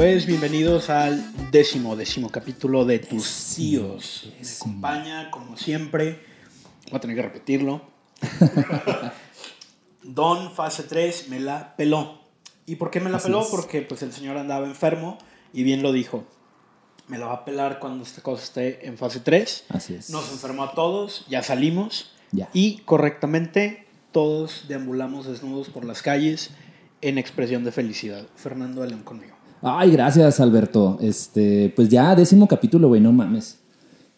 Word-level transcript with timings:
Pues 0.00 0.24
bienvenidos 0.24 0.88
al 0.88 1.22
décimo, 1.50 1.94
décimo 1.94 2.30
capítulo 2.30 2.86
de 2.86 3.00
Tus 3.00 3.52
Tíos. 3.54 4.32
Me 4.40 4.48
acompaña, 4.48 5.30
como 5.30 5.58
siempre, 5.58 6.29
voy 6.90 6.98
a 6.98 7.00
tener 7.00 7.16
que 7.16 7.22
repetirlo. 7.22 7.82
Don 10.02 10.50
Fase 10.52 10.82
3 10.84 11.28
me 11.28 11.40
la 11.40 11.76
peló. 11.76 12.20
¿Y 12.66 12.76
por 12.76 12.90
qué 12.90 13.00
me 13.00 13.10
la 13.10 13.18
Así 13.18 13.26
peló? 13.26 13.42
es. 13.42 13.48
Porque 13.48 13.82
pues 13.82 14.02
el 14.02 14.12
señor 14.12 14.36
andaba 14.36 14.66
enfermo 14.66 15.18
y 15.52 15.62
bien 15.62 15.82
lo 15.82 15.92
dijo. 15.92 16.24
Me 17.08 17.18
la 17.18 17.26
va 17.26 17.32
a 17.34 17.44
pelar 17.44 17.80
cuando 17.80 18.04
esta 18.04 18.22
cosa 18.22 18.42
esté 18.42 18.86
en 18.86 18.96
fase 18.96 19.20
3. 19.20 19.64
Así 19.70 19.94
es. 19.94 20.10
Nos 20.10 20.30
enfermó 20.30 20.62
a 20.62 20.74
todos, 20.74 21.26
ya 21.28 21.42
salimos. 21.42 22.12
Ya. 22.32 22.48
Y 22.52 22.78
correctamente 22.84 23.86
todos 24.12 24.66
deambulamos 24.68 25.26
desnudos 25.26 25.68
por 25.68 25.84
las 25.84 26.02
calles 26.02 26.50
en 27.00 27.18
expresión 27.18 27.64
de 27.64 27.72
felicidad. 27.72 28.26
Fernando 28.36 28.84
León 28.86 29.02
conmigo. 29.02 29.34
Ay, 29.62 29.90
gracias, 29.90 30.40
Alberto. 30.40 30.98
Este, 31.00 31.72
pues 31.74 31.88
ya, 31.88 32.14
décimo 32.14 32.48
capítulo, 32.48 32.88
güey, 32.88 33.00
no 33.00 33.12
mames. 33.12 33.59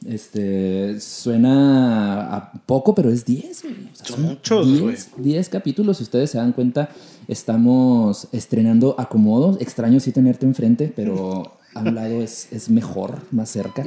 Este, 0.06 0.98
suena 1.00 2.34
a 2.36 2.52
poco, 2.66 2.94
pero 2.94 3.10
es 3.10 3.24
10, 3.24 3.62
güey. 3.62 3.74
O 3.92 3.94
sea, 3.96 4.06
Son 4.06 4.22
muchos, 4.22 4.66
10, 4.66 5.10
10 5.18 5.48
capítulos, 5.48 5.98
si 5.98 6.02
ustedes 6.04 6.30
se 6.30 6.38
dan 6.38 6.52
cuenta, 6.52 6.88
estamos 7.28 8.28
estrenando 8.32 8.94
acomodos. 8.98 9.60
Extraño 9.60 10.00
sí 10.00 10.12
tenerte 10.12 10.46
enfrente, 10.46 10.92
pero 10.94 11.52
a 11.74 11.80
un 11.80 11.94
lado 11.94 12.20
es, 12.22 12.52
es 12.52 12.68
mejor, 12.70 13.18
más 13.30 13.48
cerca. 13.50 13.86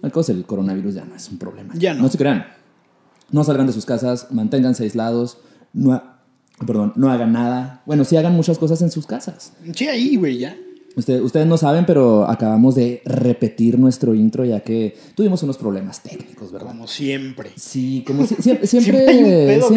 La 0.00 0.10
cosa, 0.10 0.32
el 0.32 0.44
coronavirus 0.44 0.94
ya 0.94 1.04
no 1.04 1.14
es 1.14 1.28
un 1.28 1.38
problema. 1.38 1.74
Ya 1.76 1.94
no. 1.94 2.02
No 2.02 2.08
se 2.08 2.18
crean. 2.18 2.44
No 3.30 3.44
salgan 3.44 3.66
de 3.66 3.72
sus 3.72 3.86
casas, 3.86 4.26
manténganse 4.30 4.82
aislados, 4.82 5.38
no, 5.72 5.92
ha- 5.92 6.20
perdón, 6.66 6.92
no 6.96 7.10
hagan 7.10 7.32
nada. 7.32 7.82
Bueno, 7.86 8.04
sí 8.04 8.16
hagan 8.16 8.34
muchas 8.34 8.58
cosas 8.58 8.82
en 8.82 8.90
sus 8.90 9.06
casas. 9.06 9.52
Sí, 9.74 9.86
ahí, 9.88 10.16
güey, 10.16 10.38
ya. 10.38 10.56
Usted- 10.94 11.22
ustedes 11.22 11.46
no 11.46 11.56
saben, 11.56 11.86
pero 11.86 12.28
acabamos 12.28 12.74
de 12.74 13.00
repetir 13.06 13.78
nuestro 13.78 14.14
intro 14.14 14.44
ya 14.44 14.60
que 14.60 14.94
tuvimos 15.14 15.42
unos 15.42 15.56
problemas 15.56 16.02
técnicos, 16.02 16.52
¿verdad? 16.52 16.68
Como 16.68 16.86
siempre. 16.86 17.50
Sí, 17.56 18.04
como 18.06 18.26
si- 18.26 18.34
siempre, 18.42 18.66
siempre, 18.66 19.06
Siempre 19.06 19.46
pedo, 19.58 19.68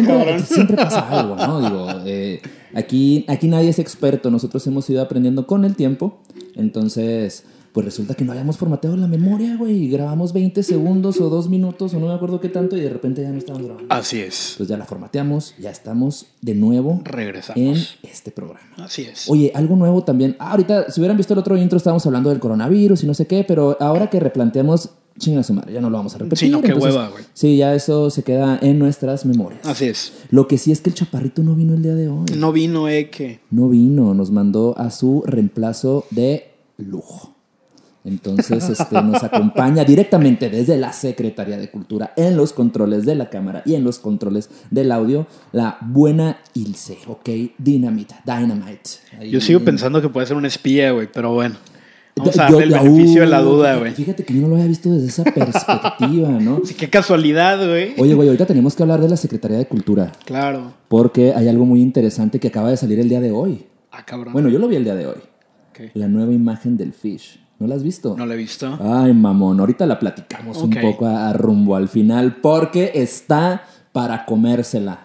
siempre 0.44 0.76
pasa 0.76 1.08
algo, 1.20 1.36
¿no? 1.36 1.60
Digo, 1.62 1.88
eh, 2.04 2.40
aquí, 2.74 3.24
aquí 3.28 3.48
nadie 3.48 3.70
es 3.70 3.78
experto, 3.78 4.30
nosotros 4.30 4.66
hemos 4.66 4.88
ido 4.90 5.00
aprendiendo 5.00 5.46
con 5.46 5.64
el 5.64 5.74
tiempo, 5.74 6.18
entonces, 6.54 7.44
pues 7.76 7.84
resulta 7.84 8.14
que 8.14 8.24
no 8.24 8.32
habíamos 8.32 8.56
formateado 8.56 8.96
la 8.96 9.06
memoria, 9.06 9.54
güey, 9.54 9.84
y 9.84 9.90
grabamos 9.90 10.32
20 10.32 10.62
segundos 10.62 11.20
o 11.20 11.28
2 11.28 11.50
minutos 11.50 11.92
o 11.92 12.00
no 12.00 12.06
me 12.06 12.14
acuerdo 12.14 12.40
qué 12.40 12.48
tanto 12.48 12.74
y 12.74 12.80
de 12.80 12.88
repente 12.88 13.20
ya 13.20 13.28
no 13.30 13.36
estábamos 13.36 13.66
grabando. 13.66 13.94
Así 13.94 14.18
es. 14.18 14.54
Pues 14.56 14.66
ya 14.66 14.78
la 14.78 14.86
formateamos, 14.86 15.54
ya 15.58 15.72
estamos 15.72 16.24
de 16.40 16.54
nuevo 16.54 17.02
Regresamos. 17.04 17.60
en 17.62 17.76
este 18.10 18.30
programa. 18.30 18.66
Así 18.78 19.02
es. 19.02 19.28
Oye, 19.28 19.52
algo 19.54 19.76
nuevo 19.76 20.02
también. 20.04 20.36
Ah, 20.38 20.52
ahorita, 20.52 20.90
si 20.90 21.00
hubieran 21.00 21.18
visto 21.18 21.34
el 21.34 21.38
otro 21.38 21.54
intro, 21.58 21.76
estábamos 21.76 22.06
hablando 22.06 22.30
del 22.30 22.40
coronavirus 22.40 23.04
y 23.04 23.06
no 23.06 23.12
sé 23.12 23.26
qué, 23.26 23.44
pero 23.46 23.76
ahora 23.78 24.08
que 24.08 24.20
replanteamos, 24.20 24.88
chinga 25.18 25.42
su 25.42 25.52
madre, 25.52 25.74
ya 25.74 25.82
no 25.82 25.90
lo 25.90 25.98
vamos 25.98 26.14
a 26.14 26.18
repetir. 26.20 26.38
Sí, 26.38 26.48
no, 26.48 26.62
qué 26.62 26.68
entonces, 26.68 26.94
hueva, 26.94 27.10
güey. 27.10 27.24
Sí, 27.34 27.58
ya 27.58 27.74
eso 27.74 28.08
se 28.08 28.22
queda 28.22 28.58
en 28.62 28.78
nuestras 28.78 29.26
memorias. 29.26 29.60
Así 29.66 29.84
es. 29.84 30.14
Lo 30.30 30.48
que 30.48 30.56
sí 30.56 30.72
es 30.72 30.80
que 30.80 30.88
el 30.88 30.96
chaparrito 30.96 31.42
no 31.42 31.54
vino 31.54 31.74
el 31.74 31.82
día 31.82 31.94
de 31.94 32.08
hoy. 32.08 32.24
No 32.38 32.52
vino, 32.52 32.88
eh, 32.88 33.10
que. 33.10 33.40
No 33.50 33.68
vino, 33.68 34.14
nos 34.14 34.30
mandó 34.30 34.72
a 34.78 34.90
su 34.90 35.22
reemplazo 35.26 36.06
de 36.10 36.52
lujo. 36.78 37.35
Entonces, 38.06 38.68
este, 38.70 39.02
nos 39.02 39.22
acompaña 39.24 39.84
directamente 39.84 40.48
desde 40.48 40.76
la 40.76 40.92
Secretaría 40.92 41.56
de 41.58 41.68
Cultura 41.70 42.12
en 42.16 42.36
los 42.36 42.52
controles 42.52 43.04
de 43.04 43.16
la 43.16 43.28
cámara 43.30 43.62
y 43.66 43.74
en 43.74 43.82
los 43.84 43.98
controles 43.98 44.48
del 44.70 44.92
audio, 44.92 45.26
la 45.52 45.76
buena 45.80 46.38
Ilse, 46.54 46.98
¿ok? 47.08 47.28
Dynamite, 47.58 48.14
Dynamite. 48.24 48.90
Ahí 49.18 49.30
Yo 49.30 49.40
sigo 49.40 49.58
en- 49.58 49.64
pensando 49.64 50.00
que 50.00 50.08
puede 50.08 50.26
ser 50.26 50.36
un 50.36 50.46
espía, 50.46 50.92
güey, 50.92 51.08
pero 51.12 51.34
bueno. 51.34 51.56
Vamos 52.18 52.38
a 52.38 52.48
Yo- 52.48 52.58
darle 52.58 52.74
el 52.76 52.82
beneficio 52.82 53.20
de 53.22 53.26
la 53.26 53.40
duda, 53.42 53.76
güey. 53.76 53.92
Fíjate 53.92 54.24
que 54.24 54.32
yo 54.32 54.40
no 54.40 54.48
lo 54.48 54.54
había 54.54 54.66
visto 54.68 54.90
desde 54.90 55.08
esa 55.08 55.24
perspectiva, 55.24 56.30
¿no? 56.30 56.60
Sí, 56.64 56.74
qué 56.74 56.88
casualidad, 56.88 57.58
güey. 57.58 57.92
Oye, 57.98 58.14
güey, 58.14 58.28
ahorita 58.28 58.46
tenemos 58.46 58.74
que 58.74 58.82
hablar 58.82 59.00
de 59.02 59.08
la 59.08 59.16
Secretaría 59.18 59.58
de 59.58 59.66
Cultura, 59.66 60.12
Claro. 60.24 60.72
porque 60.88 61.34
hay 61.34 61.48
algo 61.48 61.66
muy 61.66 61.82
interesante 61.82 62.38
que 62.40 62.48
acaba 62.48 62.70
de 62.70 62.76
salir 62.78 63.00
el 63.00 63.08
día 63.08 63.20
de 63.20 63.32
hoy. 63.32 63.66
Ah, 63.92 64.04
cabrón. 64.06 64.32
Bueno, 64.32 64.48
yo 64.48 64.58
lo 64.58 64.68
vi 64.68 64.76
el 64.76 64.84
día 64.84 64.94
de 64.94 65.06
hoy. 65.06 65.18
La 65.92 66.08
nueva 66.08 66.32
imagen 66.32 66.76
del 66.78 66.94
Fish. 66.94 67.38
¿No 67.58 67.66
la 67.66 67.74
has 67.74 67.82
visto? 67.82 68.14
No 68.16 68.26
lo 68.26 68.34
he 68.34 68.36
visto. 68.36 68.78
Ay, 68.82 69.12
mamón, 69.14 69.60
ahorita 69.60 69.86
la 69.86 69.98
platicamos 69.98 70.58
Ok. 70.58 70.64
un 70.64 70.80
poco 70.82 71.06
a, 71.06 71.30
a 71.30 71.32
rumbo 71.32 71.74
al 71.76 71.88
final 71.88 72.36
porque 72.36 72.92
está 72.94 73.64
para 73.92 74.24
comérsela 74.26 75.02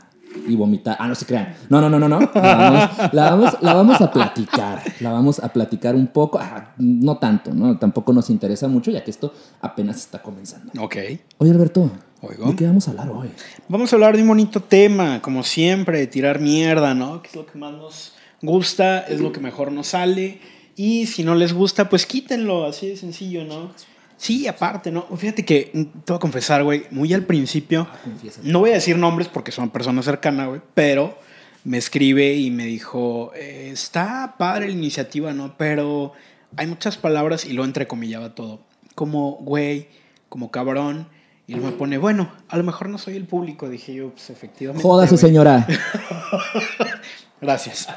y 0.47 0.56
vomitar. 0.56 0.97
Ah, 1.00 1.07
no 1.07 1.16
se 1.16 1.25
crean. 1.25 1.53
No, 1.69 1.79
no, 1.81 1.90
no, 1.90 1.97
no, 2.00 2.07
no. 2.09 2.19
La 2.35 2.56
vamos, 2.57 2.90
la 3.13 3.29
vamos, 3.29 3.57
la 3.61 3.73
vamos 3.73 4.01
a 4.01 4.11
platicar. 4.11 4.81
La 5.00 5.11
vamos 5.11 5.40
a 5.40 5.50
platicar 5.50 5.95
un 5.95 6.07
poco. 6.07 6.40
Ah, 6.41 6.73
no 6.78 7.17
tanto, 7.17 7.53
¿no? 7.53 7.78
Tampoco 7.78 8.11
nos 8.13 8.29
interesa 8.29 8.67
mucho 8.67 8.91
ya 8.91 9.03
que 9.03 9.11
esto 9.11 9.34
apenas 9.61 9.97
está 9.97 10.22
comenzando. 10.22 10.72
Ok. 10.81 10.95
Oye, 11.38 11.51
Alberto, 11.51 11.90
Oigo. 12.22 12.47
¿de 12.50 12.56
qué 12.56 12.66
vamos 12.66 12.88
a 12.88 12.91
hablar 12.91 13.09
hoy? 13.11 13.29
Vamos 13.69 13.91
a 13.91 13.95
hablar 13.95 14.16
de 14.16 14.23
un 14.23 14.28
bonito 14.29 14.59
tema, 14.61 15.22
como 15.22 15.44
siempre, 15.44 16.00
de 16.00 16.07
tirar 16.07 16.40
mierda, 16.41 16.94
¿no? 16.95 17.22
Que 17.22 17.29
es 17.29 17.35
lo 17.35 17.45
que 17.45 17.57
más 17.57 17.73
nos 17.73 18.13
gusta, 18.41 19.00
es 19.00 19.19
lo 19.22 19.31
que 19.31 19.40
mejor 19.40 19.72
nos 19.72 19.88
sale. 19.88 20.40
Y 20.76 21.08
si 21.08 21.24
no 21.24 21.36
les 21.36 21.54
gusta, 21.54 21.90
pues 21.90 22.06
quítenlo, 22.06 22.66
así 22.66 22.88
de 22.88 22.98
sencillo, 22.98 23.44
¿no? 23.44 23.72
Sí, 24.18 24.48
aparte, 24.48 24.92
¿no? 24.92 25.08
Fíjate 25.18 25.44
que, 25.44 25.72
mm, 25.74 25.84
te 26.06 26.14
voy 26.14 26.18
a 26.18 26.20
confesar, 26.20 26.64
güey, 26.64 26.84
muy 26.92 27.14
al 27.14 27.26
principio, 27.26 27.88
confiésate. 28.04 28.48
no 28.48 28.59
voy 28.59 28.70
a 28.70 28.76
decir 28.76 28.98
nombres 28.98 29.28
porque 29.28 29.52
son 29.52 29.72
personas 29.72 30.06
cercanas, 30.06 30.48
güey, 30.48 30.62
pero 30.74 31.18
me 31.64 31.78
escribe 31.78 32.36
y 32.36 32.52
me 32.52 32.66
dijo, 32.66 33.32
eh, 33.36 33.70
está 33.72 34.36
padre 34.38 34.68
la 34.68 34.74
iniciativa, 34.74 35.34
¿no? 35.34 35.58
Pero 35.58 36.14
hay 36.56 36.68
muchas 36.68 36.98
palabras 36.98 37.46
y 37.46 37.53
lo 37.53 37.66
entrecomillaba 37.66 38.36
todo, 38.36 38.62
como 38.96 39.38
güey, 39.42 39.88
como 40.30 40.52
cabrón. 40.52 41.08
Y 41.48 41.53
luego 41.53 41.72
me 41.72 41.74
pone, 41.74 41.98
bueno, 41.98 42.32
a 42.48 42.56
lo 42.56 42.64
mejor 42.64 42.88
no 42.88 42.98
soy 42.98 43.18
el 43.18 43.26
público. 43.26 43.68
Dije 43.68 43.94
yo, 43.94 44.12
pues 44.12 44.30
efectivamente. 44.30 44.84
Jódase, 44.84 45.16
güey. 45.16 45.22
señora. 45.22 45.68
Gracias. 47.41 47.88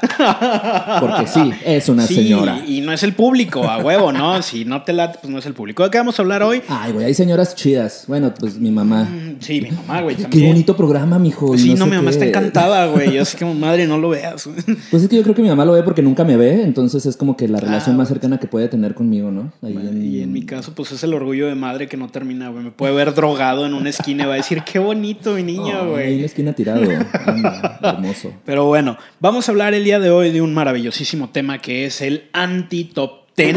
Porque 0.99 1.27
sí, 1.27 1.51
es 1.63 1.87
una 1.87 2.07
Sí, 2.07 2.15
señora. 2.15 2.61
Y 2.65 2.81
no 2.81 2.91
es 2.91 3.03
el 3.03 3.13
público, 3.13 3.63
a 3.69 3.77
huevo, 3.77 4.11
¿no? 4.11 4.41
Si 4.41 4.65
no 4.65 4.81
te 4.83 4.91
late, 4.93 5.19
pues 5.21 5.31
no 5.31 5.39
es 5.39 5.45
el 5.45 5.53
público. 5.53 5.83
¿De 5.83 5.89
qué 5.91 5.97
vamos 5.99 6.17
a 6.17 6.21
hablar 6.23 6.41
hoy? 6.43 6.61
Ay, 6.67 6.91
güey, 6.93 7.05
hay 7.05 7.13
señoras 7.13 7.55
chidas. 7.55 8.05
Bueno, 8.07 8.33
pues 8.37 8.57
mi 8.57 8.71
mamá. 8.71 9.03
Mm, 9.03 9.35
Sí, 9.39 9.61
mi 9.61 9.69
mamá, 9.71 10.01
güey, 10.01 10.15
Qué 10.15 10.47
bonito 10.47 10.75
programa, 10.75 11.19
mijo. 11.19 11.47
Pues 11.47 11.61
sí, 11.61 11.71
no, 11.75 11.85
sé 11.85 11.91
mi 11.91 11.97
mamá 11.97 12.09
qué. 12.09 12.15
está 12.15 12.25
encantada, 12.25 12.87
güey. 12.87 13.13
Yo 13.13 13.23
sé 13.25 13.37
que 13.37 13.45
madre 13.65 13.85
no 13.87 13.97
lo 13.97 14.09
veas. 14.09 14.47
Pues 14.89 15.03
es 15.03 15.09
que 15.09 15.15
yo 15.15 15.23
creo 15.23 15.35
que 15.35 15.41
mi 15.41 15.49
mamá 15.49 15.63
lo 15.65 15.73
ve 15.73 15.83
porque 15.83 16.01
nunca 16.01 16.23
me 16.23 16.37
ve, 16.37 16.63
entonces 16.63 17.05
es 17.05 17.15
como 17.17 17.37
que 17.37 17.47
la 17.47 17.59
relación 17.59 17.95
Ah, 17.95 17.97
más 17.99 18.07
cercana 18.07 18.39
que 18.39 18.47
puede 18.47 18.67
tener 18.67 18.95
conmigo, 18.95 19.29
¿no? 19.29 19.51
Ahí 19.61 19.77
Y 20.01 20.21
en 20.21 20.33
mi 20.33 20.43
caso, 20.45 20.73
pues 20.73 20.91
es 20.91 21.03
el 21.03 21.13
orgullo 21.13 21.45
de 21.47 21.55
madre 21.55 21.87
que 21.87 21.97
no 21.97 22.07
termina, 22.09 22.49
güey. 22.49 22.63
Me 22.63 22.71
puede 22.71 22.93
ver 22.93 23.13
drogado 23.13 23.65
en 23.67 23.73
una 23.75 23.89
esquina 23.89 24.23
y 24.23 24.27
va 24.27 24.33
a 24.33 24.37
decir, 24.37 24.63
qué 24.63 24.79
bonito 24.79 25.33
mi 25.33 25.43
niño, 25.43 25.89
güey. 25.91 26.07
ahí 26.07 26.13
en 26.15 26.19
la 26.21 26.25
esquina 26.25 26.53
tirado. 26.53 26.81
Anda, 27.25 27.79
hermoso. 27.83 28.31
Pero 28.45 28.65
bueno, 28.65 28.97
vamos 29.19 29.34
a 29.35 29.51
hablar 29.51 29.73
el 29.73 29.83
día 29.83 29.99
de 29.99 30.09
hoy 30.09 30.31
de 30.31 30.41
un 30.41 30.53
maravillosísimo 30.53 31.29
tema 31.29 31.59
que 31.59 31.85
es 31.85 32.01
el 32.01 32.29
anti-top 32.33 33.27
10, 33.35 33.55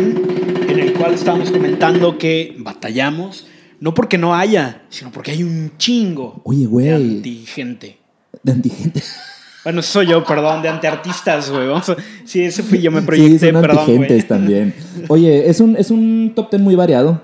en 0.69 0.78
el 0.81 0.93
cual 0.94 1.15
estamos 1.15 1.50
comentando 1.50 2.19
que 2.19 2.56
batallamos, 2.59 3.47
no 3.81 3.94
porque 3.94 4.19
no 4.19 4.34
haya, 4.34 4.83
sino 4.88 5.12
porque 5.12 5.31
hay 5.31 5.44
un 5.44 5.73
chingo 5.79 6.41
Oye, 6.44 6.67
güey. 6.67 6.87
de 6.87 6.94
anti-gente. 6.94 7.99
De 8.43 8.52
antigente. 8.52 9.02
Bueno, 9.64 9.81
eso 9.81 9.94
soy 9.94 10.06
yo, 10.06 10.25
perdón, 10.25 10.62
de 10.62 10.69
antiartistas, 10.70 11.50
güey. 11.50 11.67
Vamos 11.67 11.91
a- 11.91 11.97
Sí, 12.25 12.43
ese 12.43 12.62
fui 12.62 12.81
yo, 12.81 12.91
me 12.91 13.00
Sí, 13.00 13.06
proyecté, 13.06 13.50
son 13.52 13.61
perdón, 13.61 13.79
antigentes 13.81 14.17
güey. 14.17 14.29
también. 14.29 14.75
Oye, 15.08 15.50
es 15.50 15.61
un, 15.61 15.76
es 15.76 15.91
un 15.91 16.32
top 16.35 16.49
ten 16.49 16.62
muy 16.62 16.75
variado. 16.75 17.20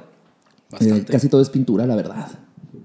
Eh, 0.78 1.04
casi 1.10 1.28
todo 1.30 1.40
es 1.40 1.48
pintura, 1.48 1.86
la 1.86 1.96
verdad. 1.96 2.28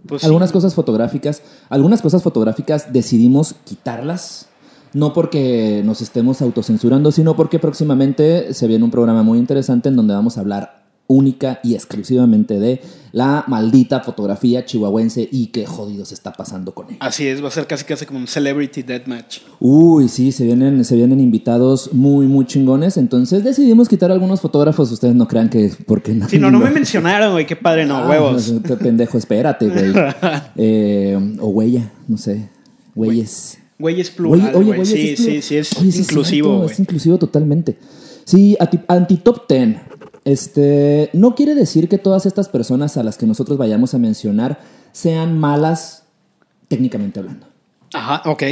Pues 0.08 0.22
sí. 0.22 0.28
algunas 0.28 0.54
cosas 0.54 0.76
fotográficas, 0.76 1.42
algunas 1.68 2.02
cosas 2.02 2.24
fotográficas 2.24 2.94
decidimos 2.94 3.56
quitarlas. 3.66 4.48
No 4.94 5.14
porque 5.14 5.82
nos 5.86 6.02
estemos 6.02 6.42
autocensurando, 6.42 7.12
sino 7.12 7.36
porque 7.36 7.60
próximamente 7.60 8.54
se 8.54 8.68
viene 8.68 8.84
un 8.84 8.92
programa 8.92 9.24
muy 9.24 9.38
interesante 9.38 9.90
en 9.90 9.96
donde 9.96 10.14
vamos 10.14 10.38
a 10.38 10.42
hablar 10.42 10.80
única 11.12 11.60
y 11.64 11.74
exclusivamente 11.74 12.60
de 12.60 12.82
la 13.14 13.44
maldita 13.48 14.02
fotografía 14.02 14.64
chihuahuense 14.64 15.28
y 15.32 15.48
qué 15.48 15.66
jodidos 15.66 16.12
está 16.12 16.32
pasando 16.34 16.76
con 16.76 16.86
ella. 16.88 16.98
Así 17.00 17.26
es, 17.26 17.44
va 17.44 17.48
a 17.48 17.52
ser 17.52 17.66
casi 17.66 17.84
casi 17.84 18.06
como 18.06 18.20
un 18.20 18.28
Celebrity 18.28 18.84
Deathmatch. 18.84 19.40
Uy, 19.60 20.08
sí, 20.08 20.32
se 20.32 20.46
vienen, 20.46 20.86
se 20.86 20.96
vienen 20.96 21.20
invitados 21.20 21.94
muy, 21.94 22.28
muy 22.28 22.46
chingones. 22.46 22.96
Entonces 22.98 23.44
decidimos 23.44 23.90
quitar 23.90 24.12
algunos 24.12 24.40
fotógrafos. 24.40 24.92
Ustedes 24.92 25.16
no 25.16 25.28
crean 25.28 25.50
que 25.50 25.72
porque 25.88 26.14
no. 26.14 26.30
Sí, 26.30 26.38
no, 26.38 26.52
no 26.52 26.60
me 26.60 26.70
mencionaron, 26.72 27.32
güey, 27.32 27.48
qué 27.48 27.56
padre, 27.56 27.88
no, 27.88 27.98
Ah, 27.98 28.08
huevos. 28.08 28.52
no, 28.52 28.62
pendejo, 28.78 29.18
espérate, 29.18 29.68
güey. 29.68 29.92
Eh, 30.58 31.36
o 31.40 31.48
huella, 31.48 31.92
no 32.08 32.18
sé. 32.18 32.50
Güeyes. 32.94 33.58
Güey 33.58 33.69
es 33.88 34.10
plural, 34.12 34.52
güey. 34.54 34.66
güey, 34.68 34.86
Sí, 34.86 35.10
es 35.12 35.20
sí, 35.20 35.42
sí, 35.42 35.58
es 35.58 35.78
Oye, 35.80 35.98
inclusivo, 35.98 36.58
güey. 36.60 36.72
Es 36.72 36.80
inclusivo 36.80 37.18
totalmente. 37.18 37.78
Sí, 38.26 38.56
anti- 38.60 38.80
anti-top 38.88 39.48
10. 39.48 39.78
Este, 40.26 41.10
no 41.14 41.34
quiere 41.36 41.56
decir 41.56 41.88
que 41.90 41.98
todas 41.98 42.26
estas 42.26 42.50
personas 42.50 42.98
a 42.98 43.04
las 43.04 43.18
que 43.18 43.26
nosotros 43.26 43.58
vayamos 43.58 43.94
a 43.94 43.98
mencionar 43.98 44.60
sean 44.92 45.38
malas 45.40 46.04
técnicamente 46.68 47.20
hablando. 47.20 47.48
Ajá, 47.94 48.22
ok. 48.30 48.44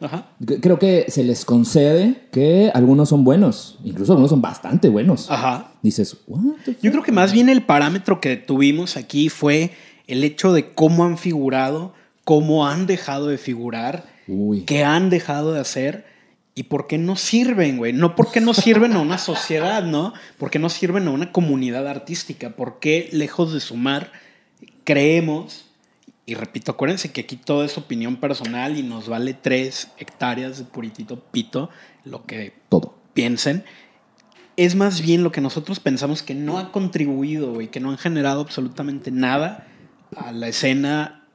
Ajá. 0.00 0.28
Creo 0.60 0.78
que 0.78 1.06
se 1.08 1.24
les 1.24 1.44
concede 1.44 2.22
que 2.30 2.70
algunos 2.74 3.08
son 3.08 3.24
buenos, 3.24 3.78
incluso 3.82 4.12
algunos 4.12 4.30
son 4.30 4.42
bastante 4.42 4.88
buenos. 4.88 5.30
Ajá. 5.30 5.72
Dices, 5.82 6.16
what 6.26 6.40
the 6.64 6.76
Yo 6.82 6.90
creo 6.90 7.02
que 7.02 7.12
más 7.12 7.32
bien 7.32 7.48
el 7.48 7.62
parámetro 7.62 8.20
que 8.20 8.36
tuvimos 8.36 8.96
aquí 8.96 9.28
fue 9.30 9.70
el 10.06 10.22
hecho 10.22 10.52
de 10.52 10.72
cómo 10.74 11.04
han 11.04 11.18
figurado, 11.18 11.92
cómo 12.24 12.66
han 12.66 12.86
dejado 12.86 13.26
de 13.28 13.38
figurar, 13.38 14.04
Uy. 14.28 14.62
qué 14.62 14.84
han 14.84 15.10
dejado 15.10 15.52
de 15.52 15.60
hacer 15.60 16.06
y 16.54 16.64
por 16.64 16.86
qué 16.86 16.96
no 16.96 17.16
sirven, 17.16 17.76
güey. 17.76 17.92
No 17.92 18.16
porque 18.16 18.40
no 18.40 18.54
sirven 18.54 18.94
a 18.94 19.00
una 19.00 19.18
sociedad, 19.18 19.82
¿no? 19.82 20.14
Porque 20.38 20.58
no 20.58 20.70
sirven 20.70 21.06
a 21.06 21.10
una 21.10 21.30
comunidad 21.30 21.86
artística. 21.86 22.56
Porque 22.56 23.10
lejos 23.12 23.52
de 23.52 23.60
sumar, 23.60 24.10
creemos, 24.84 25.66
y 26.24 26.34
repito, 26.34 26.72
acuérdense 26.72 27.12
que 27.12 27.20
aquí 27.20 27.36
todo 27.36 27.62
es 27.62 27.76
opinión 27.76 28.16
personal 28.16 28.78
y 28.78 28.82
nos 28.82 29.06
vale 29.06 29.34
tres 29.34 29.88
hectáreas 29.98 30.56
de 30.56 30.64
puritito 30.64 31.20
pito, 31.20 31.68
lo 32.04 32.24
que 32.24 32.54
todo. 32.70 32.98
piensen, 33.12 33.62
es 34.56 34.74
más 34.74 35.02
bien 35.02 35.22
lo 35.22 35.32
que 35.32 35.42
nosotros 35.42 35.78
pensamos 35.78 36.22
que 36.22 36.34
no 36.34 36.58
ha 36.58 36.72
contribuido, 36.72 37.52
güey, 37.52 37.68
que 37.68 37.80
no 37.80 37.90
han 37.90 37.98
generado 37.98 38.40
absolutamente 38.40 39.10
nada 39.10 39.68
a 40.16 40.32
la 40.32 40.48
escena, 40.48 41.25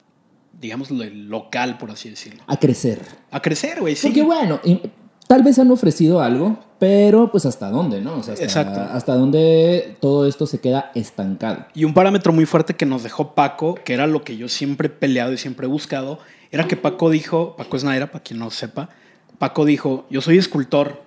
digamos, 0.60 0.90
lo- 0.90 1.04
local, 1.04 1.78
por 1.78 1.90
así 1.90 2.10
decirlo. 2.10 2.42
A 2.46 2.56
crecer. 2.58 3.00
A 3.30 3.40
crecer, 3.40 3.80
güey, 3.80 3.96
sí. 3.96 4.06
Porque 4.08 4.22
bueno, 4.22 4.60
y- 4.64 4.80
tal 5.26 5.42
vez 5.42 5.58
han 5.58 5.70
ofrecido 5.70 6.20
algo, 6.20 6.58
pero 6.78 7.30
pues 7.30 7.46
hasta 7.46 7.70
dónde, 7.70 8.00
¿no? 8.00 8.18
O 8.18 8.22
sea, 8.22 8.34
hasta, 8.34 8.44
Exacto. 8.44 8.80
hasta 8.80 9.14
dónde 9.14 9.96
todo 10.00 10.26
esto 10.26 10.46
se 10.46 10.60
queda 10.60 10.90
estancado. 10.94 11.66
Y 11.74 11.84
un 11.84 11.94
parámetro 11.94 12.32
muy 12.32 12.44
fuerte 12.46 12.74
que 12.74 12.86
nos 12.86 13.02
dejó 13.02 13.34
Paco, 13.34 13.74
que 13.84 13.94
era 13.94 14.06
lo 14.06 14.22
que 14.24 14.36
yo 14.36 14.48
siempre 14.48 14.86
he 14.88 14.90
peleado 14.90 15.32
y 15.32 15.38
siempre 15.38 15.66
he 15.66 15.70
buscado, 15.70 16.18
era 16.50 16.66
que 16.68 16.76
Paco 16.76 17.08
dijo, 17.10 17.56
Paco 17.56 17.76
es 17.76 17.84
Naira, 17.84 18.10
para 18.10 18.22
quien 18.22 18.38
no 18.40 18.50
sepa, 18.50 18.90
Paco 19.38 19.64
dijo, 19.64 20.06
yo 20.10 20.20
soy 20.20 20.38
escultor, 20.38 21.02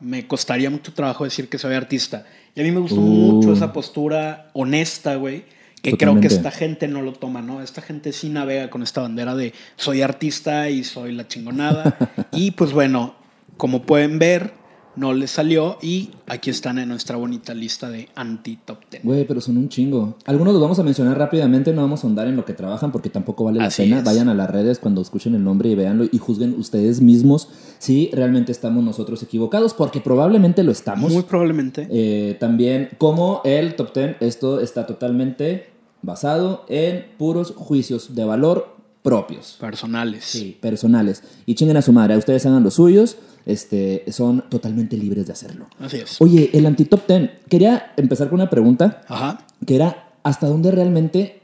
me 0.00 0.26
costaría 0.26 0.68
mucho 0.70 0.92
trabajo 0.92 1.24
decir 1.24 1.48
que 1.48 1.58
soy 1.58 1.74
artista. 1.74 2.24
Y 2.54 2.60
a 2.60 2.64
mí 2.64 2.70
me 2.72 2.80
gustó 2.80 2.96
Uh. 2.96 3.04
mucho 3.04 3.52
esa 3.52 3.72
postura 3.72 4.50
honesta, 4.54 5.14
güey, 5.16 5.44
que 5.82 5.96
creo 5.96 6.20
que 6.20 6.26
esta 6.26 6.50
gente 6.50 6.88
no 6.88 7.02
lo 7.02 7.12
toma, 7.12 7.42
¿no? 7.42 7.62
Esta 7.62 7.82
gente 7.82 8.12
sí 8.12 8.28
navega 8.28 8.70
con 8.70 8.82
esta 8.82 9.00
bandera 9.00 9.34
de 9.34 9.52
soy 9.76 10.02
artista 10.02 10.68
y 10.68 10.84
soy 10.84 11.12
la 11.12 11.26
chingonada. 11.26 11.96
y 12.32 12.52
pues 12.52 12.72
bueno, 12.72 13.14
como 13.56 13.82
pueden 13.82 14.18
ver, 14.18 14.52
no 14.96 15.14
les 15.14 15.30
salió 15.30 15.78
y 15.80 16.10
aquí 16.26 16.50
están 16.50 16.78
en 16.78 16.88
nuestra 16.88 17.16
bonita 17.16 17.54
lista 17.54 17.88
de 17.88 18.08
anti-top 18.14 18.78
10. 18.90 19.04
Güey, 19.04 19.24
pero 19.26 19.40
son 19.40 19.56
un 19.56 19.68
chingo. 19.68 20.16
Algunos 20.26 20.52
los 20.52 20.62
vamos 20.62 20.78
a 20.78 20.82
mencionar 20.82 21.16
rápidamente, 21.16 21.72
no 21.72 21.82
vamos 21.82 22.02
a 22.02 22.06
ahondar 22.06 22.26
en 22.26 22.36
lo 22.36 22.44
que 22.44 22.52
trabajan 22.52 22.92
porque 22.92 23.08
tampoco 23.08 23.44
vale 23.44 23.58
la 23.58 23.66
Así 23.66 23.84
pena. 23.84 23.98
es. 23.98 24.04
Vayan 24.04 24.28
a 24.28 24.34
las 24.34 24.50
redes 24.50 24.78
cuando 24.78 25.00
escuchen 25.00 25.34
el 25.34 25.44
nombre 25.44 25.68
y 25.68 25.74
véanlo 25.74 26.04
y 26.10 26.18
juzguen 26.18 26.54
ustedes 26.58 27.00
mismos 27.00 27.48
si 27.78 28.10
realmente 28.12 28.52
estamos 28.52 28.84
nosotros 28.84 29.22
equivocados, 29.22 29.72
porque 29.74 30.00
probablemente 30.00 30.64
lo 30.64 30.72
estamos. 30.72 31.12
Muy 31.12 31.22
probablemente. 31.22 31.88
Eh, 31.90 32.36
también, 32.38 32.90
como 32.98 33.40
el 33.44 33.76
top 33.76 33.94
10, 33.94 34.16
esto 34.20 34.60
está 34.60 34.86
totalmente 34.86 35.69
basado 36.02 36.64
en 36.68 37.06
puros 37.18 37.52
juicios 37.56 38.14
de 38.14 38.24
valor 38.24 38.76
propios. 39.02 39.56
personales. 39.60 40.24
Sí, 40.24 40.58
personales. 40.60 41.22
Y 41.46 41.54
chinguen 41.54 41.76
a 41.76 41.82
su 41.82 41.92
madre, 41.92 42.16
ustedes 42.16 42.44
hagan 42.46 42.62
los 42.62 42.74
suyos, 42.74 43.16
este, 43.46 44.04
son 44.12 44.44
totalmente 44.50 44.96
libres 44.96 45.26
de 45.26 45.32
hacerlo. 45.32 45.66
Así 45.78 45.98
es. 45.98 46.20
Oye, 46.20 46.50
el 46.52 46.66
anti-top 46.66 47.06
10, 47.06 47.30
quería 47.48 47.92
empezar 47.96 48.28
con 48.28 48.40
una 48.40 48.50
pregunta 48.50 49.02
Ajá. 49.08 49.46
que 49.66 49.76
era, 49.76 50.10
¿hasta 50.22 50.46
dónde 50.48 50.70
realmente 50.70 51.40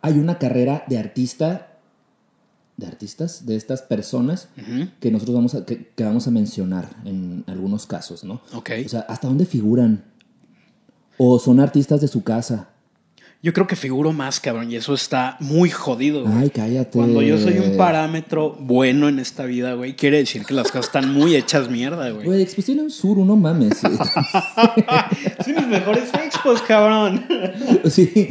hay 0.00 0.18
una 0.18 0.38
carrera 0.38 0.84
de 0.88 0.98
artista, 0.98 1.78
de 2.76 2.86
artistas, 2.86 3.46
de 3.46 3.56
estas 3.56 3.82
personas 3.82 4.48
que 5.00 5.10
nosotros 5.10 5.34
vamos 5.34 5.54
a, 5.54 5.64
que, 5.66 5.88
que 5.94 6.04
vamos 6.04 6.26
a 6.26 6.30
mencionar 6.30 6.88
en 7.04 7.44
algunos 7.46 7.86
casos, 7.86 8.24
¿no? 8.24 8.40
Ok. 8.54 8.70
O 8.86 8.88
sea, 8.88 9.00
¿hasta 9.00 9.28
dónde 9.28 9.44
figuran? 9.44 10.04
¿O 11.18 11.38
son 11.38 11.60
artistas 11.60 12.00
de 12.00 12.08
su 12.08 12.22
casa? 12.24 12.70
Yo 13.44 13.52
creo 13.52 13.66
que 13.66 13.74
figuro 13.74 14.12
más, 14.12 14.38
cabrón, 14.38 14.70
y 14.70 14.76
eso 14.76 14.94
está 14.94 15.36
muy 15.40 15.68
jodido, 15.68 16.22
güey. 16.22 16.44
Ay, 16.44 16.50
cállate. 16.50 16.92
Cuando 16.92 17.22
yo 17.22 17.38
soy 17.38 17.58
un 17.58 17.76
parámetro 17.76 18.56
bueno 18.60 19.08
en 19.08 19.18
esta 19.18 19.46
vida, 19.46 19.74
güey, 19.74 19.96
quiere 19.96 20.18
decir 20.18 20.44
que 20.44 20.54
las 20.54 20.68
cosas 20.68 20.86
están 20.86 21.12
muy 21.12 21.34
hechas 21.34 21.68
mierda, 21.68 22.08
güey. 22.10 22.24
Güey, 22.24 22.46
tiene 22.46 22.82
un 22.82 22.90
suru, 22.90 23.24
no 23.24 23.34
mames. 23.34 23.78
Son 25.44 25.54
mis 25.56 25.66
mejores 25.66 26.08
expos, 26.42 26.62
cabrón. 26.62 27.24
sí, 27.86 28.28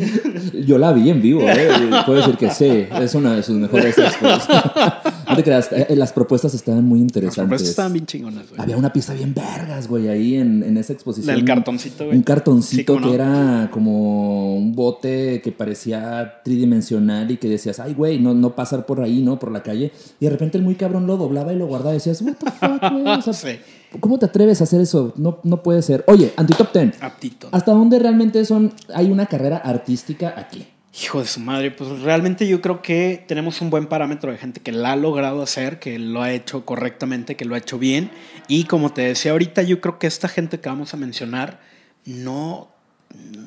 yo 0.65 0.77
la 0.77 0.91
vi 0.91 1.09
en 1.09 1.21
vivo, 1.21 1.41
¿eh? 1.41 1.69
Puedo 2.05 2.19
decir 2.19 2.37
que 2.37 2.49
sí, 2.51 2.87
es 2.99 3.15
una 3.15 3.35
de 3.35 3.43
sus 3.43 3.55
mejores 3.55 3.97
expos. 3.97 4.47
no 5.29 5.35
te 5.35 5.43
creas, 5.43 5.69
eh, 5.71 5.95
las 5.95 6.11
propuestas 6.13 6.53
estaban 6.53 6.83
muy 6.85 6.99
Las 6.99 7.03
interesantes. 7.03 7.41
propuestas 7.41 7.69
estaban 7.69 7.93
bien 7.93 8.05
chingonas, 8.05 8.49
güey. 8.49 8.61
Había 8.61 8.77
una 8.77 8.91
pieza 8.93 9.13
bien 9.13 9.33
vergas, 9.33 9.87
güey, 9.87 10.07
ahí 10.09 10.35
en, 10.35 10.63
en 10.63 10.77
esa 10.77 10.93
exposición. 10.93 11.35
Del 11.35 11.45
cartoncito, 11.45 12.05
güey. 12.05 12.17
Un 12.17 12.23
cartoncito 12.23 12.71
Sí, 12.71 12.85
¿cómo 12.85 12.99
que 13.01 13.05
no? 13.07 13.13
era 13.13 13.69
como 13.71 14.55
un 14.55 14.73
bote 14.75 15.41
que 15.43 15.51
parecía 15.51 16.41
tridimensional 16.43 17.31
y 17.31 17.37
que 17.37 17.47
decías, 17.49 17.79
ay, 17.79 17.93
güey, 17.93 18.19
no, 18.19 18.33
no 18.33 18.55
pasar 18.55 18.85
por 18.85 19.01
ahí, 19.01 19.21
¿no? 19.21 19.39
Por 19.39 19.51
la 19.51 19.63
calle. 19.63 19.91
Y 20.19 20.25
de 20.25 20.31
repente 20.31 20.57
el 20.57 20.63
muy 20.63 20.75
cabrón 20.75 21.07
lo 21.07 21.17
doblaba 21.17 21.53
y 21.53 21.57
lo 21.57 21.67
guardaba 21.67 21.91
y 21.91 21.97
decías, 21.97 22.21
what 22.21 22.33
the 22.35 22.51
fuck, 22.51 22.91
güey. 22.91 23.07
O 23.07 23.21
sea, 23.21 23.33
Sí. 23.41 23.57
¿Cómo 23.99 24.17
te 24.17 24.25
atreves 24.25 24.61
a 24.61 24.63
hacer 24.63 24.79
eso? 24.81 25.13
No, 25.17 25.39
no 25.43 25.63
puede 25.63 25.81
ser. 25.81 26.03
Oye, 26.07 26.33
anti-top 26.37 26.73
10. 26.73 27.03
Aptito. 27.03 27.49
¿Hasta 27.51 27.73
dónde 27.73 27.99
realmente 27.99 28.43
son, 28.45 28.73
hay 28.93 29.11
una 29.11 29.25
carrera 29.25 29.57
artística 29.57 30.33
aquí? 30.37 30.65
Hijo 31.03 31.19
de 31.19 31.27
su 31.27 31.39
madre, 31.39 31.71
pues 31.71 32.01
realmente 32.01 32.47
yo 32.47 32.61
creo 32.61 32.81
que 32.81 33.23
tenemos 33.27 33.61
un 33.61 33.69
buen 33.69 33.87
parámetro 33.87 34.31
de 34.31 34.37
gente 34.37 34.61
que 34.61 34.71
la 34.71 34.93
ha 34.93 34.95
logrado 34.95 35.41
hacer, 35.41 35.79
que 35.79 35.99
lo 35.99 36.21
ha 36.21 36.31
hecho 36.31 36.65
correctamente, 36.65 37.35
que 37.35 37.45
lo 37.45 37.55
ha 37.55 37.57
hecho 37.57 37.79
bien. 37.79 38.11
Y 38.47 38.65
como 38.65 38.91
te 38.91 39.01
decía 39.01 39.31
ahorita, 39.31 39.61
yo 39.63 39.81
creo 39.81 39.99
que 39.99 40.07
esta 40.07 40.27
gente 40.27 40.59
que 40.59 40.69
vamos 40.69 40.93
a 40.93 40.97
mencionar 40.97 41.61
no, 42.05 42.69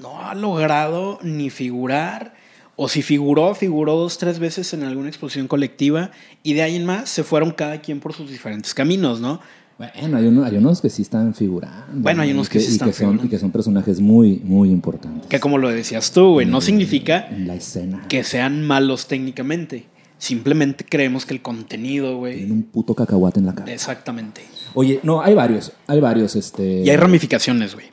no 0.00 0.22
ha 0.22 0.34
logrado 0.34 1.18
ni 1.22 1.50
figurar, 1.50 2.34
o 2.76 2.88
si 2.88 3.02
figuró, 3.02 3.54
figuró 3.54 3.94
dos, 3.94 4.18
tres 4.18 4.38
veces 4.38 4.72
en 4.72 4.82
alguna 4.82 5.08
exposición 5.08 5.46
colectiva, 5.46 6.10
y 6.42 6.54
de 6.54 6.62
ahí 6.62 6.76
en 6.76 6.86
más 6.86 7.08
se 7.10 7.24
fueron 7.24 7.50
cada 7.50 7.80
quien 7.80 8.00
por 8.00 8.14
sus 8.14 8.30
diferentes 8.30 8.74
caminos, 8.74 9.20
¿no? 9.20 9.40
Bueno, 9.78 10.16
hay, 10.18 10.26
uno- 10.26 10.44
hay 10.44 10.56
unos 10.56 10.80
que 10.80 10.88
sí 10.88 11.02
están 11.02 11.34
figurando. 11.34 11.84
Bueno, 11.94 12.22
hay 12.22 12.28
¿no? 12.28 12.34
unos 12.36 12.46
Y 12.46 12.50
que 12.50 12.60
sí 12.60 12.66
y 12.70 12.72
están 12.74 12.88
son, 12.88 12.94
figurando. 12.94 13.24
Y 13.24 13.28
que 13.28 13.38
son 13.38 13.50
personajes 13.50 14.00
muy, 14.00 14.40
muy 14.44 14.70
importantes. 14.70 15.26
Que 15.28 15.40
como 15.40 15.58
lo 15.58 15.68
decías 15.68 16.12
tú, 16.12 16.34
güey, 16.34 16.46
no 16.46 16.60
significa 16.60 17.26
En 17.28 17.46
la 17.48 17.54
escena. 17.56 18.04
que 18.08 18.22
sean 18.24 18.64
malos 18.64 19.06
técnicamente. 19.08 19.86
Simplemente 20.18 20.84
creemos 20.88 21.26
que 21.26 21.34
el 21.34 21.42
contenido, 21.42 22.16
güey. 22.18 22.36
Tienen 22.36 22.52
un 22.52 22.62
puto 22.62 22.94
cacahuate 22.94 23.40
en 23.40 23.46
la 23.46 23.54
cara. 23.54 23.72
Exactamente. 23.72 24.42
Oye, 24.74 25.00
no, 25.02 25.20
hay 25.22 25.34
varios. 25.34 25.72
Hay 25.88 26.00
varios, 26.00 26.36
este. 26.36 26.82
Y 26.82 26.88
hay 26.88 26.96
ramificaciones, 26.96 27.74
güey. 27.74 27.86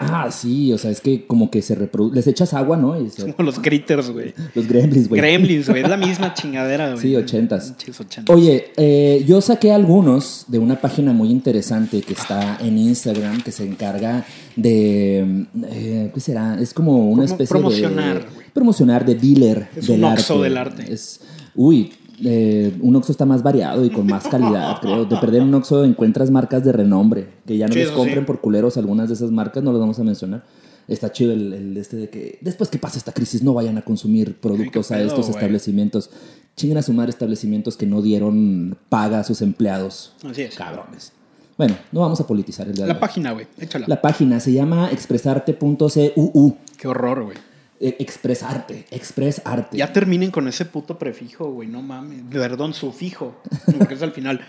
Ah, 0.00 0.28
sí, 0.30 0.72
o 0.72 0.78
sea, 0.78 0.90
es 0.90 1.00
que 1.00 1.26
como 1.26 1.50
que 1.50 1.62
se 1.62 1.74
reproduce. 1.74 2.14
Les 2.16 2.26
echas 2.26 2.54
agua, 2.54 2.76
¿no? 2.76 3.00
Y 3.00 3.10
se- 3.10 3.32
Como 3.32 3.46
los 3.46 3.58
critters, 3.58 4.10
güey. 4.10 4.34
Los 4.54 4.66
gremlins, 4.66 5.08
güey. 5.08 5.20
Gremlins, 5.20 5.68
güey. 5.68 5.82
Es 5.82 5.88
la 5.88 5.96
misma 5.96 6.34
chingadera, 6.34 6.90
güey. 6.90 7.00
Sí, 7.02 7.16
ochentas. 7.16 7.74
Ochentas. 7.98 8.34
Oye, 8.34 8.72
eh, 8.76 9.24
yo 9.26 9.40
saqué 9.40 9.72
algunos 9.72 10.44
de 10.48 10.58
una 10.58 10.80
página 10.80 11.12
muy 11.12 11.30
interesante 11.30 12.00
que 12.02 12.12
está 12.12 12.58
en 12.60 12.78
Instagram 12.78 13.42
que 13.42 13.52
se 13.52 13.64
encarga 13.64 14.24
de. 14.56 15.46
eh, 15.70 16.10
¿Qué 16.12 16.20
será? 16.20 16.58
Es 16.60 16.74
como 16.74 17.08
una 17.10 17.24
especie 17.24 17.46
promocionar, 17.48 18.20
de. 18.24 18.34
güey. 18.34 18.46
Promocionar 18.52 19.04
de 19.04 19.14
dealer 19.14 19.68
Es 19.76 19.86
del 19.86 20.00
un 20.00 20.04
arte. 20.06 20.34
Del 20.38 20.56
arte. 20.56 20.92
Es, 20.92 21.20
uy, 21.54 21.92
eh, 22.24 22.76
un 22.80 22.96
Oxxo 22.96 23.12
está 23.12 23.26
más 23.26 23.42
variado 23.42 23.84
y 23.84 23.90
con 23.90 24.06
más 24.06 24.26
calidad, 24.26 24.78
creo. 24.82 25.04
De 25.04 25.16
perder 25.16 25.42
un 25.42 25.54
Oxxo 25.54 25.84
encuentras 25.84 26.30
marcas 26.30 26.64
de 26.64 26.72
renombre, 26.72 27.28
que 27.46 27.56
ya 27.56 27.68
no 27.68 27.74
les 27.74 27.90
compren 27.90 28.20
sí. 28.20 28.24
por 28.24 28.40
culeros 28.40 28.76
algunas 28.76 29.08
de 29.08 29.14
esas 29.14 29.30
marcas, 29.30 29.62
no 29.62 29.72
las 29.72 29.80
vamos 29.80 29.98
a 29.98 30.04
mencionar. 30.04 30.44
Está 30.86 31.12
chido 31.12 31.32
el, 31.32 31.52
el 31.52 31.76
este 31.76 31.96
de 31.96 32.08
que 32.08 32.38
después 32.40 32.70
que 32.70 32.78
pase 32.78 32.96
esta 32.98 33.12
crisis 33.12 33.42
no 33.42 33.52
vayan 33.52 33.76
a 33.76 33.82
consumir 33.82 34.36
productos 34.40 34.90
a 34.90 35.00
estos 35.02 35.28
establecimientos. 35.28 36.10
Chinguen 36.56 36.78
a 36.78 36.82
sumar 36.82 37.08
establecimientos 37.08 37.76
que 37.76 37.86
no 37.86 38.02
dieron 38.02 38.76
paga 38.88 39.20
a 39.20 39.24
sus 39.24 39.42
empleados. 39.42 40.14
Así 40.24 40.42
es. 40.42 40.54
Cabrones. 40.54 41.12
Bueno, 41.58 41.76
no 41.90 42.00
vamos 42.00 42.20
a 42.20 42.26
politizar 42.26 42.68
el 42.68 42.74
día 42.74 42.86
La 42.86 43.00
página, 43.00 43.32
güey. 43.32 43.46
Échala. 43.58 43.86
La 43.88 44.00
página 44.00 44.40
se 44.40 44.52
llama 44.52 44.90
expresarte.cuu. 44.90 46.56
Qué 46.78 46.88
horror, 46.88 47.24
güey. 47.24 47.36
Eh, 47.80 47.96
expresarte, 48.00 48.86
expresarte. 48.90 49.76
Ya 49.76 49.92
terminen 49.92 50.30
con 50.32 50.48
ese 50.48 50.64
puto 50.64 50.98
prefijo, 50.98 51.50
güey. 51.52 51.68
No 51.68 51.80
mames. 51.80 52.22
Perdón, 52.30 52.74
sufijo. 52.74 53.40
Porque 53.78 53.94
es 53.94 54.02
al 54.02 54.12
final. 54.12 54.40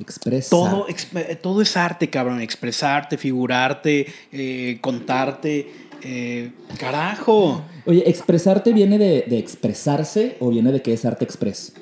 Expresa. 0.00 0.50
Todo, 0.50 0.88
exp- 0.88 1.40
todo 1.40 1.62
es 1.62 1.76
arte, 1.76 2.10
cabrón. 2.10 2.40
Expresarte, 2.40 3.16
figurarte, 3.16 4.06
eh, 4.32 4.78
contarte. 4.80 5.70
eh, 6.02 6.50
carajo. 6.78 7.62
Oye, 7.86 8.02
¿expresarte 8.10 8.72
viene 8.72 8.98
de, 8.98 9.24
de 9.28 9.38
expresarse 9.38 10.36
o 10.40 10.50
viene 10.50 10.72
de 10.72 10.82
que 10.82 10.92
es 10.92 11.04
arte 11.04 11.24
express? 11.24 11.74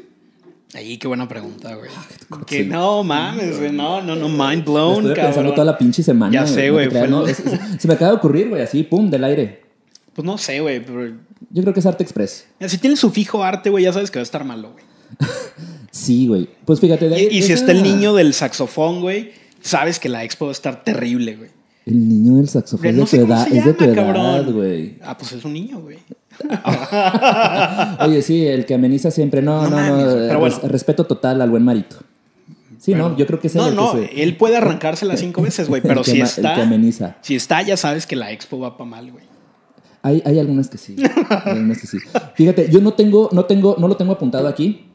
Ahí, 0.74 0.96
qué 0.98 1.08
buena 1.08 1.26
pregunta, 1.26 1.74
güey. 1.74 1.90
corto, 2.28 2.46
Que 2.46 2.64
no 2.64 3.02
mames, 3.02 3.58
güey. 3.58 3.72
No, 3.72 4.00
no, 4.02 4.14
no. 4.14 4.28
Mind 4.28 4.64
Lo 4.66 4.72
blown, 4.72 5.04
pensando 5.04 5.32
cabrón. 5.34 5.54
toda 5.54 5.64
la 5.64 5.78
pinche 5.78 6.02
semana. 6.02 6.32
Ya 6.32 6.46
sé, 6.46 6.70
güey, 6.70 6.88
no, 7.08 7.26
se 7.26 7.88
me 7.88 7.94
acaba 7.94 8.10
de 8.12 8.16
ocurrir, 8.18 8.48
güey, 8.50 8.62
así, 8.62 8.82
pum, 8.82 9.10
del 9.10 9.24
aire. 9.24 9.61
Pues 10.14 10.24
no 10.26 10.36
sé, 10.38 10.60
güey. 10.60 10.84
Pero... 10.84 11.14
Yo 11.50 11.62
creo 11.62 11.74
que 11.74 11.80
es 11.80 11.86
arte 11.86 12.02
express. 12.02 12.46
Si 12.66 12.78
tiene 12.78 12.96
sufijo 12.96 13.42
arte, 13.42 13.70
güey, 13.70 13.84
ya 13.84 13.92
sabes 13.92 14.10
que 14.10 14.18
va 14.18 14.22
a 14.22 14.24
estar 14.24 14.44
malo, 14.44 14.72
güey. 14.72 14.84
Sí, 15.90 16.26
güey. 16.26 16.48
Pues 16.64 16.80
fíjate, 16.80 17.08
de 17.08 17.18
Y, 17.20 17.26
ahí- 17.26 17.38
y 17.38 17.42
si 17.42 17.52
está 17.52 17.72
el 17.72 17.82
niño 17.82 18.14
del 18.14 18.32
saxofón, 18.34 19.00
güey, 19.00 19.32
sabes 19.60 19.98
que 19.98 20.08
la 20.08 20.24
expo 20.24 20.46
va 20.46 20.50
a 20.50 20.52
estar 20.52 20.84
terrible, 20.84 21.36
güey. 21.36 21.50
El 21.84 22.08
niño 22.08 22.36
del 22.36 22.48
saxofón 22.48 22.86
es 22.86 22.94
No 22.94 23.00
de 23.02 23.06
sé 23.08 23.18
tu 23.18 23.22
cómo 23.24 23.34
edad, 23.34 23.48
se 23.48 23.58
es 23.58 23.64
de 23.64 23.72
tu 23.74 23.84
edad, 23.84 24.50
güey. 24.50 24.98
Ah, 25.02 25.18
pues 25.18 25.32
es 25.32 25.44
un 25.44 25.52
niño, 25.52 25.80
güey. 25.80 25.98
Oye, 28.00 28.22
sí, 28.22 28.46
el 28.46 28.64
que 28.66 28.74
ameniza 28.74 29.10
siempre. 29.10 29.42
No, 29.42 29.68
No 29.68 29.70
no, 29.80 29.96
no. 29.96 30.14
pero 30.28 30.38
bueno. 30.40 30.58
respeto 30.64 31.04
total 31.04 31.40
al 31.42 31.50
buen 31.50 31.62
marito. 31.64 31.96
Sí, 32.78 32.94
no, 32.94 33.16
yo 33.16 33.26
creo 33.26 33.38
que 33.38 33.46
es 33.46 33.54
No, 33.54 33.68
el 33.68 33.76
no, 33.76 33.92
se- 33.92 34.22
él 34.22 34.36
puede 34.36 34.56
arrancársela 34.56 35.16
cinco 35.16 35.42
veces, 35.42 35.68
güey, 35.68 35.82
pero 35.86 36.02
si 36.04 36.20
está. 36.20 36.50
El 36.50 36.56
que 36.56 36.62
ameniza. 36.62 37.16
Si 37.20 37.36
está, 37.36 37.62
ya 37.62 37.76
sabes 37.76 38.06
que 38.06 38.16
la 38.16 38.32
expo 38.32 38.58
va 38.58 38.76
para 38.76 38.90
mal, 38.90 39.10
güey. 39.12 39.24
Hay, 40.02 40.22
hay 40.24 40.38
algunas 40.38 40.68
que 40.68 40.78
sí. 40.78 40.96
hay 41.28 41.52
algunas 41.56 41.78
que 41.80 41.86
sí. 41.86 41.98
Fíjate, 42.34 42.68
yo 42.70 42.80
no 42.80 42.92
tengo, 42.94 43.28
no 43.32 43.44
tengo, 43.44 43.76
no 43.78 43.88
lo 43.88 43.96
tengo 43.96 44.12
apuntado 44.12 44.48
aquí. 44.48 44.86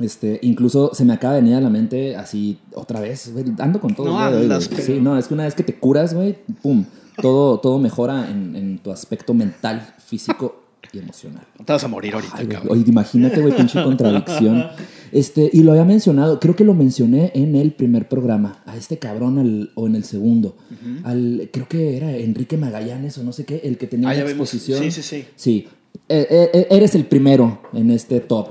Este, 0.00 0.38
incluso 0.42 0.90
se 0.94 1.04
me 1.04 1.12
acaba 1.12 1.34
de 1.34 1.42
venir 1.42 1.56
a 1.56 1.60
la 1.60 1.68
mente 1.70 2.16
así 2.16 2.58
otra 2.74 2.98
vez, 3.00 3.30
güey, 3.32 3.44
ando 3.58 3.78
con 3.80 3.94
todo. 3.94 4.06
No 4.06 4.18
andas, 4.18 4.68
pero- 4.68 4.82
Sí, 4.82 5.00
no, 5.00 5.18
es 5.18 5.28
que 5.28 5.34
una 5.34 5.44
vez 5.44 5.54
que 5.54 5.62
te 5.62 5.74
curas, 5.74 6.14
güey, 6.14 6.38
pum, 6.62 6.84
todo, 7.20 7.60
todo 7.60 7.78
mejora 7.78 8.30
en, 8.30 8.56
en 8.56 8.78
tu 8.78 8.90
aspecto 8.90 9.34
mental, 9.34 9.94
físico 10.04 10.62
y 10.92 10.98
emocional. 10.98 11.46
No 11.58 11.64
te 11.66 11.72
vas 11.74 11.84
a 11.84 11.88
morir 11.88 12.14
ahorita, 12.14 12.32
Ay, 12.38 12.46
cabrón. 12.46 12.72
oye, 12.72 12.84
imagínate, 12.88 13.40
güey, 13.42 13.54
pinche 13.54 13.82
contradicción. 13.82 14.66
Este, 15.12 15.50
y 15.52 15.62
lo 15.62 15.72
había 15.72 15.84
mencionado, 15.84 16.40
creo 16.40 16.56
que 16.56 16.64
lo 16.64 16.72
mencioné 16.74 17.30
en 17.34 17.54
el 17.54 17.72
primer 17.72 18.08
programa, 18.08 18.62
a 18.66 18.76
este 18.76 18.98
cabrón 18.98 19.38
al- 19.38 19.70
o 19.74 19.86
en 19.86 19.94
el 19.94 20.04
segundo. 20.04 20.56
al, 21.04 21.50
creo 21.52 21.68
que 21.68 21.96
era 21.96 22.16
Enrique 22.16 22.56
Magallanes 22.56 23.18
o 23.18 23.22
no 23.22 23.32
sé 23.32 23.44
qué, 23.44 23.60
el 23.64 23.76
que 23.78 23.86
tenía 23.86 24.08
Ah, 24.08 24.14
la 24.14 24.22
exposición. 24.22 24.82
Sí, 24.82 24.90
sí, 24.90 25.02
sí. 25.02 25.24
Sí, 25.36 25.68
Eh, 26.08 26.26
eh, 26.30 26.50
eh, 26.54 26.66
eres 26.70 26.94
el 26.94 27.04
primero 27.04 27.60
en 27.74 27.90
este 27.90 28.20
top. 28.20 28.48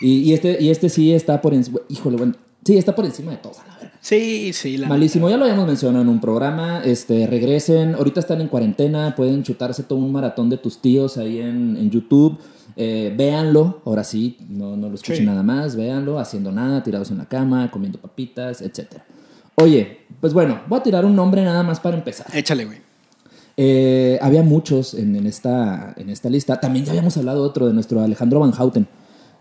Y, 0.00 0.20
y 0.20 0.32
este, 0.32 0.56
y 0.60 0.70
este 0.70 0.88
sí 0.88 1.12
está 1.12 1.40
por 1.42 1.52
encima, 1.54 1.78
híjole, 1.88 2.16
bueno, 2.16 2.34
sí, 2.64 2.76
está 2.78 2.94
por 2.94 3.04
encima 3.04 3.30
de 3.32 3.36
todos, 3.38 3.58
a 3.60 3.66
la 3.68 3.76
verga. 3.78 3.92
Sí, 4.00 4.52
sí, 4.52 4.76
la 4.78 4.88
Malísimo, 4.88 5.28
ya 5.28 5.36
lo 5.36 5.44
habíamos 5.44 5.66
mencionado 5.66 6.02
en 6.02 6.08
un 6.08 6.20
programa. 6.20 6.82
Este, 6.84 7.26
regresen, 7.26 7.94
ahorita 7.94 8.20
están 8.20 8.40
en 8.40 8.48
cuarentena, 8.48 9.14
pueden 9.16 9.42
chutarse 9.42 9.82
todo 9.82 9.98
un 9.98 10.12
maratón 10.12 10.48
de 10.48 10.56
tus 10.58 10.80
tíos 10.80 11.18
ahí 11.18 11.38
en, 11.40 11.76
en 11.76 11.90
YouTube. 11.90 12.38
Eh, 12.76 13.14
véanlo, 13.16 13.80
ahora 13.86 14.04
sí, 14.04 14.36
no, 14.50 14.76
no 14.76 14.88
lo 14.90 14.94
escuchen 14.96 15.16
Sí. 15.16 15.24
nada 15.24 15.42
más, 15.42 15.76
véanlo, 15.76 16.18
haciendo 16.18 16.52
nada, 16.52 16.82
tirados 16.82 17.10
en 17.10 17.18
la 17.18 17.24
cama, 17.26 17.70
comiendo 17.70 17.98
papitas, 17.98 18.60
etc. 18.60 19.00
Oye, 19.54 20.00
pues 20.20 20.34
bueno, 20.34 20.60
voy 20.68 20.80
a 20.80 20.82
tirar 20.82 21.04
un 21.06 21.16
nombre 21.16 21.42
nada 21.42 21.62
más 21.62 21.80
para 21.80 21.96
empezar. 21.96 22.26
Échale, 22.34 22.66
güey. 22.66 22.78
Eh, 23.56 24.18
había 24.20 24.42
muchos 24.42 24.92
en, 24.92 25.16
en 25.16 25.26
esta, 25.26 25.94
en 25.96 26.10
esta 26.10 26.28
lista. 26.28 26.60
También 26.60 26.84
ya 26.84 26.90
habíamos 26.92 27.16
hablado 27.16 27.42
otro 27.42 27.66
de 27.66 27.72
nuestro 27.72 28.02
Alejandro 28.02 28.40
Van 28.40 28.52
Houten. 28.52 28.86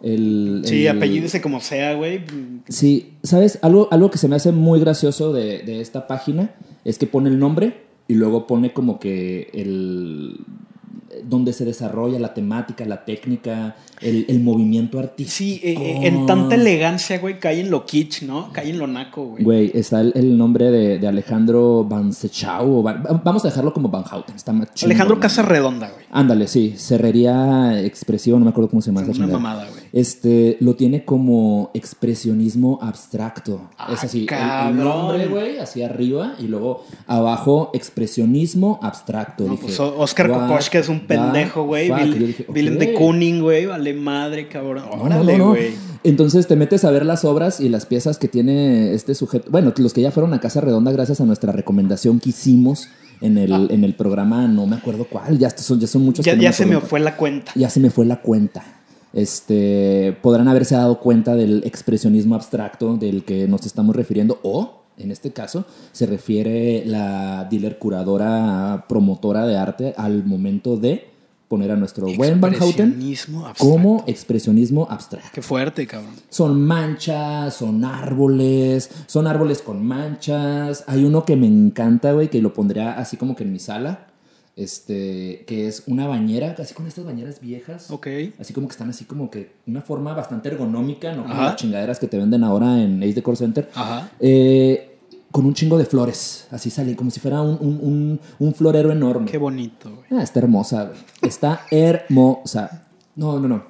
El, 0.02 0.62
Sí, 0.64 0.88
el- 0.88 0.96
apellídese 0.96 1.42
como 1.42 1.60
sea, 1.60 1.96
güey. 1.96 2.22
Sí, 2.70 3.16
¿sabes? 3.24 3.60
Algo, 3.62 3.90
algo 3.92 4.10
que 4.12 4.18
se 4.18 4.30
me 4.30 4.38
hace 4.38 4.54
muy 4.54 4.80
gracioso 4.80 5.34
de, 5.34 5.60
de 5.64 5.82
esta 5.82 6.08
página 6.08 6.52
es 6.86 6.98
que 6.98 7.08
pone 7.08 7.30
el 7.30 7.40
nombre 7.40 7.84
y 8.08 8.14
luego 8.14 8.48
pone 8.48 8.72
como 8.72 9.00
que 9.00 9.50
el 9.54 10.40
donde 11.24 11.54
se 11.54 11.66
desarrolla 11.66 12.20
la 12.20 12.34
temática, 12.34 12.84
la 12.86 13.06
técnica, 13.06 13.76
el, 14.02 14.26
el 14.28 14.40
movimiento 14.42 15.00
artístico. 15.00 15.36
Sí, 15.38 15.62
eh, 15.64 15.74
eh, 15.80 16.08
en 16.08 16.26
tanta 16.26 16.56
elegancia, 16.56 17.20
güey, 17.20 17.40
cae 17.40 17.60
en 17.62 17.70
lo 17.72 17.86
kitsch, 17.86 18.24
¿no? 18.24 18.52
Cae 18.52 18.70
en 18.70 18.78
lo 18.80 18.88
naco, 18.88 19.26
güey. 19.26 19.44
Güey, 19.44 19.72
está 19.74 20.02
el, 20.02 20.12
el 20.16 20.38
nombre 20.38 20.72
de, 20.72 21.00
de 21.00 21.08
Alejandro 21.08 21.84
Van 21.84 22.12
Sechau. 22.14 22.80
o 22.80 22.84
Van- 22.84 23.04
vamos 23.24 23.44
a 23.46 23.50
dejarlo 23.50 23.74
como 23.74 23.90
Van 23.90 24.04
Houten. 24.04 24.36
Está 24.36 24.52
más 24.54 24.68
Alejandro 24.84 25.16
¿no? 25.16 25.22
Casa 25.22 25.42
Redonda, 25.42 25.90
güey. 25.90 26.06
Ándale, 26.12 26.48
sí. 26.48 26.74
Serrería 26.78 27.82
expresiva, 27.84 28.38
no 28.38 28.46
me 28.46 28.52
acuerdo 28.52 28.70
cómo 28.70 28.82
se 28.82 28.88
llama 28.90 29.02
esa 29.02 29.12
Una 29.12 29.18
chingada. 29.20 29.40
mamada, 29.40 29.68
güey. 29.70 29.85
Este, 29.96 30.58
lo 30.60 30.76
tiene 30.76 31.06
como 31.06 31.72
expresionismo 31.74 32.80
abstracto. 32.82 33.62
Ah, 33.78 33.94
es 33.94 34.04
así, 34.04 34.28
el- 34.30 34.72
el, 34.72 34.76
nombre, 34.84 35.26
güey, 35.28 35.58
hacia 35.58 35.86
arriba 35.86 36.36
y 36.38 36.50
luego 36.50 36.84
abajo 37.08 37.72
expresionismo 37.74 38.78
abstracto. 38.84 39.46
No, 39.46 39.52
Dije, 39.52 39.64
pues 39.64 39.80
Oscar 39.80 40.30
Kokoschka 40.30 40.80
es 40.80 40.90
un 40.90 41.08
pendejo, 41.08 41.64
güey. 41.64 41.90
Willem 42.50 42.78
de 42.78 42.92
ok. 42.92 43.00
Kooning, 43.00 43.42
güey. 43.42 43.68
Vale 43.68 43.94
madre, 43.94 44.50
cabrón. 44.50 44.84
Órale, 45.00 45.38
no, 45.38 45.46
no. 45.46 45.50
güey. 45.52 45.74
Entonces 46.04 46.46
te 46.46 46.58
metes 46.58 46.84
a 46.84 46.92
ver 46.92 47.06
las 47.06 47.24
obras 47.24 47.62
y 47.62 47.70
las 47.70 47.86
piezas 47.86 48.18
que 48.18 48.28
tiene 48.28 48.94
este 48.94 49.16
sujeto. 49.16 49.50
Bueno, 49.50 49.74
los 49.78 49.94
que 49.94 50.02
ya 50.02 50.12
fueron 50.12 50.34
a 50.34 50.42
Casa 50.42 50.60
Redonda 50.60 50.92
gracias 50.92 51.22
a 51.22 51.26
nuestra 51.26 51.54
recomendación 51.54 52.20
que 52.20 52.32
hicimos 52.32 52.90
en 53.22 53.38
el, 53.38 53.72
en 53.72 53.86
el 53.86 53.96
programa, 53.96 54.46
no 54.46 54.68
me 54.68 54.76
acuerdo 54.76 55.08
cuál, 55.10 55.40
ya 55.40 55.50
son, 55.52 55.80
ya 55.80 55.88
son 55.88 56.04
muchos. 56.04 56.28
Ah. 56.28 56.32
Ya, 56.32 56.34
que 56.34 56.38
no 56.38 56.44
ya 56.44 56.52
se 56.52 56.66
me 56.66 56.82
fue 56.82 57.00
la 57.00 57.16
cuenta. 57.16 57.54
Ya 57.56 57.70
se 57.70 57.80
me 57.80 57.90
fue 57.90 58.06
la 58.06 58.22
cuenta. 58.22 58.75
Este, 59.16 60.16
podrán 60.22 60.50
haberse 60.50 60.76
dado 60.76 61.00
cuenta 61.00 61.36
del 61.36 61.64
expresionismo 61.64 62.36
abstracto 62.36 62.98
del 62.98 63.24
que 63.24 63.48
nos 63.48 63.66
estamos 63.66 63.96
refiriendo 63.96 64.40
o, 64.44 64.84
en 64.98 65.10
este 65.10 65.32
caso, 65.32 65.66
se 65.94 66.06
refiere 66.06 66.84
la 66.86 67.48
dealer 67.50 67.80
curadora 67.80 68.86
promotora 68.90 69.48
de 69.48 69.58
arte 69.58 69.94
al 69.98 70.26
momento 70.26 70.76
de 70.76 71.16
poner 71.48 71.72
a 71.72 71.78
nuestro 71.78 72.08
buen 72.18 72.42
Van 72.42 72.56
Houten 72.56 73.16
como 73.58 74.04
expresionismo 74.08 74.88
abstracto. 74.90 75.30
Qué 75.34 75.42
fuerte, 75.42 75.88
cabrón. 75.88 76.12
Son 76.30 76.60
manchas, 76.60 77.54
son 77.54 77.86
árboles, 77.86 78.90
son 79.06 79.28
árboles 79.28 79.62
con 79.62 79.86
manchas. 79.86 80.84
Hay 80.88 81.06
uno 81.06 81.24
que 81.24 81.38
me 81.38 81.48
encanta, 81.48 82.12
güey, 82.12 82.30
que 82.30 82.42
lo 82.42 82.54
pondría 82.54 82.98
así 82.98 83.16
como 83.16 83.36
que 83.36 83.44
en 83.44 83.54
mi 83.54 83.60
sala. 83.60 84.08
Este, 84.56 85.44
que 85.48 85.68
es 85.68 85.84
una 85.88 86.08
bañera, 86.08 86.56
casi 86.56 86.74
con 86.74 86.88
estas 86.88 87.04
bañeras 87.06 87.42
viejas. 87.42 87.92
Ok. 87.92 88.08
Así 88.40 88.54
como 88.54 88.68
que 88.68 88.72
están 88.72 88.90
así 88.90 89.04
como 89.06 89.30
que 89.30 89.52
una 89.68 89.82
forma 89.82 90.14
bastante 90.14 90.48
ergonómica, 90.50 91.14
no 91.14 91.24
como 91.24 91.36
las 91.36 91.58
chingaderas 91.58 92.00
que 92.00 92.08
te 92.08 92.18
venden 92.18 92.44
ahora 92.44 92.82
en 92.82 93.04
Ace 93.04 93.14
Decor 93.16 93.36
Center. 93.36 93.70
Ajá. 93.76 94.10
Eh, 94.20 94.98
con 95.32 95.46
un 95.46 95.54
chingo 95.54 95.78
de 95.78 95.84
flores. 95.86 96.48
Así 96.52 96.70
sale, 96.70 96.96
como 96.96 97.12
si 97.12 97.20
fuera 97.20 97.42
un, 97.42 97.58
un, 97.60 97.80
un- 97.82 98.20
un 98.40 98.54
florero 98.54 98.92
enorme. 98.94 99.30
Qué 99.30 99.38
bonito, 99.38 99.90
güey. 99.94 100.06
Ah, 100.22 100.24
está 100.24 100.40
hermosa, 100.40 100.86
güey. 100.86 101.00
Está 101.22 101.66
hermosa. 101.70 102.88
No, 103.18 103.38
no, 103.40 103.48
no. 103.50 103.66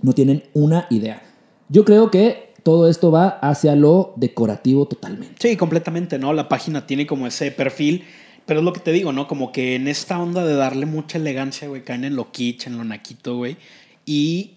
No 0.00 0.12
tienen 0.14 0.44
una 0.54 0.86
idea. 0.88 1.22
Yo 1.68 1.84
creo 1.84 2.10
que 2.10 2.54
todo 2.62 2.88
esto 2.88 3.10
va 3.10 3.28
hacia 3.28 3.76
lo 3.76 4.14
decorativo 4.16 4.86
totalmente. 4.86 5.34
Sí, 5.38 5.56
completamente, 5.56 6.18
¿no? 6.18 6.32
La 6.32 6.48
página 6.48 6.86
tiene 6.86 7.06
como 7.06 7.26
ese 7.26 7.50
perfil, 7.50 8.04
pero 8.46 8.60
es 8.60 8.64
lo 8.64 8.72
que 8.72 8.80
te 8.80 8.92
digo, 8.92 9.12
¿no? 9.12 9.28
Como 9.28 9.52
que 9.52 9.74
en 9.76 9.88
esta 9.88 10.18
onda 10.18 10.44
de 10.44 10.54
darle 10.54 10.86
mucha 10.86 11.18
elegancia, 11.18 11.68
güey, 11.68 11.82
caen 11.84 12.04
en 12.04 12.16
lo 12.16 12.32
kitsch, 12.32 12.66
en 12.66 12.76
lo 12.78 12.84
naquito, 12.84 13.36
güey. 13.36 13.56
Y 14.04 14.52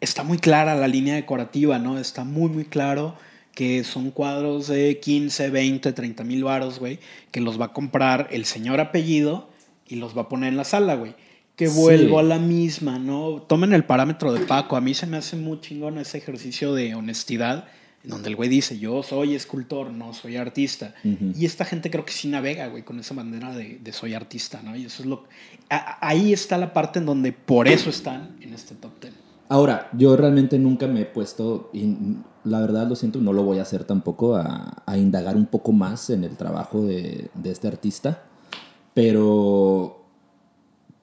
está 0.00 0.22
muy 0.22 0.38
clara 0.38 0.74
la 0.74 0.88
línea 0.88 1.14
decorativa, 1.14 1.78
¿no? 1.78 1.98
Está 1.98 2.24
muy, 2.24 2.48
muy 2.50 2.64
claro 2.64 3.14
que 3.54 3.84
son 3.84 4.10
cuadros 4.10 4.68
de 4.68 5.00
15, 5.00 5.50
20, 5.50 5.92
30 5.92 6.24
mil 6.24 6.44
varos, 6.44 6.78
güey, 6.78 6.98
que 7.30 7.40
los 7.40 7.60
va 7.60 7.66
a 7.66 7.72
comprar 7.72 8.28
el 8.30 8.44
señor 8.46 8.80
apellido 8.80 9.50
y 9.86 9.96
los 9.96 10.16
va 10.16 10.22
a 10.22 10.28
poner 10.28 10.48
en 10.50 10.56
la 10.56 10.64
sala, 10.64 10.94
güey. 10.94 11.14
Que 11.56 11.66
Sí. 11.66 11.78
vuelvo 11.78 12.18
a 12.20 12.22
la 12.22 12.38
misma, 12.38 12.98
¿no? 12.98 13.42
Tomen 13.46 13.74
el 13.74 13.84
parámetro 13.84 14.32
de 14.32 14.40
Paco. 14.46 14.76
A 14.76 14.80
mí 14.80 14.94
se 14.94 15.06
me 15.06 15.18
hace 15.18 15.36
muy 15.36 15.60
chingón 15.60 15.98
ese 15.98 16.16
ejercicio 16.18 16.72
de 16.72 16.94
honestidad, 16.94 17.66
en 18.02 18.10
donde 18.10 18.30
el 18.30 18.36
güey 18.36 18.48
dice, 18.48 18.78
yo 18.78 19.02
soy 19.02 19.34
escultor, 19.34 19.90
no 19.90 20.14
soy 20.14 20.36
artista. 20.36 20.94
Ujú. 21.04 21.32
Y 21.36 21.44
esta 21.44 21.64
gente 21.64 21.90
creo 21.90 22.04
que 22.04 22.12
sí 22.12 22.28
navega, 22.28 22.68
güey, 22.68 22.82
con 22.82 22.98
esa 22.98 23.14
bandera 23.14 23.54
de, 23.54 23.78
de 23.82 23.92
soy 23.92 24.14
artista, 24.14 24.62
¿no? 24.62 24.74
Y 24.76 24.86
eso 24.86 25.02
es 25.02 25.08
lo... 25.08 25.24
a- 25.68 25.98
ahí 26.06 26.32
está 26.32 26.56
la 26.56 26.72
parte 26.72 26.98
en 26.98 27.06
donde 27.06 27.32
por 27.32 27.68
eso 27.68 27.90
están 27.90 28.36
en 28.40 28.54
este 28.54 28.74
top 28.74 28.98
ten. 29.00 29.12
Ahora, 29.50 29.90
yo 29.92 30.16
realmente 30.16 30.58
nunca 30.58 30.86
me 30.86 31.00
he 31.02 31.06
puesto, 31.06 31.70
y 31.74 31.96
la 32.44 32.60
verdad 32.60 32.86
lo 32.88 32.94
siento, 32.94 33.20
no 33.20 33.32
lo 33.32 33.42
voy 33.42 33.58
a 33.58 33.62
hacer 33.62 33.84
tampoco, 33.84 34.36
a, 34.36 34.82
a 34.86 34.96
indagar 34.96 35.36
un 35.36 35.46
poco 35.46 35.72
más 35.72 36.08
en 36.08 36.22
el 36.24 36.36
trabajo 36.36 36.82
de, 36.86 37.30
de 37.34 37.50
este 37.50 37.66
artista, 37.68 38.22
pero 38.94 40.04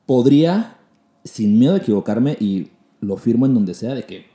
podría, 0.05 0.77
sin 1.23 1.59
miedo 1.59 1.73
a 1.73 1.77
equivocarme, 1.77 2.37
y 2.39 2.69
lo 3.01 3.17
firmo 3.17 3.45
en 3.45 3.53
donde 3.53 3.73
sea, 3.73 3.93
de 3.93 4.03
que 4.03 4.25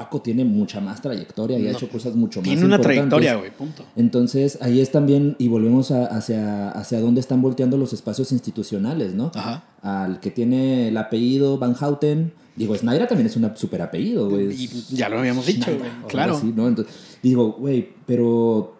Paco 0.00 0.22
tiene 0.22 0.46
mucha 0.46 0.80
más 0.80 1.02
trayectoria 1.02 1.58
y 1.58 1.66
ha 1.66 1.72
hecho 1.72 1.86
cosas 1.90 2.14
mucho 2.16 2.40
más 2.40 2.44
Tiene 2.44 2.64
una 2.64 2.76
importantes. 2.76 3.06
trayectoria, 3.10 3.34
güey, 3.36 3.50
punto. 3.50 3.84
Entonces, 3.96 4.56
ahí 4.62 4.80
es 4.80 4.90
también, 4.90 5.36
y 5.38 5.48
volvemos 5.48 5.90
a- 5.90 6.06
hacia, 6.06 6.70
hacia 6.70 7.00
dónde 7.00 7.20
están 7.20 7.42
volteando 7.42 7.76
los 7.76 7.92
espacios 7.92 8.32
institucionales, 8.32 9.12
¿no? 9.14 9.30
Ajá. 9.34 9.62
Al 9.82 10.20
que 10.20 10.30
tiene 10.30 10.88
el 10.88 10.96
apellido 10.96 11.58
Van 11.58 11.74
Houten. 11.74 12.32
Digo, 12.56 12.74
Snyder 12.74 13.06
también 13.08 13.26
es 13.26 13.36
un 13.36 13.50
super 13.56 13.82
apellido, 13.82 14.30
güey. 14.30 14.50
Y 14.52 14.68
ya 14.96 15.10
lo 15.10 15.18
habíamos 15.18 15.44
dicho, 15.44 15.70
güey. 15.78 15.90
Claro. 16.08 16.34
así, 16.36 16.50
¿no? 16.56 16.66
Entonces, 16.66 16.94
digo, 17.22 17.52
güey, 17.52 17.90
pero 18.06 18.74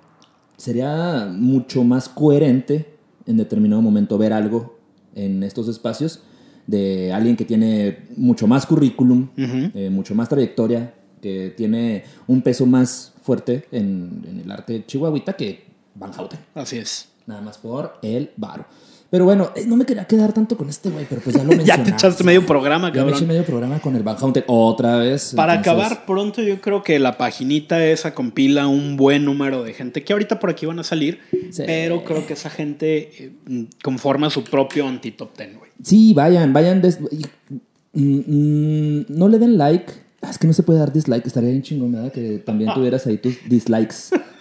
sería 0.57 1.29
mucho 1.31 1.85
más 1.85 2.09
coherente 2.09 2.95
en 3.27 3.37
determinado 3.37 3.83
momento 3.83 4.17
ver 4.17 4.33
algo 4.33 4.79
en 5.15 5.43
estos 5.43 5.69
espacios 5.69 6.23
de 6.67 7.13
alguien 7.13 7.37
que 7.37 7.45
tiene 7.45 8.07
mucho 8.17 8.47
más 8.47 8.65
currículum, 8.65 9.29
eh, 9.37 9.91
mucho 9.91 10.15
más 10.15 10.29
trayectoria, 10.29 10.95
que 11.21 11.51
tiene 11.57 12.05
un 12.27 12.43
peso 12.43 12.67
más 12.67 13.13
fuerte 13.23 13.67
en, 13.73 14.25
en 14.29 14.41
el 14.45 14.51
arte 14.51 14.85
chihuahuita 14.87 15.35
que 15.35 15.65
Van 15.95 16.13
Houten. 16.13 16.39
Así 16.55 16.79
es. 16.79 17.09
Nada 17.27 17.41
más 17.43 17.59
por 17.59 17.99
el 18.03 18.31
varo. 18.37 18.65
Pero 19.11 19.25
bueno, 19.25 19.51
eh, 19.57 19.65
no 19.67 19.75
me 19.77 19.85
quería 19.85 20.05
quedar 20.05 20.33
tanto 20.33 20.57
con 20.57 20.69
este 20.69 20.89
güey, 20.89 21.05
pero 21.09 21.21
pues 21.21 21.35
ya 21.35 21.43
lo 21.43 21.51
Ya 21.51 21.57
mencionaste. 21.57 21.91
te 21.91 21.97
echaste 21.97 22.23
medio 22.25 22.47
programa, 22.47 22.93
Ya 22.93 23.03
me 23.05 23.11
eché 23.11 23.21
cabrón. 23.21 23.29
medio 23.29 23.45
programa 23.45 23.81
con 23.81 23.97
el 23.97 24.05
Van 24.05 24.17
Houten 24.17 24.45
otra 24.47 24.97
vez. 24.99 25.33
Para 25.35 25.57
entonces- 25.57 25.83
acabar 25.85 26.07
pronto, 26.07 26.43
yo 26.43 26.61
creo 26.61 26.85
que 26.85 26.99
la 27.01 27.19
paginita 27.19 27.85
esa 27.85 28.15
compila 28.15 28.69
un 28.69 28.97
buen 28.97 29.25
número 29.25 29.65
de 29.65 29.75
gente 29.75 30.05
que 30.05 30.13
ahorita 30.13 30.39
por 30.39 30.51
aquí 30.51 30.65
van 30.65 30.79
a 30.79 30.85
salir, 30.85 31.19
Sí. 31.51 31.65
pero 31.67 32.05
creo 32.05 32.25
que 32.25 32.35
esa 32.35 32.51
gente 32.51 33.11
eh, 33.49 33.67
conforma 33.83 34.31
su 34.31 34.45
propio 34.45 34.87
anti-top 34.87 35.35
ten, 35.35 35.59
güey. 35.59 35.73
Sí, 35.83 36.15
vayan, 36.15 36.53
vayan. 36.53 36.81
des- 36.81 37.01
mm, 37.01 38.03
mm, 38.03 39.05
no 39.09 39.29
le 39.29 39.39
den 39.39 39.59
like. 39.59 39.93
Ah, 40.23 40.31
Es 40.31 40.39
que 40.39 40.47
no 40.47 40.53
se 40.53 40.63
puede 40.63 40.79
dar 40.79 40.93
dislike. 40.93 41.27
Estaría 41.27 41.51
bien 41.51 41.63
chingón. 41.63 42.11
Que 42.11 42.39
también 42.39 42.73
tuvieras 42.75 43.07
ahí 43.07 43.19
tus 43.19 43.37
dislikes 43.49 43.97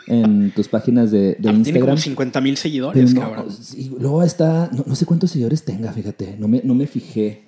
en 0.08 0.52
tus 0.56 0.68
páginas 0.68 1.12
de, 1.12 1.20
de 1.20 1.36
Ah, 1.36 1.36
Tiene 1.42 1.58
Instagram. 1.60 1.86
como 1.90 1.98
50 1.98 2.42
mil 2.42 2.58
seguidores, 2.58 3.14
no, 3.14 3.22
cabrón. 3.22 3.46
sí, 3.52 3.92
luego 4.00 4.24
está, 4.24 4.70
no, 4.74 4.84
no 4.88 4.96
sé 4.96 5.06
cuántos 5.06 5.30
seguidores 5.32 5.64
tenga, 5.64 5.94
fíjate, 5.94 6.36
no 6.40 6.48
me, 6.48 6.62
no 6.64 6.74
me 6.74 6.88
fijé, 6.88 7.44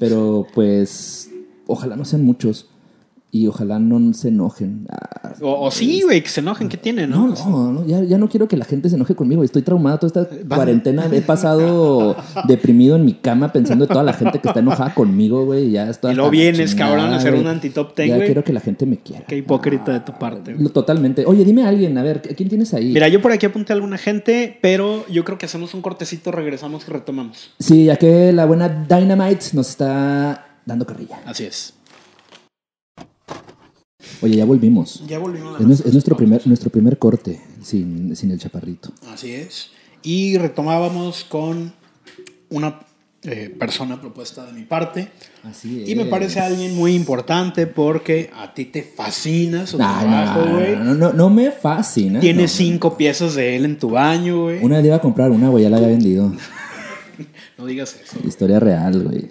pero 0.00 0.46
pues 0.54 1.28
ojalá 1.66 1.94
no 1.94 2.06
sean 2.06 2.22
muchos 2.24 2.70
y 3.42 3.46
ojalá 3.46 3.78
no 3.78 4.12
se 4.14 4.28
enojen. 4.28 4.86
Ah, 4.90 5.32
O, 5.42 5.66
o 5.66 5.70
sí, 5.70 6.02
güey, 6.02 6.22
que 6.22 6.28
se 6.28 6.40
enojen, 6.40 6.68
¿qué 6.68 6.76
tiene, 6.76 7.06
no? 7.06 7.28
no, 7.28 7.34
no, 7.50 7.72
no, 7.72 7.86
ya, 7.86 8.02
ya 8.02 8.16
no 8.18 8.28
quiero 8.28 8.48
que 8.48 8.56
la 8.56 8.64
gente 8.64 8.88
se 8.88 8.96
enoje 8.96 9.14
conmigo. 9.14 9.44
Estoy 9.44 9.62
traumado 9.62 9.98
toda 9.98 10.22
esta 10.22 10.36
Van- 10.44 10.56
cuarentena. 10.58 11.06
He 11.12 11.20
pasado 11.22 12.16
deprimido 12.48 12.96
en 12.96 13.04
mi 13.04 13.14
cama 13.14 13.52
pensando 13.52 13.84
en 13.84 13.88
toda 13.88 14.02
la 14.02 14.12
gente 14.14 14.38
que 14.40 14.48
está 14.48 14.60
enojada 14.60 14.94
conmigo, 14.94 15.44
güey. 15.44 15.70
Ya 15.70 15.90
estoy 15.90 16.12
Y 16.12 16.14
luego 16.16 16.30
vienes, 16.30 16.70
chingada, 16.70 16.92
cabrón, 16.96 17.12
a 17.12 17.16
hacer 17.16 17.34
un 17.34 17.46
anti-top 17.46 17.94
ten, 17.94 18.08
Ya 18.08 18.24
quiero 18.24 18.42
que 18.44 18.52
la 18.52 18.60
gente 18.60 18.86
me 18.86 18.96
quiera. 18.98 19.24
Qué 19.26 19.36
hipócrita 19.36 19.92
de 19.92 20.00
tu 20.00 20.12
parte, 20.12 20.54
güey. 20.54 20.68
Totalmente. 20.72 21.24
Oye, 21.26 21.44
dime 21.44 21.64
a 21.64 21.68
alguien, 21.68 21.96
a 21.98 22.02
ver, 22.02 22.22
¿a 22.30 22.34
¿quién 22.34 22.48
tienes 22.48 22.72
ahí? 22.74 22.92
Mira, 22.92 23.08
yo 23.08 23.20
por 23.20 23.32
aquí 23.32 23.46
apunté 23.46 23.72
a 23.72 23.76
alguna 23.76 23.98
gente, 23.98 24.58
pero 24.62 25.06
yo 25.08 25.24
creo 25.24 25.38
que 25.38 25.46
hacemos 25.46 25.74
un 25.74 25.82
cortecito, 25.82 26.30
regresamos 26.32 26.86
y 26.88 26.90
retomamos. 26.92 27.50
Sí, 27.58 27.84
ya 27.84 27.96
que 27.96 28.32
la 28.32 28.46
buena 28.46 28.68
Dynamite 28.88 29.46
nos 29.52 29.68
está 29.70 30.46
dando 30.64 30.86
carrilla. 30.86 31.18
Así 31.26 31.44
es. 31.44 31.74
Oye, 34.22 34.36
ya 34.36 34.44
volvimos. 34.44 35.02
Ya 35.06 35.18
volvimos. 35.18 35.60
Es, 35.60 35.80
es 35.86 35.92
nuestro, 35.92 36.16
primer, 36.16 36.46
nuestro 36.46 36.70
primer 36.70 36.98
corte 36.98 37.40
sin, 37.62 38.14
sin 38.16 38.30
el 38.30 38.38
chaparrito. 38.38 38.92
Así 39.12 39.32
es. 39.32 39.70
Y 40.02 40.38
retomábamos 40.38 41.24
con 41.24 41.72
una 42.48 42.80
eh, 43.22 43.54
persona 43.58 44.00
propuesta 44.00 44.46
de 44.46 44.52
mi 44.52 44.62
parte. 44.62 45.08
Así 45.42 45.84
Y 45.86 45.96
me 45.96 46.04
parece 46.04 46.38
alguien 46.38 46.76
muy 46.76 46.94
importante 46.94 47.66
porque 47.66 48.30
a 48.36 48.54
ti 48.54 48.66
te 48.66 48.82
fascina 48.82 49.66
su 49.66 49.78
trabajo, 49.78 50.44
no, 50.44 50.56
güey. 50.56 50.76
no, 50.76 50.84
no, 50.84 50.94
no, 50.94 51.12
no 51.12 51.30
me 51.30 51.50
fascina. 51.50 52.20
Tienes 52.20 52.52
cinco 52.52 52.96
piezas 52.96 53.34
de 53.34 53.56
él 53.56 53.64
en 53.64 53.78
tu 53.78 53.90
baño, 53.90 54.44
güey. 54.44 54.62
Una 54.62 54.80
le 54.80 54.86
iba 54.86 54.96
a 54.96 55.00
comprar 55.00 55.30
una, 55.32 55.48
güey, 55.48 55.64
ya 55.64 55.70
la 55.70 55.78
había 55.78 55.88
vendido. 55.88 56.32
No 57.58 57.64
digas 57.64 57.96
eso. 58.04 58.18
Historia 58.22 58.60
real, 58.60 59.02
güey. 59.02 59.30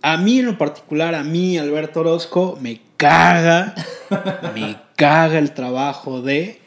A 0.00 0.16
mí 0.16 0.38
en 0.38 0.46
lo 0.46 0.56
particular, 0.56 1.16
a 1.16 1.24
mí, 1.24 1.58
Alberto 1.58 2.00
Orozco, 2.00 2.56
me 2.62 2.80
caga, 2.96 3.74
me 4.54 4.76
caga 4.96 5.38
el 5.38 5.52
trabajo 5.52 6.22
de 6.22 6.60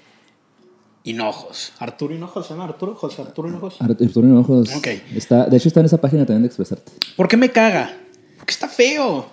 Hinojos. 1.03 1.71
Arturo 1.79 2.13
Hinojos, 2.13 2.47
¿se 2.47 2.53
llama 2.53 2.65
Arturo? 2.65 2.95
José 2.95 3.21
Arturo 3.21 3.47
Hinojos. 3.47 3.81
Arturo 3.81 4.27
Hinojos. 4.27 4.75
Ok. 4.75 4.87
Está, 5.15 5.45
de 5.45 5.57
hecho, 5.57 5.69
está 5.69 5.79
en 5.79 5.85
esa 5.85 5.99
página 6.01 6.25
también 6.25 6.41
de 6.43 6.47
expresarte. 6.47 6.91
¿Por 7.15 7.27
qué 7.27 7.37
me 7.37 7.49
caga? 7.49 7.93
Porque 8.37 8.51
está 8.51 8.67
feo. 8.67 9.27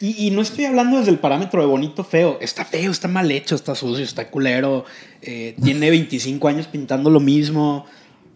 Y, 0.00 0.26
y 0.28 0.30
no 0.30 0.42
estoy 0.42 0.64
hablando 0.66 0.98
desde 0.98 1.10
el 1.10 1.18
parámetro 1.18 1.60
de 1.60 1.66
bonito 1.66 2.04
feo. 2.04 2.38
Está 2.40 2.64
feo, 2.64 2.92
está 2.92 3.08
mal 3.08 3.28
hecho, 3.32 3.56
está 3.56 3.74
sucio, 3.74 4.04
está 4.04 4.30
culero. 4.30 4.84
eh, 5.22 5.56
tiene 5.64 5.90
25 5.90 6.46
años 6.46 6.68
pintando 6.68 7.10
lo 7.10 7.18
mismo. 7.18 7.84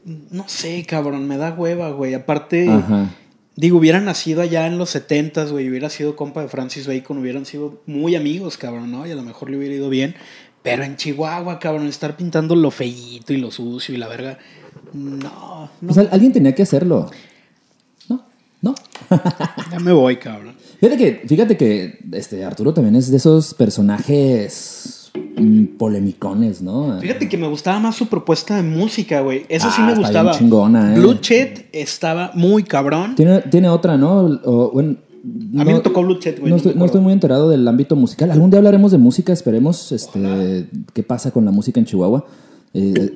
No 0.05 0.49
sé, 0.49 0.85
cabrón, 0.85 1.29
me 1.29 1.37
da 1.37 1.53
hueva, 1.53 1.91
güey. 1.91 2.15
Aparte, 2.15 2.69
Ajá. 2.69 3.15
Digo, 3.57 3.79
hubiera 3.79 4.01
nacido 4.01 4.43
allá 4.43 4.67
en 4.67 4.79
los 4.79 4.95
70s, 4.95 5.51
güey. 5.51 5.69
Hubiera 5.69 5.91
sido 5.91 6.17
compa 6.17 6.43
de 6.43 6.49
Francis 6.49 6.87
Bacon, 6.87 7.19
hubieran 7.19 7.47
sido 7.47 7.83
muy 7.87 8.17
amigos, 8.17 8.59
cabrón, 8.59 8.91
¿no? 8.91 9.07
Y 9.07 9.11
a 9.11 9.15
lo 9.15 9.23
mejor 9.23 9.51
le 9.51 9.59
hubiera 9.59 9.75
ido 9.75 9.88
bien. 9.88 10.15
Pero 10.62 10.85
en 10.85 10.97
Chihuahua, 10.97 11.59
cabrón, 11.59 11.88
estar 11.88 12.17
pintando 12.17 12.55
lo 12.55 12.71
feíto 12.71 13.33
y 13.33 13.37
lo 13.38 13.51
sucio 13.51 13.95
y 13.95 13.99
la 13.99 14.09
verga. 14.09 14.38
No, 14.93 15.71
no. 15.81 15.91
O 15.91 15.95
sea, 15.95 16.09
alguien 16.11 16.33
tenía 16.33 16.55
que 16.55 16.62
hacerlo. 16.62 17.11
No, 18.09 18.25
no. 18.61 18.75
ya 19.73 19.81
me 19.81 19.93
voy, 19.93 20.17
cabrón. 20.17 20.55
Fíjate 20.79 20.97
que, 20.97 21.29
fíjate 21.29 21.57
que 21.57 21.99
este, 22.12 22.45
Arturo 22.45 22.73
también 22.73 22.95
es 22.95 23.11
de 23.11 23.17
esos 23.17 23.55
personajes 23.55 25.02
polemicones, 25.79 26.62
¿no? 26.62 26.98
Fíjate 27.01 27.29
que 27.29 27.37
me 27.37 27.46
gustaba 27.48 27.79
más 27.81 27.96
su 27.96 28.09
propuesta 28.09 28.57
de 28.57 28.62
música, 28.62 29.20
güey. 29.20 29.44
Eso 29.48 29.68
sí 29.70 29.77
Ah, 29.79 29.87
me 29.87 29.92
está 29.92 30.03
gustaba. 30.07 30.31
bien 30.31 30.38
chingona, 30.38 30.94
eh. 30.94 30.98
Blue 30.98 31.14
Chet 31.20 31.68
estaba 31.72 32.31
muy 32.35 32.62
cabrón. 32.62 33.14
Tiene, 33.14 33.40
tiene 33.42 33.68
otra, 33.68 33.96
¿no? 33.96 34.40
O, 34.44 34.70
bueno, 34.72 34.96
A 35.59 35.64
mí 35.64 35.72
me 35.72 35.81
tocó 35.81 36.03
Blue 36.03 36.18
Chet, 36.18 36.38
güey. 36.40 36.51
No, 36.51 36.57
no 36.75 36.85
estoy, 36.85 37.01
no 37.01 37.03
muy 37.05 37.12
enterado 37.12 37.48
del 37.51 37.66
ámbito 37.68 37.96
musical. 37.96 38.31
Algún 38.31 38.51
día 38.51 38.59
hablaremos 38.59 38.92
de 38.92 38.98
música, 38.98 39.33
esperemos 39.33 39.92
este, 39.92 40.68
qué 40.92 41.03
pasa 41.03 41.31
con 41.31 41.44
la 41.44 41.51
música 41.51 41.79
en 41.81 41.87
Chihuahua. 41.87 42.25
Eh, 42.75 42.94
eh, 42.96 43.11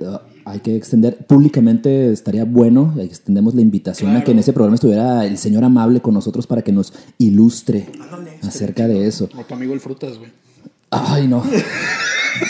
hay 0.44 0.61
que 0.61 0.76
extender 0.76 1.26
públicamente, 1.26 2.12
estaría 2.12 2.44
bueno, 2.44 2.94
extendemos 3.00 3.54
la 3.54 3.62
invitación 3.62 4.14
a 4.14 4.22
que 4.22 4.30
en 4.32 4.38
ese 4.38 4.52
programa 4.52 4.74
estuviera 4.74 5.24
el 5.26 5.38
señor 5.38 5.64
amable 5.64 6.00
con 6.00 6.14
nosotros 6.14 6.46
para 6.46 6.62
que 6.62 6.72
nos 6.72 6.92
ilustre 7.18 7.88
Ándale, 8.00 8.38
acerca 8.42 8.87
de 8.87 9.06
eso. 9.06 9.28
O 9.37 9.42
tu 9.44 9.54
amigo 9.54 9.72
el 9.72 9.80
Frutas, 9.80 10.18
güey. 10.18 10.30
Ay, 10.90 11.27
no. 11.27 11.42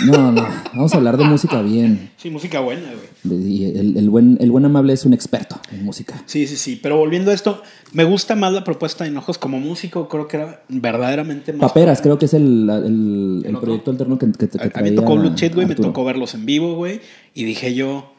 No, 0.04 0.32
no. 0.32 0.46
Vamos 0.74 0.92
a 0.94 0.96
hablar 0.96 1.16
de 1.16 1.24
música 1.24 1.62
bien. 1.62 2.10
Sí, 2.16 2.28
música 2.28 2.58
buena, 2.60 2.88
güey. 3.22 3.42
Y 3.48 3.64
el, 3.78 3.96
el 3.96 4.10
buen, 4.10 4.36
el 4.40 4.50
buen 4.50 4.64
amable 4.64 4.92
es 4.92 5.04
un 5.04 5.12
experto 5.14 5.60
en 5.70 5.84
música. 5.84 6.20
Sí, 6.26 6.46
sí, 6.48 6.56
sí. 6.56 6.78
Pero 6.82 6.96
volviendo 6.96 7.30
a 7.30 7.34
esto, 7.34 7.62
me 7.92 8.02
gusta 8.04 8.34
más 8.34 8.52
la 8.52 8.64
propuesta 8.64 9.04
de 9.04 9.10
Enojos 9.10 9.38
como 9.38 9.60
músico. 9.60 10.08
Creo 10.08 10.26
que 10.26 10.38
era 10.38 10.62
verdaderamente 10.68 11.52
más. 11.52 11.70
Paperas, 11.70 12.00
creo 12.02 12.18
que 12.18 12.24
es 12.26 12.34
el, 12.34 12.68
el- 12.68 13.42
el 13.46 13.56
proyecto 13.58 13.92
alterno 13.92 14.18
que, 14.18 14.30
que, 14.32 14.48
que 14.48 14.58
A, 14.58 14.62
a 14.62 14.64
mí 14.66 14.70
traía 14.72 14.90
me 14.90 14.96
tocó 14.96 15.16
Blue 15.16 15.34
Chet, 15.36 15.54
güey. 15.54 15.66
Me 15.66 15.74
tocó 15.76 16.04
verlos 16.04 16.34
en 16.34 16.46
vivo, 16.46 16.74
güey. 16.74 17.00
Y 17.32 17.44
dije 17.44 17.72
yo, 17.74 18.12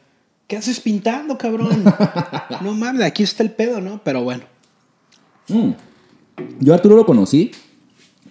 ¿qué 0.46 0.56
haces 0.56 0.80
pintando, 0.80 1.36
cabrón? 1.36 1.84
no 2.62 2.72
mames, 2.74 3.02
aquí 3.02 3.22
está 3.22 3.42
el 3.42 3.50
pedo, 3.50 3.82
¿no? 3.82 4.00
Pero 4.02 4.24
bueno. 4.24 4.44
Mm. 5.48 5.72
Yo 6.60 6.72
a 6.72 6.76
Arturo 6.76 6.96
lo 6.96 7.04
conocí 7.04 7.50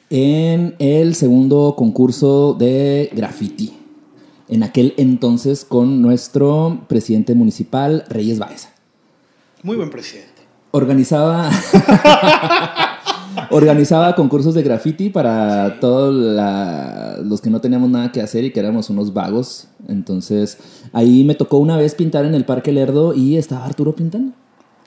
en 0.09 0.75
el 0.79 1.15
segundo 1.15 1.75
concurso 1.77 2.53
de 2.53 3.09
graffiti. 3.13 3.73
En 4.47 4.63
aquel 4.63 4.93
entonces 4.97 5.65
con 5.65 6.01
nuestro 6.01 6.85
presidente 6.87 7.35
municipal, 7.35 8.05
Reyes 8.09 8.39
Baeza. 8.39 8.69
Muy 9.63 9.75
buen 9.75 9.89
presidente. 9.89 10.31
Organizaba. 10.71 11.49
organizaba 13.51 14.15
concursos 14.15 14.53
de 14.53 14.63
graffiti 14.63 15.09
para 15.09 15.79
todos 15.79 16.13
los 17.23 17.41
que 17.41 17.49
no 17.49 17.61
teníamos 17.61 17.89
nada 17.89 18.11
que 18.11 18.21
hacer 18.21 18.43
y 18.43 18.51
que 18.51 18.59
éramos 18.59 18.89
unos 18.89 19.13
vagos. 19.13 19.67
Entonces, 19.87 20.57
ahí 20.93 21.23
me 21.23 21.35
tocó 21.35 21.57
una 21.57 21.77
vez 21.77 21.95
pintar 21.95 22.25
en 22.25 22.35
el 22.35 22.45
Parque 22.45 22.71
Lerdo 22.71 23.13
y 23.13 23.37
estaba 23.37 23.65
Arturo 23.65 23.95
pintando. 23.95 24.33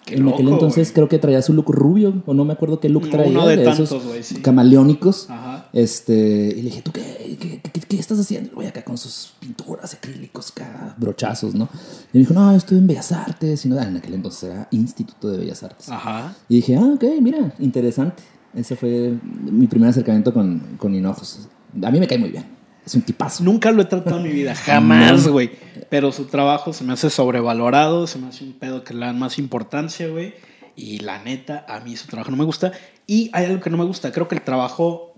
Qué 0.05 0.17
en 0.17 0.29
aquel 0.29 0.49
entonces 0.49 0.91
creo 0.93 1.09
que 1.09 1.19
traía 1.19 1.41
su 1.43 1.53
look 1.53 1.71
rubio, 1.73 2.23
o 2.27 2.35
no 2.35 2.45
me 2.45 2.53
acuerdo 2.55 2.81
qué 2.81 2.89
look 2.89 3.09
traía. 3.11 3.45
de 3.47 3.63
esos 3.63 3.89
tantos, 3.91 4.07
güey, 4.09 4.23
sí. 4.23 4.37
Camaleónicos. 4.37 5.29
Ajá. 5.31 5.69
Este, 5.73 6.15
y 6.57 6.57
le 6.63 6.71
dije, 6.71 6.83
¿tú 6.83 6.91
qué, 6.91 7.37
qué, 7.41 7.61
qué- 7.73 7.81
qué 7.81 7.97
estás 7.99 8.19
haciendo? 8.19 8.49
Y 8.49 8.51
el 8.51 8.55
güey 8.57 8.67
acá 8.69 8.83
con 8.83 8.99
sus 8.99 9.35
pinturas 9.39 9.95
acrílicos, 9.95 10.51
acá, 10.51 10.95
brochazos, 10.99 11.55
¿no? 11.55 11.69
Y 12.13 12.19
me 12.19 12.21
dijo, 12.21 12.35
no, 12.35 12.51
estoy 12.53 12.79
en 12.79 12.87
Bellas 12.87 13.13
Artes. 13.13 13.65
Y 13.65 13.69
no, 13.69 13.81
en 13.81 13.97
aquel 13.97 14.15
entonces 14.15 14.51
era 14.51 14.67
Instituto 14.73 15.29
de 15.31 15.39
Bellas 15.39 15.63
Artes. 15.63 15.89
Ajá. 15.89 16.35
Y 16.49 16.57
dije, 16.57 16.77
ah, 16.77 16.91
ok, 16.95 17.05
mira, 17.21 17.53
interesante. 17.61 18.23
Ese 18.55 18.75
fue 18.75 19.15
mi 19.51 19.67
primer 19.69 19.91
acercamiento 19.91 20.33
con, 20.35 20.61
con 20.79 20.93
Hinojos. 20.95 21.47
A 21.83 21.91
mí 21.91 22.01
me 22.01 22.09
cae 22.09 22.19
muy 22.19 22.31
bien. 22.31 22.45
Es 22.91 22.95
un 22.97 23.03
tipazo. 23.03 23.45
Nunca 23.45 23.71
lo 23.71 23.83
he 23.83 23.85
tratado 23.85 24.17
en 24.17 24.25
mi 24.25 24.31
vida, 24.31 24.53
jamás, 24.55 25.29
güey. 25.29 25.51
Pero 25.89 26.11
su 26.11 26.25
trabajo 26.25 26.73
se 26.73 26.83
me 26.83 26.93
hace 26.93 27.09
sobrevalorado, 27.09 28.09
se 28.09 28.19
me 28.19 28.27
hace 28.27 28.43
un 28.43 28.53
pedo 28.55 28.83
que 28.83 28.95
le 28.95 29.07
dan 29.07 29.17
más 29.17 29.39
importancia, 29.39 30.09
güey. 30.09 30.35
Y 30.75 30.99
la 30.99 31.23
neta, 31.23 31.65
a 31.69 31.79
mí 31.81 31.97
su 31.97 32.09
trabajo 32.09 32.33
no 32.33 32.37
me 32.37 32.45
gusta. 32.45 32.73
Y 33.07 33.31
hay 33.33 33.47
algo 33.47 33.61
que 33.61 33.71
no 33.71 33.77
me 33.77 33.85
gusta, 33.85 34.11
creo 34.11 34.27
que 34.27 34.35
el 34.35 34.43
trabajo 34.43 35.15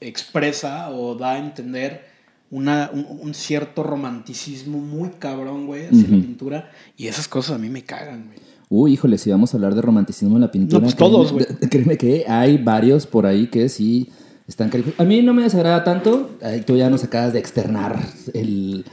expresa 0.00 0.90
o 0.90 1.14
da 1.14 1.32
a 1.32 1.38
entender 1.38 2.06
una, 2.50 2.90
un, 2.92 3.06
un 3.20 3.34
cierto 3.34 3.82
romanticismo 3.82 4.78
muy 4.78 5.10
cabrón, 5.18 5.66
güey, 5.66 5.86
hacia 5.86 6.02
la 6.02 6.06
pintura. 6.08 6.70
Y 6.96 7.08
esas 7.08 7.28
cosas 7.28 7.56
a 7.56 7.58
mí 7.58 7.68
me 7.68 7.82
cagan, 7.82 8.26
güey. 8.26 8.38
Uy, 8.68 8.94
híjole, 8.94 9.18
si 9.18 9.30
vamos 9.30 9.52
a 9.52 9.58
hablar 9.58 9.74
de 9.74 9.82
romanticismo 9.82 10.36
en 10.36 10.40
la 10.42 10.50
pintura. 10.50 10.80
No, 10.80 10.84
pues 10.86 10.94
créeme- 10.96 10.98
todos, 11.10 11.32
güey. 11.32 11.44
Créeme 11.70 11.98
que 11.98 12.24
hay 12.26 12.56
varios 12.56 13.06
por 13.06 13.26
ahí 13.26 13.48
que 13.48 13.68
sí 13.68 14.08
están 14.46 14.70
A 14.98 15.04
mí 15.04 15.22
no 15.22 15.34
me 15.34 15.42
desagrada 15.42 15.84
tanto. 15.84 16.30
Ay, 16.42 16.62
tú 16.62 16.76
ya 16.76 16.90
nos 16.90 17.04
acabas 17.04 17.32
de 17.32 17.38
externar 17.38 17.98
el 18.34 18.84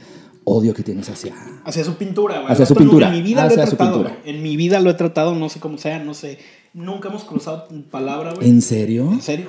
odio 0.44 0.74
que 0.74 0.82
tienes 0.82 1.08
hacia. 1.08 1.34
Hacia 1.64 1.84
su 1.84 1.94
pintura, 1.94 2.40
güey. 2.40 2.52
Hacia 2.52 2.66
su 2.66 2.74
pintura, 2.74 3.08
En 3.08 3.14
mi 3.14 3.22
vida 3.22 3.44
hacia 3.44 3.56
lo 3.56 3.62
he 3.64 3.66
tratado, 3.66 4.02
güey. 4.02 4.14
En 4.24 4.42
mi 4.42 4.56
vida 4.56 4.80
lo 4.80 4.90
he 4.90 4.94
tratado, 4.94 5.34
no 5.34 5.48
sé 5.48 5.60
cómo 5.60 5.78
sea, 5.78 5.98
no 5.98 6.14
sé. 6.14 6.38
Nunca 6.72 7.08
hemos 7.08 7.24
cruzado 7.24 7.68
palabra, 7.90 8.32
güey. 8.34 8.48
¿En 8.48 8.62
serio? 8.62 9.10
¿En 9.12 9.20
serio? 9.20 9.46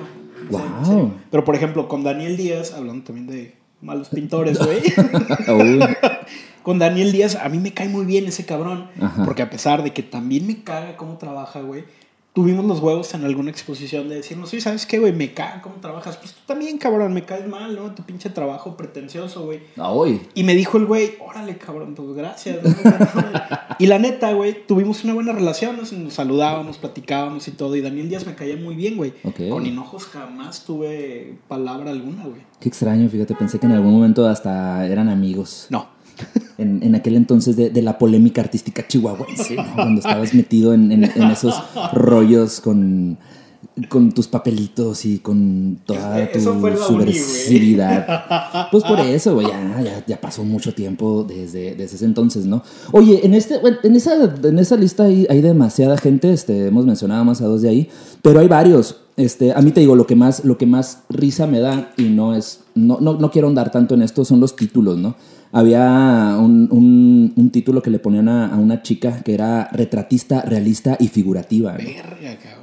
Wow. 0.50 0.60
serio, 0.60 0.78
en 0.78 0.86
serio. 0.86 1.14
Pero 1.30 1.44
por 1.44 1.54
ejemplo, 1.54 1.88
con 1.88 2.02
Daniel 2.02 2.36
Díaz, 2.36 2.72
hablando 2.72 3.04
también 3.04 3.26
de 3.26 3.54
malos 3.80 4.08
pintores, 4.08 4.58
güey. 4.58 4.80
Con 6.62 6.78
Daniel 6.78 7.10
Díaz, 7.10 7.36
a 7.36 7.48
mí 7.48 7.58
me 7.58 7.74
cae 7.74 7.88
muy 7.88 8.04
bien 8.04 8.26
ese 8.26 8.46
cabrón. 8.46 8.88
Ajá. 9.00 9.24
Porque 9.24 9.42
a 9.42 9.50
pesar 9.50 9.82
de 9.82 9.92
que 9.92 10.02
también 10.02 10.46
me 10.46 10.62
caga 10.62 10.96
cómo 10.96 11.18
trabaja, 11.18 11.60
güey. 11.60 11.84
Tuvimos 12.34 12.64
los 12.64 12.80
huevos 12.80 13.12
en 13.12 13.24
alguna 13.24 13.50
exposición 13.50 14.08
de 14.08 14.14
decirnos, 14.14 14.48
sí, 14.48 14.60
¿sabes 14.62 14.86
qué, 14.86 14.98
güey? 14.98 15.12
Me 15.12 15.34
caga 15.34 15.60
cómo 15.60 15.74
trabajas. 15.76 16.16
Pues 16.16 16.32
tú 16.32 16.40
también, 16.46 16.78
cabrón, 16.78 17.12
me 17.12 17.24
caes 17.26 17.46
mal, 17.46 17.74
¿no? 17.74 17.94
Tu 17.94 18.02
pinche 18.04 18.30
trabajo 18.30 18.74
pretencioso, 18.74 19.44
güey. 19.44 19.60
uy. 19.76 20.22
Y 20.34 20.42
me 20.42 20.54
dijo 20.54 20.78
el 20.78 20.86
güey, 20.86 21.16
órale, 21.20 21.58
cabrón, 21.58 21.94
pues 21.94 22.08
gracias. 22.14 22.64
¿no? 22.64 22.70
y 23.78 23.86
la 23.86 23.98
neta, 23.98 24.32
güey, 24.32 24.66
tuvimos 24.66 25.04
una 25.04 25.12
buena 25.12 25.32
relación, 25.32 25.76
nos, 25.76 25.92
nos 25.92 26.14
saludábamos, 26.14 26.78
platicábamos 26.78 27.46
y 27.48 27.50
todo. 27.50 27.76
Y 27.76 27.82
Daniel 27.82 28.08
Díaz 28.08 28.26
me 28.26 28.34
caía 28.34 28.56
muy 28.56 28.76
bien, 28.76 28.96
güey. 28.96 29.12
Con 29.50 29.66
hinojos 29.66 30.06
jamás 30.06 30.64
tuve 30.64 31.36
palabra 31.48 31.90
alguna, 31.90 32.24
güey. 32.24 32.40
Qué 32.60 32.68
extraño, 32.68 33.10
fíjate, 33.10 33.34
pensé 33.34 33.58
que 33.58 33.66
en 33.66 33.72
algún 33.72 33.92
momento 33.92 34.26
hasta 34.26 34.86
eran 34.86 35.10
amigos. 35.10 35.66
No. 35.68 35.86
En, 36.58 36.80
en 36.82 36.94
aquel 36.94 37.16
entonces 37.16 37.56
de, 37.56 37.70
de 37.70 37.82
la 37.82 37.98
polémica 37.98 38.40
artística 38.40 38.86
chihuahuense, 38.86 39.56
¿no? 39.56 39.64
Cuando 39.74 39.98
estabas 40.00 40.32
metido 40.34 40.74
en, 40.74 40.92
en- 40.92 41.04
en 41.04 41.30
esos 41.30 41.54
rollos 41.92 42.60
con, 42.60 43.18
con 43.88 44.12
tus 44.12 44.28
papelitos 44.28 45.04
y 45.06 45.18
con 45.18 45.78
toda 45.86 46.30
tu 46.30 46.38
uni, 46.50 46.60
güey. 46.60 46.76
subversividad. 46.76 48.06
Pues 48.70 48.84
por 48.84 49.00
eso, 49.00 49.34
güey, 49.34 49.48
ya, 49.48 49.80
ya, 49.82 50.04
ya 50.06 50.20
pasó 50.20 50.44
mucho 50.44 50.72
tiempo 50.72 51.24
desde, 51.28 51.74
desde 51.74 51.96
ese 51.96 52.04
entonces, 52.04 52.46
¿no? 52.46 52.62
Oye, 52.92 53.20
en, 53.26 53.34
este, 53.34 53.56
en, 53.82 53.96
esa, 53.96 54.14
en 54.42 54.58
esa 54.58 54.76
lista 54.76 55.04
hay, 55.04 55.26
hay 55.28 55.40
demasiada 55.42 55.96
gente, 55.98 56.32
este, 56.32 56.68
hemos 56.68 56.86
mencionado 56.86 57.24
más 57.24 57.40
a 57.42 57.46
dos 57.46 57.60
de 57.62 57.68
ahí, 57.68 57.88
pero 58.22 58.40
hay 58.40 58.48
varios. 58.48 58.96
Este, 59.16 59.52
a 59.52 59.60
mí 59.60 59.72
te 59.72 59.80
digo, 59.80 59.94
lo 59.94 60.06
que 60.06 60.16
más, 60.16 60.44
lo 60.44 60.56
que 60.56 60.64
más 60.66 61.00
risa 61.10 61.46
me 61.46 61.60
da, 61.60 61.92
y 61.98 62.04
no 62.04 62.34
es, 62.34 62.60
no, 62.74 62.98
no, 63.00 63.14
no 63.14 63.30
quiero 63.30 63.48
andar 63.48 63.70
tanto 63.70 63.94
en 63.94 64.02
esto, 64.02 64.24
son 64.24 64.40
los 64.40 64.56
títulos, 64.56 64.96
¿no? 64.96 65.16
Había 65.52 66.36
un, 66.40 66.68
un- 66.70 67.32
un 67.36 67.50
título 67.50 67.82
que 67.82 67.90
le 67.90 67.98
ponían 67.98 68.28
a, 68.28 68.46
a 68.54 68.56
una 68.56 68.82
chica 68.82 69.22
que 69.22 69.34
era 69.34 69.68
retratista, 69.72 70.40
realista 70.42 70.96
y 70.98 71.08
figurativa. 71.08 71.72
¿no? 71.72 71.78
Verga, 71.78 72.38
cabrón. 72.42 72.62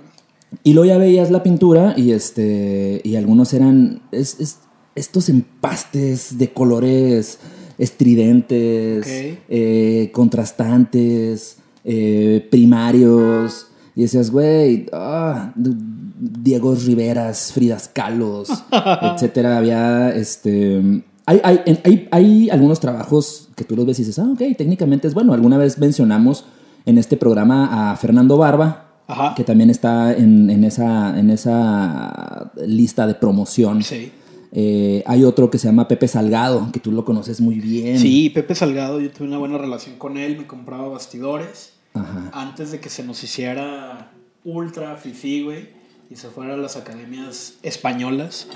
Y 0.63 0.73
luego 0.73 0.87
ya 0.87 0.97
veías 0.97 1.29
la 1.29 1.43
pintura 1.43 1.93
y 1.95 2.11
este 2.11 3.01
y 3.03 3.15
algunos 3.15 3.53
eran 3.53 4.01
es- 4.11 4.39
es- 4.39 4.57
estos 4.95 5.29
empastes 5.29 6.37
de 6.39 6.51
colores 6.51 7.39
estridentes, 7.77 9.05
eh, 9.49 10.09
contrastantes, 10.13 11.57
eh, 11.85 12.47
primarios. 12.49 13.67
Y 13.95 14.01
decías, 14.03 14.31
güey, 14.31 14.87
ah, 14.91 15.53
Diego 15.55 16.73
Riveras, 16.75 17.51
Fridas 17.53 17.89
Kahlos, 17.93 18.49
etcétera. 19.01 19.57
Había 19.57 20.09
este. 20.15 21.03
Hay, 21.29 21.39
hay, 21.43 21.59
en- 21.67 21.79
hay- 21.83 22.07
hay 22.11 22.49
algunos 22.49 22.79
trabajos 22.79 23.49
que 23.55 23.63
tú 23.63 23.75
los 23.75 23.85
ves 23.85 23.99
y 23.99 24.01
dices, 24.03 24.17
ah, 24.17 24.27
ok, 24.33 24.41
técnicamente 24.57 25.07
es 25.07 25.13
bueno. 25.13 25.33
Alguna 25.33 25.57
vez 25.59 25.77
mencionamos 25.77 26.45
en 26.87 26.97
este 26.97 27.17
programa 27.17 27.91
a 27.91 27.95
Fernando 27.97 28.35
Barba, 28.37 28.87
Ajá. 29.07 29.35
que 29.35 29.43
también 29.43 29.69
está 29.69 30.11
en, 30.17 30.49
en 30.49 30.63
esa, 30.63 31.19
en 31.19 31.29
esa 31.29 32.51
lista 32.65 33.05
de 33.05 33.13
promoción. 33.13 33.83
Sí. 33.83 34.11
Eh, 34.51 35.03
hay 35.05 35.23
otro 35.23 35.51
que 35.51 35.59
se 35.59 35.67
llama 35.67 35.87
Pepe 35.87 36.07
Salgado, 36.07 36.71
que 36.71 36.79
tú 36.79 36.91
lo 36.91 37.05
conoces 37.05 37.39
muy 37.41 37.59
bien. 37.59 37.99
Sí, 37.99 38.31
Pepe 38.31 38.55
Salgado, 38.55 38.99
yo 38.99 39.11
tuve 39.11 39.27
una 39.27 39.37
buena 39.37 39.59
relación 39.59 39.97
con 39.97 40.17
él, 40.17 40.35
me 40.37 40.47
compraba 40.47 40.87
bastidores 40.87 41.73
Ajá. 41.93 42.31
antes 42.33 42.71
de 42.71 42.79
que 42.79 42.89
se 42.89 43.03
nos 43.03 43.23
hiciera 43.23 44.11
ultra 44.43 44.95
fifi, 44.97 45.43
güey, 45.43 45.69
y 46.09 46.15
se 46.15 46.29
fuera 46.29 46.55
a 46.55 46.57
las 46.57 46.75
academias 46.75 47.55
españolas 47.61 48.47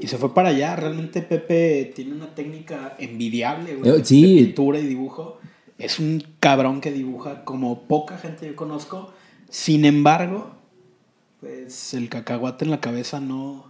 y 0.00 0.06
se 0.08 0.16
fue 0.18 0.32
para 0.34 0.48
allá. 0.50 0.74
Realmente 0.76 1.20
Pepe 1.22 1.92
tiene 1.94 2.12
una 2.14 2.34
técnica 2.34 2.94
envidiable, 2.98 3.76
güey, 3.76 3.90
Eh, 4.00 4.04
sí. 4.04 4.36
de 4.38 4.44
pintura 4.46 4.78
y 4.78 4.86
dibujo. 4.86 5.38
Es 5.78 5.98
un 5.98 6.22
cabrón 6.40 6.80
que 6.80 6.90
dibuja 6.92 7.44
como 7.44 7.82
poca 7.82 8.16
gente 8.16 8.46
yo 8.46 8.56
conozco. 8.56 9.12
Sin 9.50 9.84
embargo, 9.84 10.52
pues 11.40 11.92
el 11.94 12.08
cacahuate 12.08 12.64
en 12.64 12.70
la 12.70 12.80
cabeza 12.80 13.20
no, 13.20 13.64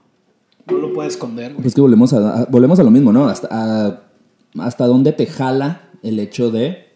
no 0.70 0.78
lo 0.78 0.92
puede 0.92 1.08
esconder, 1.08 1.52
güey. 1.52 1.62
Pues 1.62 1.74
que 1.74 1.80
volvemos 1.80 2.12
a, 2.12 2.42
a- 2.42 2.44
volvemos 2.46 2.78
a 2.78 2.82
lo 2.84 2.90
mismo, 2.90 3.12
¿no? 3.12 3.26
Hasta, 3.28 3.48
a- 3.50 4.02
hasta 4.58 4.86
dónde 4.86 5.12
te 5.12 5.26
jala 5.26 5.88
el 6.02 6.18
hecho 6.20 6.50
de 6.50 6.91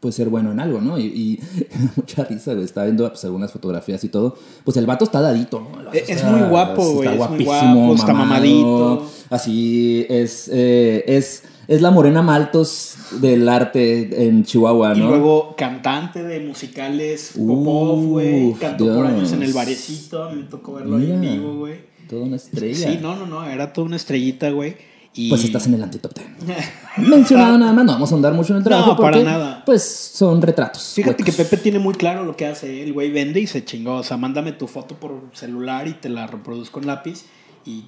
pues 0.00 0.14
ser 0.14 0.28
bueno 0.28 0.52
en 0.52 0.60
algo, 0.60 0.80
¿no? 0.80 0.98
Y, 0.98 1.04
y 1.06 1.40
mucha 1.96 2.24
risa, 2.24 2.52
güey. 2.52 2.64
Estaba 2.64 2.84
viendo 2.86 3.08
pues, 3.08 3.24
algunas 3.24 3.50
fotografías 3.52 4.02
y 4.04 4.08
todo. 4.08 4.36
Pues 4.64 4.76
el 4.76 4.86
vato 4.86 5.04
está 5.04 5.20
dadito, 5.20 5.60
¿no? 5.60 5.84
Vato 5.84 5.90
Es- 5.92 6.24
muy 6.24 6.40
guapo, 6.48 6.82
güey, 6.82 7.08
Está 7.08 7.12
es 7.12 7.30
muy 7.30 7.44
guapísimo, 7.44 7.76
guapo, 7.86 7.94
está 7.94 8.12
mamadito. 8.12 9.06
Así 9.30 10.06
es, 10.08 10.50
eh, 10.52 11.04
es, 11.06 11.42
es 11.66 11.82
la 11.82 11.90
morena 11.90 12.22
Maltos 12.22 12.94
del 13.20 13.48
arte 13.48 14.26
en 14.28 14.44
Chihuahua, 14.44 14.94
Y 14.94 15.00
¿no? 15.00 15.08
luego 15.08 15.54
cantante 15.56 16.22
de 16.22 16.40
musicales 16.40 17.32
Popov, 17.36 18.04
güey. 18.06 18.52
Cantó 18.54 18.86
por 18.94 19.06
años 19.06 19.32
en 19.32 19.42
el 19.42 19.52
barecito. 19.52 20.30
Me 20.30 20.42
tocó 20.44 20.74
verlo 20.74 20.96
ahí 20.98 21.10
en 21.10 21.20
vivo, 21.20 21.54
güey. 21.58 21.80
Toda 22.08 22.22
una 22.22 22.36
estrella. 22.36 22.88
Sí, 22.92 22.98
no, 23.02 23.16
no, 23.16 23.26
no. 23.26 23.44
Era 23.44 23.72
toda 23.72 23.86
una 23.86 23.96
estrellita, 23.96 24.50
güey. 24.50 24.76
Y... 25.16 25.30
Pues 25.30 25.44
estás 25.44 25.66
en 25.66 25.74
el 25.74 25.82
antitop 25.82 26.12
10. 26.14 26.58
Mencionado 27.08 27.56
nada 27.56 27.72
más, 27.72 27.84
no 27.86 27.92
vamos 27.92 28.12
a 28.12 28.14
andar 28.14 28.34
mucho 28.34 28.52
en 28.52 28.58
el 28.58 28.64
trabajo. 28.64 28.90
No, 28.90 28.96
para 28.98 29.22
nada. 29.22 29.62
Pues 29.64 29.82
son 29.82 30.42
retratos. 30.42 30.92
Fíjate 30.94 31.24
que. 31.24 31.32
Pepe 31.32 31.56
tiene 31.56 31.78
muy 31.78 31.94
claro 31.94 32.24
lo 32.24 32.36
que 32.36 32.46
hace. 32.46 32.82
El 32.82 32.92
güey 32.92 33.10
vende 33.10 33.40
y 33.40 33.46
se 33.46 33.64
chingó. 33.64 33.96
O 33.96 34.02
sea, 34.02 34.16
mándame 34.16 34.52
tu 34.52 34.66
foto 34.66 34.94
por 34.94 35.30
celular 35.32 35.88
y 35.88 35.94
te 35.94 36.10
la 36.10 36.26
reproduzco 36.26 36.80
en 36.80 36.86
lápiz 36.86 37.24
y 37.64 37.84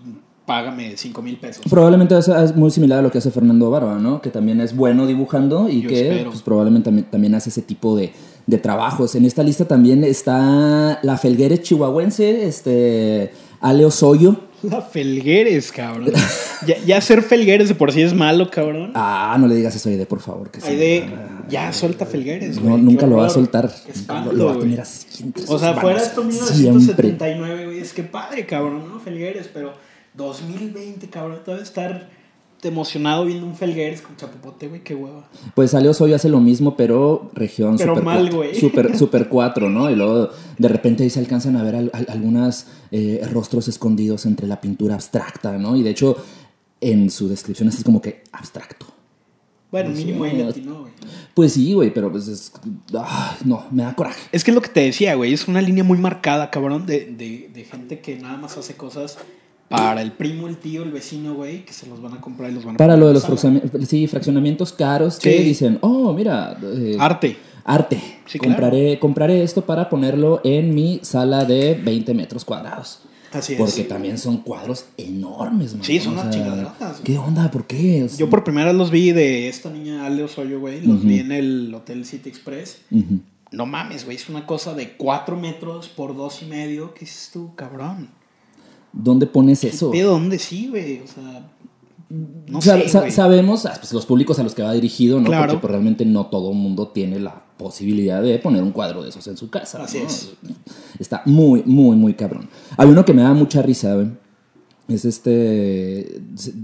págame 0.49 0.97
5 0.97 1.23
mil 1.23 1.37
pesos. 1.37 1.63
Probablemente 1.69 2.17
es 2.17 2.57
muy 2.57 2.71
similar 2.71 3.01
a 3.01 3.03
lo 3.03 3.11
que 3.11 3.19
hace 3.19 3.31
Fernando 3.31 3.71
Barba, 3.71 3.99
¿no? 3.99 4.23
Que 4.23 4.31
también 4.31 4.63
es 4.63 4.75
bueno 4.75 5.07
dibujando 5.07 5.69
y 5.69 5.83
Yo 5.83 5.91
que 5.91 6.25
pues, 6.27 6.41
probablemente 6.41 6.87
también, 6.87 7.11
también 7.11 7.35
hace 7.35 7.51
ese 7.51 7.61
tipo 7.61 7.95
de, 7.95 8.13
de 8.47 8.59
trabajos. 8.59 9.15
En 9.15 9.27
esta 9.27 9.43
lista 9.43 9.67
también 9.67 10.03
está 10.05 10.99
la 11.03 11.19
Felgueres 11.19 11.61
chihuahuense, 11.61 12.47
este, 12.47 13.31
Ale 13.61 13.85
Osoyo. 13.85 14.48
La 14.63 14.83
Felgueres, 14.83 15.71
cabrón. 15.71 16.13
ya, 16.67 16.77
ya 16.85 17.01
ser 17.01 17.23
Felgueres 17.23 17.69
de 17.69 17.75
por 17.75 17.93
sí 17.93 18.03
es 18.03 18.13
malo, 18.13 18.51
cabrón. 18.51 18.93
Ah, 18.95 19.37
no 19.39 19.47
le 19.47 19.55
digas 19.55 19.75
eso, 19.77 19.89
Aide, 19.89 20.07
por 20.07 20.21
favor. 20.21 20.51
Que 20.51 20.61
sí. 20.61 20.69
Hay 20.69 20.77
de. 20.77 21.11
Ya 21.49 21.73
suelta 21.73 22.05
Felgueres, 22.05 22.61
No, 22.61 22.71
güey. 22.71 22.83
nunca 22.83 23.07
lo 23.07 23.17
va 23.17 23.27
a 23.27 23.31
soltar. 23.31 23.73
Espanto, 23.89 24.33
lo, 24.33 24.47
va 24.47 24.55
a 24.55 24.59
tener 24.59 24.81
así 24.81 25.23
entre 25.23 25.45
O 25.47 25.59
sea, 25.59 25.75
fuera 25.75 26.03
esto 26.03 26.23
Siempre. 26.31 27.09
1979, 27.09 27.65
güey. 27.67 27.79
Es 27.79 27.93
que 27.93 28.03
padre, 28.03 28.45
cabrón, 28.47 28.89
¿no? 28.89 29.01
Felgueres, 29.01 29.49
pero 29.53 29.73
2020, 30.15 31.09
cabrón. 31.09 31.41
Debe 31.47 31.63
estar 31.63 32.09
emocionado 32.63 33.25
viendo 33.25 33.47
un 33.47 33.55
Felgueres 33.55 34.01
con 34.03 34.17
chapopote, 34.17 34.69
güey. 34.69 34.83
Qué 34.83 34.95
hueva. 34.95 35.29
Pues 35.55 35.75
Ale 35.75 35.89
Osoyo 35.89 36.17
hace 36.17 36.29
lo 36.29 36.41
mismo, 36.41 36.77
pero 36.77 37.31
región 37.35 37.77
Pero 37.77 37.93
super, 37.95 38.05
mal, 38.05 38.19
cuatro- 38.23 38.37
güey. 38.39 38.55
super, 38.55 38.97
super 38.99 39.29
4, 39.29 39.69
¿no? 39.71 39.89
Y 39.91 39.95
luego 39.97 40.31
de 40.59 40.69
repente 40.69 41.05
ahí 41.05 41.11
se 41.11 41.21
alcanzan 41.21 41.57
a 41.57 41.63
ver 41.63 41.77
al- 41.77 41.91
al- 41.93 42.07
algunos 42.09 42.67
rostros 43.33 43.69
escondidos 43.69 44.27
entre 44.27 44.47
la 44.47 44.61
pintura 44.61 44.95
abstracta, 44.95 45.57
¿no? 45.59 45.77
Y 45.77 45.83
de 45.83 45.91
hecho, 45.91 46.17
en 46.81 47.11
su 47.11 47.29
descripción 47.29 47.69
es 47.69 47.83
como 47.85 48.01
que 48.01 48.23
abstracto. 48.33 48.87
Bueno, 49.71 49.95
Sí, 49.95 50.05
mínimo 50.07 50.25
ahí 50.25 50.39
latino, 50.39 50.81
güey. 50.81 50.93
Pues 51.35 51.53
sí, 51.53 51.75
güey, 51.75 51.93
pero 51.93 52.11
pues 52.11 52.27
es. 52.27 52.53
ay, 52.99 53.37
no, 53.45 53.67
me 53.71 53.83
da 53.83 53.95
coraje. 53.95 54.19
Es 54.33 54.43
que 54.43 54.51
es 54.51 54.55
lo 54.55 54.63
que 54.63 54.71
te 54.71 54.81
decía, 54.81 55.15
güey. 55.15 55.35
Es 55.35 55.47
una 55.47 55.61
línea 55.61 55.85
muy 55.85 55.99
marcada, 55.99 56.51
cabrón, 56.51 56.87
de, 56.87 57.01
de, 57.05 57.51
de 57.53 57.65
gente 57.65 58.01
que 58.01 58.17
nada 58.17 58.39
más 58.39 58.57
hace 58.57 58.75
cosas 58.75 59.19
para 59.69 60.03
el 60.03 60.13
primo, 60.13 60.49
el 60.49 60.57
tío, 60.57 60.83
el 60.83 60.91
vecino, 60.91 61.35
güey, 61.35 61.65
que 61.65 61.73
se 61.73 61.87
los 61.87 62.01
van 62.01 62.15
a 62.15 62.21
comprar 62.21 62.51
y 62.51 62.55
los 62.55 62.65
van 62.65 62.75
a 62.75 62.79
Para 62.79 62.97
lo 62.97 63.09
de 63.09 63.15
los 63.15 63.27
sí, 63.87 64.07
fraccionamientos 64.07 64.73
caros 64.73 65.19
que 65.19 65.41
dicen, 65.41 65.79
oh, 65.83 66.13
mira. 66.13 66.59
eh, 66.63 66.97
Arte. 66.99 67.37
arte. 67.65 67.97
Sí, 68.27 68.39
claro. 68.39 68.55
compraré, 68.55 68.99
compraré 68.99 69.43
esto 69.43 69.65
para 69.65 69.89
ponerlo 69.89 70.41
en 70.45 70.75
mi 70.75 71.01
sala 71.03 71.45
de 71.45 71.75
20 71.75 72.15
metros 72.15 72.45
cuadrados. 72.45 73.01
Así 73.33 73.53
es. 73.53 73.59
Porque 73.59 73.85
también 73.85 74.17
son 74.17 74.39
cuadros 74.39 74.87
enormes, 74.97 75.75
man. 75.75 75.85
Sí, 75.85 76.01
son 76.01 76.15
unas 76.15 76.35
güey. 76.35 77.03
¿Qué 77.05 77.19
onda? 77.19 77.51
¿Por 77.51 77.67
qué? 77.67 78.05
O 78.05 78.09
sea, 78.09 78.19
Yo 78.19 78.31
por 78.31 78.43
primera 78.43 78.69
vez 78.69 78.77
los 78.77 78.91
vi 78.91 79.13
de 79.13 79.49
esta 79.49 79.69
niña 79.71 80.07
Ale 80.07 80.23
Osoyo, 80.23 80.61
güey. 80.61 80.81
Los 80.81 81.05
vi 81.05 81.21
en 81.21 81.33
el 81.33 81.75
Hotel 81.75 82.07
City 82.07 82.29
Express. 82.31 82.79
No 83.51 83.67
mames, 83.67 84.05
güey. 84.05 84.17
Es 84.17 84.29
una 84.29 84.47
cosa 84.47 84.75
de 84.75 84.93
4 84.97 85.37
metros 85.37 85.89
por 85.89 86.17
dos 86.17 86.43
y 86.43 86.47
medio. 86.47 86.95
¿Qué 86.95 87.01
dices 87.01 87.31
tú, 87.33 87.55
cabrón? 87.55 88.09
¿Dónde 88.93 89.27
pones 89.27 89.65
eso? 89.65 89.91
¿Pero 89.91 90.11
dónde 90.11 90.39
sí, 90.39 90.69
güey? 90.69 91.01
O 91.01 91.07
sea, 91.07 91.49
no 92.11 92.61
sé, 92.63 92.89
sa- 92.89 93.11
sabemos 93.11 93.67
ah, 93.67 93.75
pues, 93.79 93.93
los 93.93 94.07
públicos 94.07 94.39
a 94.39 94.43
los 94.43 94.55
que 94.55 94.63
va 94.63 94.73
dirigido, 94.73 95.21
¿no? 95.21 95.27
Claro. 95.27 95.47
Porque 95.47 95.61
pues, 95.61 95.71
realmente 95.73 96.05
no 96.05 96.27
todo 96.27 96.51
el 96.53 96.57
mundo 96.57 96.89
tiene 96.89 97.19
la 97.19 97.43
posibilidad 97.59 98.23
de 98.23 98.39
poner 98.39 98.63
un 98.63 98.73
cuadro 98.73 99.03
de 99.03 99.11
esos 99.11 99.27
en 99.27 99.37
su 99.37 99.51
casa. 99.51 99.83
Así 99.83 99.99
¿no? 99.99 100.07
es. 100.07 100.33
Está 100.99 101.23
muy, 101.27 101.63
muy, 101.67 101.97
muy 101.97 102.15
cabrón. 102.15 102.49
Hay 102.77 102.89
uno 102.89 103.05
que 103.05 103.13
me 103.13 103.23
da 103.23 103.35
mucha 103.35 103.61
risa, 103.63 103.95
güey. 103.95 104.09
Es 104.89 105.05
este. 105.05 106.23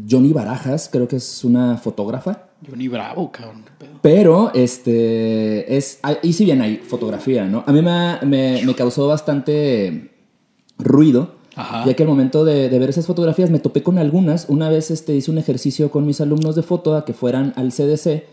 Johnny 0.09 0.33
Barajas, 0.33 0.89
creo 0.91 1.07
que 1.07 1.17
es 1.17 1.45
una 1.45 1.77
fotógrafa. 1.77 2.49
Johnny 2.67 2.89
Bravo, 2.89 3.31
cabrón. 3.31 3.65
qué 3.67 3.85
pedo. 3.85 3.99
Pero, 4.01 4.51
este, 4.55 5.77
es, 5.77 5.99
ahí 6.03 6.33
sí 6.33 6.47
bien 6.47 6.63
hay 6.63 6.79
fotografía, 6.79 7.45
¿no? 7.45 7.63
A 7.67 7.73
mí 7.73 7.83
me, 7.83 8.19
me, 8.25 8.63
me 8.65 8.75
causó 8.75 9.09
bastante 9.09 10.11
ruido, 10.79 11.34
Ajá. 11.57 11.85
ya 11.87 11.95
que 11.95 12.03
al 12.03 12.09
momento 12.09 12.45
de, 12.45 12.69
de 12.69 12.79
ver 12.79 12.91
esas 12.91 13.07
fotografías 13.07 13.51
me 13.51 13.59
topé 13.59 13.83
con 13.83 13.99
algunas. 13.99 14.47
Una 14.49 14.69
vez 14.69 14.91
este, 14.91 15.15
hice 15.15 15.31
un 15.31 15.39
ejercicio 15.39 15.91
con 15.91 16.07
mis 16.07 16.21
alumnos 16.21 16.57
de 16.57 16.63
foto 16.63 16.97
a 16.97 17.05
que 17.05 17.13
fueran 17.13 17.53
al 17.57 17.73
CDC 17.73 18.25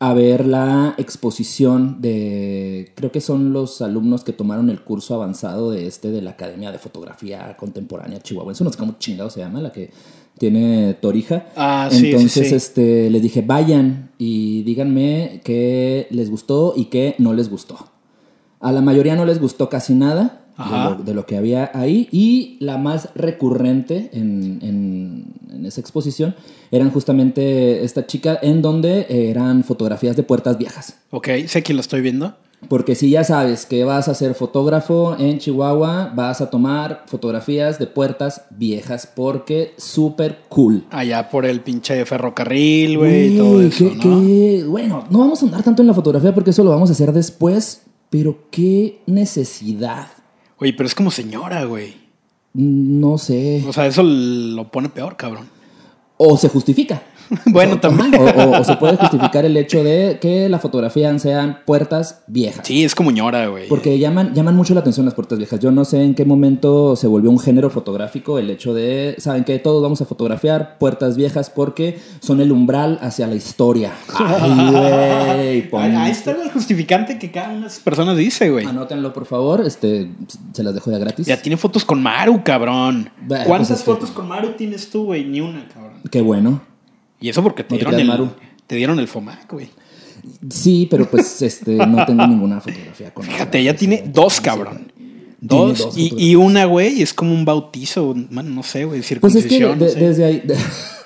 a 0.00 0.12
ver 0.12 0.46
la 0.46 0.94
exposición 0.98 2.00
de, 2.00 2.92
creo 2.94 3.12
que 3.12 3.20
son 3.20 3.52
los 3.52 3.80
alumnos 3.80 4.24
que 4.24 4.32
tomaron 4.32 4.68
el 4.68 4.82
curso 4.82 5.14
avanzado 5.14 5.70
de 5.70 5.86
este 5.86 6.10
de 6.10 6.20
la 6.20 6.32
Academia 6.32 6.72
de 6.72 6.78
Fotografía 6.78 7.56
Contemporánea 7.56 8.20
Chihuahuense, 8.20 8.64
no 8.64 8.72
sé 8.72 8.78
cómo 8.78 8.96
chingado 8.98 9.30
se 9.30 9.40
llama, 9.40 9.62
la 9.62 9.72
que 9.72 9.90
tiene 10.36 10.94
Torija. 10.94 11.46
Ah, 11.54 11.88
sí, 11.90 11.98
sí, 12.00 12.06
Entonces, 12.10 12.48
sí. 12.48 12.54
este, 12.54 13.08
les 13.08 13.22
dije, 13.22 13.42
vayan 13.42 14.10
y 14.18 14.62
díganme 14.64 15.40
qué 15.44 16.08
les 16.10 16.28
gustó 16.28 16.74
y 16.76 16.86
qué 16.86 17.14
no 17.18 17.32
les 17.32 17.48
gustó. 17.48 17.76
A 18.60 18.72
la 18.72 18.80
mayoría 18.80 19.14
no 19.14 19.24
les 19.24 19.40
gustó 19.40 19.68
casi 19.68 19.94
nada 19.94 20.43
de 20.56 20.64
lo, 20.96 21.02
de 21.02 21.14
lo 21.14 21.26
que 21.26 21.36
había 21.36 21.70
ahí 21.74 22.08
y 22.12 22.56
la 22.60 22.78
más 22.78 23.08
recurrente 23.14 24.10
en, 24.12 24.58
en- 24.62 25.24
en 25.54 25.66
esa 25.66 25.80
exposición 25.80 26.34
eran 26.70 26.90
justamente 26.90 27.84
esta 27.84 28.06
chica 28.06 28.38
en 28.42 28.60
donde 28.62 29.06
eran 29.08 29.64
fotografías 29.64 30.16
de 30.16 30.22
puertas 30.22 30.58
viejas. 30.58 30.96
Ok, 31.10 31.28
sé 31.46 31.62
que 31.62 31.74
lo 31.74 31.80
estoy 31.80 32.00
viendo. 32.00 32.34
Porque 32.68 32.94
si 32.94 33.10
ya 33.10 33.24
sabes 33.24 33.66
que 33.66 33.84
vas 33.84 34.08
a 34.08 34.14
ser 34.14 34.34
fotógrafo 34.34 35.16
en 35.18 35.38
Chihuahua, 35.38 36.12
vas 36.16 36.40
a 36.40 36.48
tomar 36.48 37.02
fotografías 37.06 37.78
de 37.78 37.86
puertas 37.86 38.42
viejas 38.50 39.06
porque 39.14 39.74
súper 39.76 40.38
cool. 40.48 40.84
Allá 40.90 41.28
por 41.28 41.44
el 41.44 41.60
pinche 41.60 42.04
ferrocarril, 42.06 42.96
güey, 42.96 43.34
y 43.34 43.38
todo 43.38 43.60
eso, 43.60 43.84
¿no? 43.84 44.00
qué- 44.02 44.64
bueno, 44.66 45.04
no 45.10 45.18
vamos 45.18 45.42
a 45.42 45.44
andar 45.46 45.62
tanto 45.62 45.82
en 45.82 45.88
la 45.88 45.94
fotografía 45.94 46.32
porque 46.34 46.50
eso 46.50 46.64
lo 46.64 46.70
vamos 46.70 46.88
a 46.88 46.92
hacer 46.94 47.12
después, 47.12 47.82
pero 48.08 48.38
qué 48.50 49.00
necesidad. 49.06 50.06
Oye, 50.58 50.72
pero 50.72 50.86
es 50.86 50.94
como 50.94 51.10
señora, 51.10 51.64
güey. 51.64 51.94
No 52.54 53.18
sé. 53.18 53.64
O 53.66 53.72
sea, 53.72 53.86
eso 53.86 54.02
lo 54.02 54.70
pone 54.70 54.88
peor, 54.88 55.16
cabrón. 55.16 55.48
O 56.16 56.36
se 56.36 56.48
justifica. 56.48 57.02
Bueno, 57.46 57.74
O- 57.74 57.80
también. 57.80 58.14
O, 58.14 58.24
o- 58.24 58.60
o 58.60 58.64
se 58.64 58.76
puede 58.76 58.96
justificar 58.96 59.44
el 59.44 59.56
hecho 59.56 59.82
de 59.84 60.18
que 60.20 60.48
la 60.48 60.58
fotografía 60.58 61.16
sean 61.18 61.58
puertas 61.66 62.22
viejas. 62.26 62.66
Sí, 62.66 62.84
es 62.84 62.94
como 62.94 63.10
ñora, 63.10 63.46
güey. 63.48 63.68
Porque 63.68 63.98
llaman, 63.98 64.34
llaman 64.34 64.56
mucho 64.56 64.74
la 64.74 64.80
atención 64.80 65.04
las 65.06 65.14
puertas 65.14 65.38
viejas. 65.38 65.60
Yo 65.60 65.70
no 65.70 65.84
sé 65.84 66.02
en 66.02 66.14
qué 66.14 66.24
momento 66.24 66.96
se 66.96 67.06
volvió 67.06 67.30
un 67.30 67.38
género 67.38 67.70
fotográfico 67.70 68.38
el 68.38 68.50
hecho 68.50 68.74
de, 68.74 69.14
¿saben 69.18 69.44
que 69.44 69.58
Todos 69.58 69.82
vamos 69.82 70.00
a 70.00 70.04
fotografiar 70.04 70.78
puertas 70.78 71.16
viejas 71.16 71.50
porque 71.50 71.98
son 72.20 72.40
el 72.40 72.52
umbral 72.52 72.98
hacia 73.02 73.26
la 73.26 73.34
historia. 73.34 73.92
Ay, 74.18 75.68
güey, 75.70 75.82
Ahí, 75.96 76.10
está 76.10 76.32
el 76.32 76.50
justificante 76.50 77.18
que 77.18 77.30
cada 77.30 77.50
una 77.50 77.60
de 77.62 77.66
esas 77.68 77.80
personas 77.80 78.16
dice, 78.16 78.50
güey. 78.50 78.66
Anótenlo, 78.66 79.12
por 79.12 79.26
favor. 79.26 79.60
Este, 79.64 80.10
se 80.52 80.62
las 80.62 80.74
dejo 80.74 80.90
ya 80.90 80.98
gratis. 80.98 81.26
Ya 81.26 81.40
tiene 81.40 81.56
fotos 81.56 81.84
con 81.84 82.02
Maru, 82.02 82.42
cabrón. 82.44 83.10
Bueno, 83.26 83.44
¿Cuántas 83.46 83.68
pues 83.68 83.78
es 83.80 83.84
que- 83.84 83.90
fotos 83.92 84.10
con 84.10 84.28
Maru 84.28 84.50
tienes 84.56 84.90
tú, 84.90 85.04
güey? 85.04 85.24
Ni 85.24 85.40
una, 85.40 85.66
cabrón. 85.68 85.94
Qué 86.10 86.20
bueno. 86.20 86.60
Y 87.24 87.30
eso 87.30 87.42
porque 87.42 87.64
te 87.64 87.74
No 87.74 87.78
dieron 87.78 87.98
el 88.00 88.06
Maru. 88.06 88.28
te 88.66 88.76
dieron 88.76 88.98
el 88.98 89.08
FOMAC, 89.08 89.50
güey. 89.50 89.70
Sí, 90.50 90.86
pero 90.90 91.10
pues 91.10 91.40
este, 91.40 91.74
no 91.86 92.04
tengo 92.04 92.26
ninguna 92.26 92.60
fotografía 92.60 93.14
con. 93.14 93.24
Fíjate, 93.24 93.60
ella 93.60 93.74
tiene 93.74 94.04
dos, 94.12 94.42
cabrón. 94.42 94.92
Dos, 95.40 95.78
dos 95.78 95.94
y, 95.96 96.34
una, 96.36 96.66
güey, 96.66 97.00
es 97.00 97.14
como 97.14 97.32
un 97.32 97.44
bautizo, 97.46 98.14
bueno, 98.30 98.50
no 98.50 98.62
sé, 98.62 98.84
güey, 98.84 99.00
Pues 99.00 99.34
es 99.36 99.44
que 99.44 99.48
circuncisión. 99.58 99.78
de- 99.78 99.86
no 99.86 99.90
sé. 99.92 100.00
desde 100.00 100.24
ahí. 100.24 100.42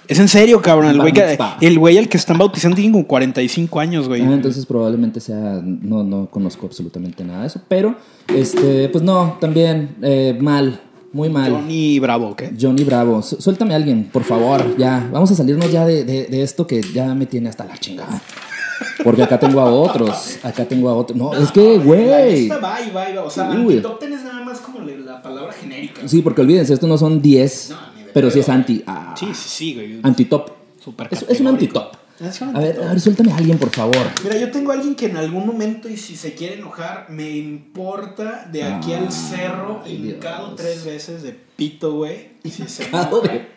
Es 0.08 0.18
en 0.18 0.26
serio, 0.28 0.60
cabrón. 0.62 0.90
El 0.90 1.00
güey, 1.00 1.12
que- 1.12 1.38
el 1.60 1.78
güey 1.78 1.98
al 1.98 2.08
que 2.08 2.16
están 2.16 2.38
bautizando 2.38 2.74
tiene 2.76 2.90
como 2.92 3.06
45 3.06 3.78
años, 3.78 4.08
güey. 4.08 4.22
Ah, 4.22 4.32
entonces 4.32 4.64
probablemente 4.66 5.20
sea, 5.20 5.60
no, 5.62 6.02
no 6.02 6.28
conozco 6.30 6.66
absolutamente 6.66 7.24
nada 7.24 7.42
de 7.42 7.46
eso, 7.48 7.60
pero, 7.68 7.94
este, 8.34 8.88
pues 8.88 9.04
no, 9.04 9.36
también 9.40 9.96
eh, 10.02 10.36
mal, 10.40 10.80
muy 11.12 11.28
mal. 11.28 11.52
Johnny, 11.52 11.64
Johnny 11.66 11.98
Bravo, 12.00 12.36
¿qué? 12.36 12.50
Bravo, 12.84 13.22
Su- 13.22 13.40
suéltame 13.40 13.72
a 13.74 13.76
alguien, 13.76 14.04
por 14.12 14.24
favor, 14.24 14.76
ya, 14.76 15.08
vamos 15.12 15.30
a 15.30 15.34
salirnos 15.34 15.70
ya 15.72 15.84
de, 15.86 16.04
de- 16.04 16.26
de 16.26 16.42
esto 16.42 16.66
que 16.66 16.82
ya 16.82 17.14
me 17.14 17.26
tiene 17.26 17.48
hasta 17.48 17.64
la 17.64 17.76
chingada. 17.78 18.20
Porque 19.02 19.22
acá 19.22 19.40
tengo 19.40 19.60
a 19.60 19.64
otros, 19.72 20.38
acá 20.42 20.64
tengo 20.64 20.88
a 20.88 20.94
otros. 20.94 21.18
No, 21.18 21.34
es 21.34 21.50
que, 21.50 21.78
güey. 21.78 22.48
va 22.48 22.80
y 22.80 22.90
va 22.90 23.10
y 23.10 23.14
va. 23.16 23.24
O 23.24 23.30
sea, 23.30 23.48
ten 23.98 24.12
es 24.12 24.22
nada 24.22 24.44
más 24.44 24.60
como 24.60 24.80
la, 24.80 24.92
la 24.96 25.22
palabra 25.22 25.52
genérica. 25.52 26.02
Sí, 26.06 26.22
porque 26.22 26.42
olvídense, 26.42 26.74
esto 26.74 26.86
no 26.86 26.96
son 26.96 27.20
10, 27.20 27.70
No, 27.70 27.76
ni 27.96 28.04
de 28.04 28.10
pero 28.12 28.30
sí 28.30 28.38
es 28.40 28.48
anti. 28.48 28.82
ah, 28.86 29.14
Sí, 29.18 29.26
sí, 29.34 29.48
sí, 29.48 29.74
güey. 29.74 30.00
Antitop. 30.02 30.50
Es, 31.10 31.24
es 31.28 31.40
un 31.40 31.48
antitop. 31.48 31.92
A 32.20 32.60
ver, 32.60 32.80
a 32.82 32.88
ver, 32.88 33.00
suéltame 33.00 33.32
a 33.32 33.36
alguien, 33.36 33.58
por 33.58 33.70
favor. 33.70 33.96
Mira, 34.24 34.36
yo 34.38 34.50
tengo 34.50 34.72
a 34.72 34.74
alguien 34.74 34.96
que 34.96 35.06
en 35.06 35.16
algún 35.16 35.46
momento, 35.46 35.88
y 35.88 35.96
si 35.96 36.16
se 36.16 36.34
quiere 36.34 36.54
enojar, 36.54 37.06
me 37.10 37.30
importa 37.30 38.48
de 38.50 38.64
aquí 38.64 38.92
al 38.92 39.12
cerro, 39.12 39.82
Ay, 39.84 39.94
hincado 40.14 40.54
tres 40.54 40.84
veces 40.84 41.22
de 41.22 41.32
pito, 41.56 41.92
güey. 41.94 42.30
Y 42.42 42.50
si 42.50 42.62
de- 42.84 42.88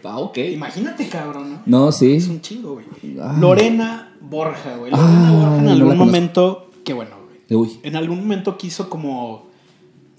Ah, 0.03 0.19
ok. 0.19 0.37
Imagínate, 0.37 1.07
cabrón, 1.07 1.53
¿no? 1.53 1.85
No, 1.85 1.91
sí. 1.91 2.15
Es 2.15 2.27
un 2.27 2.41
chingo, 2.41 2.73
güey. 2.73 2.85
Ah. 3.19 3.35
Lorena 3.39 4.15
Borja, 4.21 4.75
güey. 4.77 4.91
Lorena 4.91 5.29
Ah, 5.29 5.31
Borja 5.31 5.57
en 5.61 5.67
algún 5.69 5.97
momento, 5.97 6.71
qué 6.83 6.93
bueno, 6.93 7.15
güey. 7.25 7.39
En 7.83 7.95
algún 7.95 8.19
momento 8.19 8.57
quiso 8.57 8.89
como, 8.89 9.47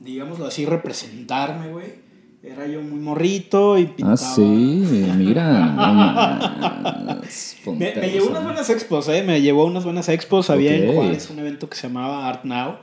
digámoslo 0.00 0.46
así, 0.46 0.66
representarme, 0.66 1.70
güey. 1.70 2.02
Era 2.42 2.66
yo 2.66 2.82
muy 2.82 2.98
morrito 2.98 3.78
y 3.78 3.86
pintaba. 3.86 4.14
Ah, 4.14 4.16
sí, 4.16 4.84
mira. 5.16 5.60
no 7.64 7.72
Me, 7.72 7.92
llevó 8.10 8.26
a 8.26 8.30
unas 8.30 8.44
buenas 8.44 8.68
expos, 8.68 9.08
¿eh? 9.08 9.22
Me 9.22 9.40
llevó 9.40 9.64
unas 9.64 9.84
buenas 9.84 10.08
expos. 10.08 10.50
Había 10.50 10.74
en 10.74 10.88
Ok. 10.88 10.94
Juárez 10.96 11.30
un 11.30 11.38
evento 11.38 11.70
que 11.70 11.76
se 11.76 11.86
llamaba 11.86 12.28
Art 12.28 12.44
Now. 12.44 12.78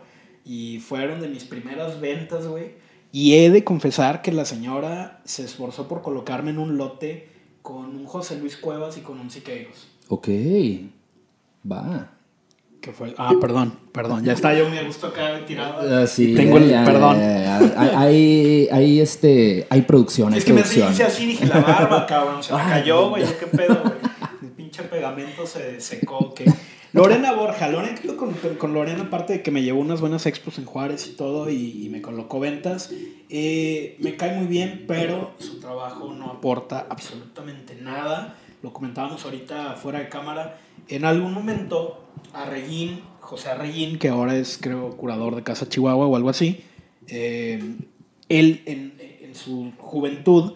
Y 0.46 0.80
fueron 0.80 1.20
de 1.20 1.28
mis 1.28 1.44
primeras 1.44 2.00
ventas, 2.00 2.48
güey. 2.48 2.76
Y 3.12 3.36
he 3.36 3.50
de 3.50 3.66
confesar 3.66 4.22
que 4.22 4.32
la 4.32 4.46
señora 4.46 5.20
se 5.26 5.44
esforzó 5.44 5.90
por 5.90 6.02
colocarme 6.02 6.52
en 6.52 6.60
un 6.60 6.78
lote 6.78 7.28
con 7.62 7.98
un 7.98 8.06
José 8.06 8.40
Luis 8.40 8.56
Cuevas 8.56 8.98
y 8.98 9.02
con 9.02 9.20
un 9.20 9.30
Siqueiros. 9.30 9.90
Ok. 10.08 10.30
Va. 11.70 12.12
Que 12.90 12.96
fue. 12.96 13.14
Ah, 13.20 13.34
perdón, 13.40 13.74
perdón. 13.92 14.24
Ya 14.26 14.34
está 14.34 14.52
yo 14.58 14.68
muy 14.68 14.80
a 14.80 14.84
gusto 14.84 15.08
acá 15.08 15.46
tirado. 15.46 16.02
Ah, 16.02 16.08
sí, 16.08 16.34
Tengo 16.34 16.58
el 16.58 16.70
perdón. 16.70 17.20
ya, 17.20 17.60
ya. 17.60 17.74
Hay, 17.78 17.90
hay, 17.96 18.68
hay, 18.72 19.00
este, 19.00 19.68
hay 19.70 19.84
producción, 19.84 20.34
hay 20.34 20.40
Es 20.40 20.46
que 20.46 20.54
me 20.54 20.62
hice 20.62 21.04
así, 21.04 21.28
dije 21.28 21.46
la 21.46 21.60
barba, 21.60 22.06
cabrón. 22.08 22.42
Se 22.44 22.52
me 22.54 22.60
Ay, 22.60 22.70
cayó, 22.82 23.10
güey. 23.10 23.24
¿Qué 23.40 23.46
pedo, 23.46 23.80
güey? 23.84 23.94
El 24.42 24.50
pinche 24.50 24.82
pegamento 24.84 25.46
se 25.46 25.80
secó. 25.80 26.34
¿qué? 26.34 26.52
Lorena 26.94 27.34
Borja. 27.34 27.70
Lorena, 27.70 27.94
¿qué 27.94 28.02
pedo 28.08 28.18
con, 28.18 28.34
con 28.58 28.74
Lorena? 28.74 29.04
Aparte 29.04 29.34
de 29.34 29.44
que 29.44 29.52
me 29.52 29.62
llevó 29.62 29.82
unas 29.82 30.02
buenas 30.02 30.26
expos 30.26 30.58
en 30.58 30.66
Juárez 30.66 31.08
y 31.08 31.12
todo, 31.16 31.48
y, 31.52 31.86
y 31.86 31.90
me 31.90 32.02
colocó 32.02 32.40
ventas. 32.40 32.90
eh, 33.30 33.98
me 34.00 34.16
cae 34.18 34.36
muy 34.36 34.48
bien, 34.48 34.86
pero 34.88 35.34
su 35.38 35.60
trabajo 35.60 36.12
no 36.12 36.32
aporta 36.32 36.88
absolutamente 36.90 37.76
nada. 37.80 38.36
Lo 38.64 38.74
comentábamos 38.74 39.24
ahorita 39.26 39.74
fuera 39.74 40.00
de 40.00 40.10
cámara. 40.10 40.58
En 40.90 41.06
algún 41.06 41.34
momento, 41.34 42.04
Arreguín, 42.34 43.02
José 43.22 43.50
Arreguín, 43.50 44.00
que 44.00 44.10
ahora 44.10 44.36
es, 44.36 44.58
creo, 44.60 44.98
curador 44.98 45.36
de 45.36 45.44
Casa 45.44 45.70
Chihuahua 45.70 46.08
o 46.08 46.16
algo 46.16 46.30
así, 46.30 46.62
eh, 47.08 47.62
él 48.28 48.62
en, 48.66 48.94
en 49.22 49.36
su 49.36 49.72
juventud 49.78 50.54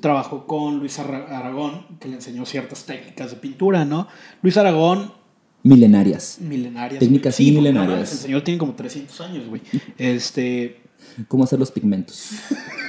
trabajó 0.00 0.46
con 0.46 0.78
Luis 0.78 0.98
Aragón, 0.98 1.86
que 2.00 2.08
le 2.08 2.14
enseñó 2.16 2.46
ciertas 2.46 2.84
técnicas 2.84 3.30
de 3.30 3.36
pintura, 3.36 3.84
¿no? 3.84 4.08
Luis 4.42 4.56
Aragón, 4.56 5.12
Milenarias. 5.62 6.38
milenarias. 6.40 7.00
Técnicas 7.00 7.34
Sí, 7.34 7.52
milenarias. 7.52 7.94
no 7.94 8.00
el 8.00 8.06
señor 8.06 8.42
tiene 8.42 8.56
como 8.58 8.72
300 8.74 9.20
años, 9.20 9.46
güey. 9.48 9.60
Este, 9.98 10.80
¿Cómo 11.28 11.44
hacer 11.44 11.58
los 11.58 11.70
pigmentos? 11.70 12.30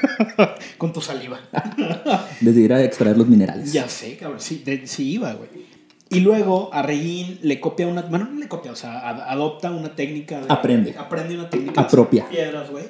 con 0.77 0.93
tu 0.93 1.01
saliva. 1.01 1.39
Desde 2.41 2.61
ir 2.61 2.71
a 2.73 2.81
extraer 2.83 3.17
los 3.17 3.27
minerales. 3.27 3.73
Ya 3.73 3.89
sé, 3.89 4.15
cabrón, 4.15 4.39
sí, 4.39 4.61
de- 4.65 4.87
sí 4.87 5.11
iba, 5.11 5.33
güey. 5.33 5.49
Y 6.11 6.19
luego 6.19 6.69
a 6.73 6.81
Reguín 6.81 7.39
le 7.41 7.59
copia 7.59 7.87
una, 7.87 8.01
bueno, 8.03 8.27
no 8.31 8.39
le 8.39 8.47
copia, 8.47 8.71
o 8.71 8.75
sea, 8.75 9.07
ad- 9.09 9.21
adopta 9.21 9.71
una 9.71 9.95
técnica. 9.95 10.41
de- 10.41 10.45
Aprende. 10.49 10.93
Aprende 10.97 11.35
una 11.35 11.49
técnica. 11.49 11.81
Apropia. 11.81 12.27
Piedras, 12.29 12.69
güey. 12.69 12.85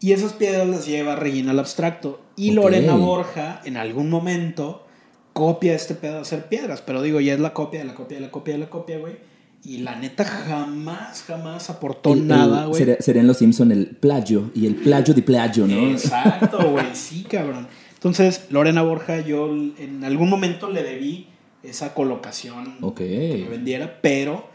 Y 0.00 0.12
esas 0.12 0.32
piedras 0.32 0.66
las 0.66 0.86
lleva 0.86 1.14
Reguín 1.16 1.48
al 1.48 1.58
abstracto. 1.58 2.20
Y 2.36 2.50
Ok. 2.50 2.56
Lorena 2.56 2.94
Borja, 2.96 3.60
en 3.64 3.76
algún 3.76 4.10
momento, 4.10 4.86
copia 5.32 5.74
este 5.74 5.94
pedo 5.94 6.14
de 6.14 6.20
hacer 6.20 6.46
piedras. 6.48 6.82
Pero 6.82 7.02
digo, 7.02 7.20
ya 7.20 7.34
es 7.34 7.40
la 7.40 7.52
copia 7.54 7.80
de 7.80 7.86
la 7.86 7.94
copia 7.94 8.16
de 8.18 8.22
la 8.26 8.30
copia 8.30 8.54
de 8.54 8.60
la 8.60 8.68
copia, 8.70 8.98
güey. 8.98 9.14
Y 9.62 9.78
la 9.78 9.94
neta 9.96 10.24
jamás, 10.24 11.22
jamás 11.26 11.68
aportó 11.70 12.14
El- 12.14 12.26
nada, 12.26 12.64
güey. 12.66 12.78
sería, 12.78 12.96
sería 13.00 13.20
en 13.20 13.28
Los 13.28 13.36
Simpson 13.36 13.70
el 13.72 13.88
plagio 13.88 14.50
y 14.54 14.66
el 14.66 14.74
plagio 14.74 15.12
de 15.14 15.22
plagio, 15.22 15.66
¿no? 15.66 15.90
Exacto, 15.90 16.58
güey, 16.70 16.86
sí, 16.94 17.24
cabrón. 17.24 17.68
Entonces, 17.94 18.46
Lorena 18.50 18.80
Borja, 18.82 19.20
yo 19.20 19.48
en 19.78 20.02
algún 20.04 20.30
momento 20.30 20.70
le 20.70 20.82
debí 20.82 21.26
esa 21.62 21.94
colocación 21.94 22.76
que 22.94 23.40
me 23.44 23.50
vendiera, 23.50 23.98
pero 24.00 24.48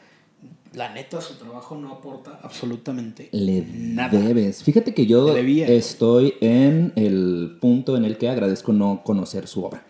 la 0.73 0.93
neta 0.93 1.21
su 1.21 1.35
trabajo 1.35 1.75
no 1.75 1.91
aporta 1.93 2.39
absolutamente 2.43 3.29
Le 3.31 3.65
nada. 3.71 4.17
debes. 4.19 4.63
Fíjate 4.63 4.93
que 4.93 5.05
yo 5.05 5.35
estoy 5.37 6.33
en 6.41 6.91
el 6.95 7.57
punto 7.61 7.95
en 7.95 8.03
el 8.05 8.17
que 8.17 8.27
agradezco 8.29 8.73
no 8.73 9.01
conocer 9.03 9.47
su 9.47 9.63
obra. 9.63 9.85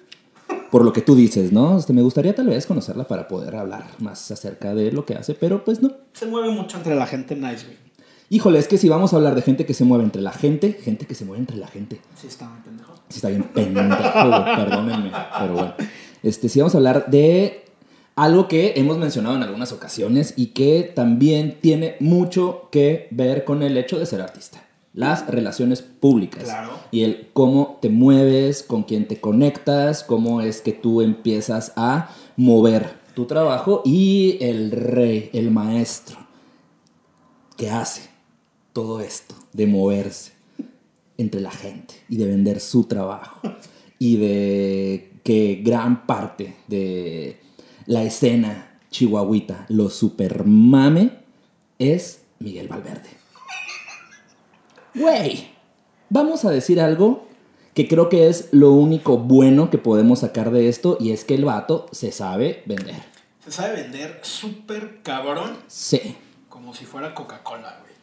Por 0.72 0.84
lo 0.84 0.92
que 0.94 1.02
tú 1.02 1.16
dices, 1.16 1.52
¿no? 1.52 1.78
Este, 1.78 1.94
me 1.94 2.02
gustaría 2.02 2.36
tal 2.36 2.48
vez 2.48 2.66
conocerla 2.68 3.08
para 3.08 3.28
poder 3.28 3.56
hablar 3.56 3.88
más 4.00 4.30
acerca 4.30 4.76
de 4.76 4.92
lo 4.92 5.06
que 5.06 5.16
hace, 5.16 5.34
pero 5.34 5.64
pues 5.64 5.82
no. 5.82 5.92
Se 6.14 6.26
mueve 6.26 6.50
mucho 6.50 6.78
entre 6.78 6.96
la 6.96 7.08
gente 7.08 7.36
nice, 7.36 7.66
güey. 7.66 7.78
Híjole, 8.30 8.58
es 8.60 8.68
que 8.68 8.78
si 8.78 8.90
vamos 8.90 9.14
a 9.14 9.18
hablar 9.18 9.36
de 9.36 9.42
gente 9.44 9.66
que 9.66 9.74
se 9.74 9.86
mueve 9.86 10.04
entre 10.04 10.22
la 10.22 10.32
gente, 10.34 10.74
gente 10.74 11.06
que 11.06 11.14
se 11.16 11.26
mueve 11.26 11.40
entre 11.40 11.58
la 11.58 11.68
gente. 11.68 12.02
Sí, 12.20 12.28
está 12.28 12.50
muy 12.50 12.60
pendejo. 12.62 12.94
Sí, 13.08 13.18
está 13.18 13.30
bien 13.30 13.44
pendejo, 13.44 14.28
güey, 14.28 14.56
perdónenme. 14.56 15.12
Pero 15.40 15.54
bueno. 15.54 15.74
Este, 16.26 16.50
sí 16.50 16.60
vamos 16.60 16.74
a 16.74 16.80
hablar 16.80 17.12
de 17.12 17.66
algo 18.16 18.48
que 18.48 18.74
hemos 18.78 18.98
mencionado 18.98 19.36
en 19.36 19.44
algunas 19.44 19.72
ocasiones 19.72 20.34
y 20.36 20.48
que 20.48 20.82
también 20.82 21.60
tiene 21.62 21.98
mucho 22.00 22.70
que 22.72 23.08
ver 23.12 23.46
con 23.46 23.62
el 23.62 23.78
hecho 23.78 24.00
de 24.00 24.08
ser 24.08 24.22
artista. 24.22 24.66
Las 24.92 25.28
relaciones 25.28 25.84
públicas. 25.84 26.46
Claro. 26.46 26.72
Y 26.90 27.04
el 27.04 27.30
cómo 27.32 27.78
te 27.80 27.90
mueves, 27.90 28.64
con 28.64 28.82
quién 28.84 29.08
te 29.08 29.22
conectas, 29.22 30.04
cómo 30.04 30.42
es 30.42 30.62
que 30.62 30.72
tú 30.72 31.04
empiezas 31.04 31.74
a 31.76 32.10
mover 32.38 32.94
tu 33.14 33.26
trabajo 33.26 33.84
y 33.86 34.40
el 34.42 34.72
rey, 34.72 35.30
el 35.32 35.52
maestro, 35.52 36.18
que 37.56 37.70
hace 37.70 38.10
todo 38.74 39.00
esto 39.00 39.36
de 39.54 39.68
moverse 39.68 40.32
entre 41.20 41.40
la 41.40 41.52
gente 41.52 41.94
y 42.10 42.18
de 42.18 42.26
vender 42.26 42.60
su 42.60 42.86
trabajo 42.86 43.42
y 44.00 44.18
de 44.18 45.15
que 45.26 45.60
gran 45.64 46.06
parte 46.06 46.56
de 46.68 47.42
la 47.88 48.04
escena 48.04 48.78
chihuahuita 48.92 49.66
lo 49.70 49.90
supermame 49.90 51.10
es 51.80 52.22
Miguel 52.38 52.68
Valverde. 52.68 53.10
Güey, 54.94 55.50
vamos 56.12 56.46
a 56.46 56.52
decir 56.52 56.80
algo 56.80 57.28
que 57.74 57.88
creo 57.88 58.08
que 58.08 58.28
es 58.30 58.50
lo 58.52 58.72
único 58.74 59.18
bueno 59.18 59.72
que 59.72 59.80
podemos 59.80 60.20
sacar 60.20 60.52
de 60.52 60.70
esto 60.70 60.96
y 61.00 61.10
es 61.12 61.26
que 61.26 61.34
el 61.34 61.44
vato 61.44 61.88
se 61.92 62.12
sabe 62.12 62.62
vender. 62.68 63.02
Se 63.44 63.52
sabe 63.52 63.82
vender 63.82 64.20
súper 64.22 65.02
cabrón 65.02 65.58
Sí, 65.66 66.16
como 66.50 66.76
si 66.76 66.86
fuera 66.86 67.16
Coca-Cola, 67.16 67.80
güey. 67.82 67.94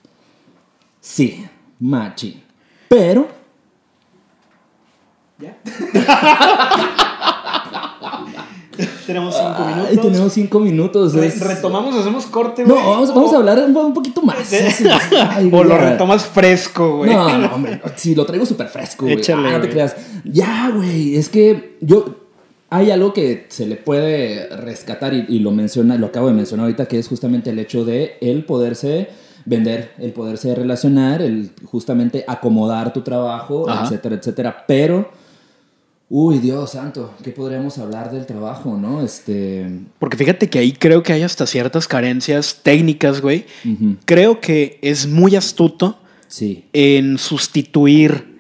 sí, 1.01 1.47
machi. 1.79 2.43
Pero 2.89 3.29
¿Ya? 5.39 5.57
tenemos 9.07 9.35
cinco 9.37 9.65
minutos. 9.65 9.87
Ay, 9.91 9.97
tenemos 9.99 10.33
cinco 10.33 10.61
minutos. 10.61 11.15
Re- 11.15 11.31
retomamos, 11.31 11.95
hacemos 11.97 12.27
corte, 12.27 12.65
No, 12.65 12.75
güey. 12.75 12.87
vamos, 12.87 13.15
vamos 13.15 13.33
O- 13.33 13.35
a 13.35 13.39
hablar 13.39 13.59
un, 13.61 13.95
poquito 13.95 14.23
más. 14.23 14.53
Ay, 15.31 15.49
o 15.53 15.65
lo 15.65 15.77
retomas 15.79 16.25
fresco, 16.25 16.99
güey. 16.99 17.11
No, 17.13 17.39
no, 17.39 17.55
hombre. 17.55 17.81
Sí, 17.97 18.15
lo 18.15 18.25
traigo 18.27 18.45
súper 18.47 18.69
fresco, 18.69 19.05
güey. 19.07 19.19
Échale, 19.19 19.49
Ah, 19.49 19.53
no 19.53 19.61
te 19.61 19.69
creas. 19.69 19.97
Ya, 20.25 20.71
güey. 20.75 21.17
Es 21.17 21.29
que 21.29 21.77
yo. 21.81 22.17
Hay 22.71 22.91
algo 22.91 23.13
que 23.13 23.45
se 23.51 23.67
le 23.67 23.77
puede 23.77 24.47
rescatar 24.57 25.13
y, 25.13 25.27
y 25.29 25.41
lo 25.41 25.51
menciona, 25.51 25.97
lo 25.99 26.07
acabo 26.07 26.29
de 26.29 26.33
mencionar 26.33 26.65
ahorita, 26.65 26.87
que 26.87 26.99
es 26.99 27.07
justamente 27.07 27.51
el 27.51 27.59
hecho 27.59 27.85
de 27.85 28.17
el 28.23 28.47
poderse 28.47 29.11
vender, 29.45 29.93
el 29.99 30.13
poderse 30.15 30.55
relacionar, 30.55 31.21
el 31.21 31.51
justamente 31.67 32.25
acomodar 32.27 32.95
tu 32.95 33.03
trabajo, 33.03 33.69
Ajá. 33.69 33.85
etcétera, 33.85 34.15
etcétera. 34.15 34.65
Pero, 34.67 35.11
uy, 36.15 36.41
Dios 36.41 36.73
santo, 36.73 37.15
¿qué 37.25 37.31
podríamos 37.31 37.79
hablar 37.79 38.11
del 38.13 38.27
trabajo, 38.27 38.77
no? 38.77 39.03
Este. 39.03 39.67
Porque 39.99 40.19
fíjate 40.19 40.51
que 40.51 40.59
ahí 40.59 40.73
creo 40.73 41.03
que 41.03 41.15
hay 41.15 41.23
hasta 41.23 41.47
ciertas 41.47 41.89
carencias 41.89 42.61
técnicas, 42.63 43.23
güey. 43.23 43.47
Creo 44.05 44.39
que 44.39 44.79
es 44.83 45.07
muy 45.07 45.37
astuto 45.37 45.99
Sí. 46.29 46.67
en 46.75 47.17
sustituir 47.17 48.31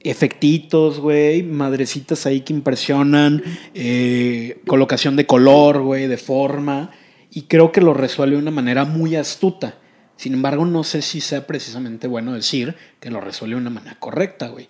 efectitos, 0.00 1.00
güey, 1.00 1.42
madrecitas 1.42 2.26
ahí 2.26 2.42
que 2.42 2.52
impresionan, 2.52 3.42
eh, 3.72 4.60
colocación 4.66 5.16
de 5.16 5.24
color, 5.24 5.80
güey, 5.80 6.06
de 6.08 6.18
forma, 6.18 6.90
y 7.30 7.42
creo 7.42 7.72
que 7.72 7.80
lo 7.80 7.94
resuelve 7.94 8.36
de 8.36 8.42
una 8.42 8.50
manera 8.50 8.84
muy 8.84 9.16
astuta. 9.16 9.78
Sin 10.18 10.34
embargo, 10.34 10.66
no 10.66 10.84
sé 10.84 11.00
si 11.00 11.22
sea 11.22 11.46
precisamente 11.46 12.06
bueno 12.06 12.34
decir 12.34 12.74
que 13.00 13.10
lo 13.10 13.22
resuelve 13.22 13.54
de 13.56 13.62
una 13.62 13.70
manera 13.70 13.96
correcta, 13.98 14.48
güey. 14.48 14.68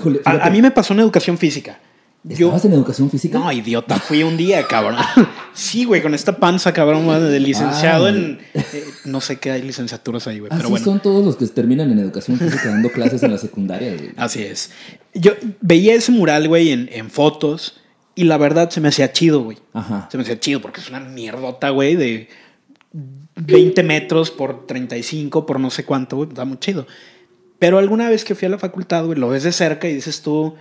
Híjole, 0.00 0.20
A, 0.24 0.46
a 0.46 0.50
mí 0.50 0.60
me 0.62 0.70
pasó 0.70 0.92
en 0.94 1.00
educación 1.00 1.38
física. 1.38 1.78
Yo, 2.22 2.48
¿Estabas 2.48 2.64
en 2.66 2.72
educación 2.74 3.08
física? 3.10 3.38
no, 3.38 3.50
idiota, 3.50 3.98
fui 3.98 4.22
un 4.22 4.36
día, 4.36 4.66
cabrón. 4.66 4.96
Sí, 5.54 5.84
güey, 5.84 6.02
con 6.02 6.14
esta 6.14 6.36
panza, 6.36 6.72
cabrón, 6.72 7.06
de 7.30 7.40
licenciado 7.40 8.06
Ay. 8.06 8.14
en... 8.14 8.38
eh, 8.54 8.84
no 9.06 9.20
sé 9.22 9.38
qué 9.38 9.50
hay 9.50 9.62
licenciaturas 9.62 10.26
ahí, 10.26 10.38
güey, 10.38 10.50
Así 10.52 10.58
pero 10.58 10.68
bueno. 10.70 10.84
son 10.84 11.00
todos 11.00 11.24
los 11.24 11.36
que 11.36 11.46
terminan 11.46 11.90
en 11.90 11.98
educación 11.98 12.38
física 12.38 12.68
dando 12.68 12.90
clases 12.90 13.22
en 13.22 13.30
la 13.30 13.38
secundaria. 13.38 13.94
güey. 13.94 14.10
Así 14.16 14.42
es. 14.42 14.70
Yo 15.14 15.32
veía 15.62 15.94
ese 15.94 16.12
mural, 16.12 16.46
güey, 16.46 16.70
en, 16.70 16.88
en 16.92 17.10
fotos 17.10 17.80
y 18.14 18.24
la 18.24 18.36
verdad 18.36 18.68
se 18.70 18.80
me 18.82 18.88
hacía 18.88 19.12
chido, 19.12 19.40
güey. 19.42 19.56
Ajá. 19.72 20.08
Se 20.12 20.18
me 20.18 20.22
hacía 20.24 20.38
chido 20.38 20.60
porque 20.60 20.80
es 20.80 20.88
una 20.90 21.00
mierdota, 21.00 21.70
güey, 21.70 21.96
de 21.96 22.28
20 23.36 23.82
metros 23.82 24.30
por 24.30 24.66
35, 24.66 25.46
por 25.46 25.58
no 25.58 25.70
sé 25.70 25.84
cuánto, 25.84 26.16
güey. 26.16 26.28
Está 26.28 26.44
muy 26.44 26.58
chido. 26.58 26.86
Pero 27.60 27.78
alguna 27.78 28.08
vez 28.08 28.24
que 28.24 28.34
fui 28.34 28.46
a 28.46 28.48
la 28.48 28.58
facultad, 28.58 29.04
güey, 29.04 29.16
lo 29.18 29.28
ves 29.28 29.44
de 29.44 29.52
cerca 29.52 29.86
y 29.86 29.94
dices 29.94 30.22
tú, 30.22 30.56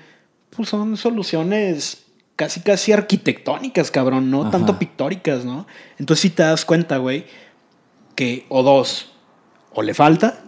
pues 0.56 0.70
son 0.70 0.98
soluciones 0.98 2.04
casi, 2.36 2.60
casi 2.60 2.92
arquitectónicas, 2.92 3.90
cabrón, 3.90 4.30
no 4.30 4.42
Ajá. 4.42 4.52
tanto 4.52 4.78
pictóricas, 4.78 5.46
¿no? 5.46 5.66
Entonces 5.98 6.22
sí 6.22 6.30
te 6.30 6.44
das 6.44 6.66
cuenta, 6.66 6.98
güey, 6.98 7.26
que 8.16 8.46
o 8.50 8.64
dos, 8.64 9.14
o 9.74 9.82
le 9.82 9.94
falta, 9.94 10.44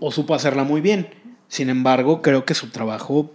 o 0.00 0.10
supo 0.10 0.34
hacerla 0.34 0.64
muy 0.64 0.80
bien. 0.80 1.08
Sin 1.46 1.70
embargo, 1.70 2.22
creo 2.22 2.44
que 2.44 2.54
su 2.54 2.70
trabajo 2.70 3.30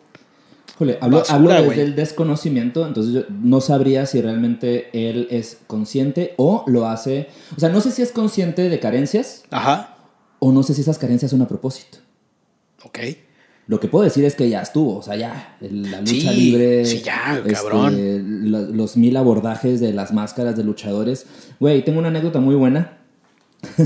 Híjole, 0.75 0.97
hablo, 1.01 1.19
Basura, 1.19 1.36
hablo 1.36 1.69
desde 1.69 1.84
el 1.84 1.95
desconocimiento, 1.95 2.86
entonces 2.86 3.13
yo 3.13 3.21
no 3.29 3.62
sabría 3.62 4.06
si 4.06 4.21
realmente 4.21 4.89
él 4.91 5.27
es 5.29 5.60
consciente 5.67 6.34
o 6.38 6.63
lo 6.67 6.88
hace. 6.88 7.29
O 7.56 7.60
sea, 7.60 7.69
no 7.69 7.79
sé 7.79 7.91
si 7.91 8.01
es 8.01 8.12
consciente 8.12 8.67
de 8.69 8.79
carencias 8.79 9.43
Ajá. 9.51 9.95
o 10.39 10.51
no 10.51 10.63
sé 10.63 10.73
si 10.73 10.82
esas 10.82 10.97
carencias 10.97 11.32
son 11.32 11.41
a 11.41 11.47
propósito. 11.47 11.99
Ok. 12.93 13.17
Lo 13.67 13.79
que 13.79 13.88
puedo 13.88 14.03
decir 14.03 14.25
es 14.25 14.36
que 14.36 14.49
ya 14.49 14.62
estuvo, 14.62 14.97
o 14.97 15.01
sea, 15.01 15.15
ya, 15.15 15.56
la 15.62 15.99
lucha 16.01 16.12
Sí, 16.12 16.29
libre. 16.36 16.84
sí, 16.86 17.01
ya, 17.01 17.38
este, 17.38 17.53
cabrón. 17.53 18.51
lo- 18.51 18.62
los 18.67 18.97
mil 18.97 19.15
abordajes 19.15 19.79
de 19.79 19.93
las 19.93 20.12
máscaras 20.12 20.58
de 20.58 20.63
luchadores. 20.65 21.25
Güey, 21.62 21.84
tengo 21.86 21.99
una 21.99 22.10
anécdota 22.10 22.39
muy 22.41 22.56
buena. 22.56 22.97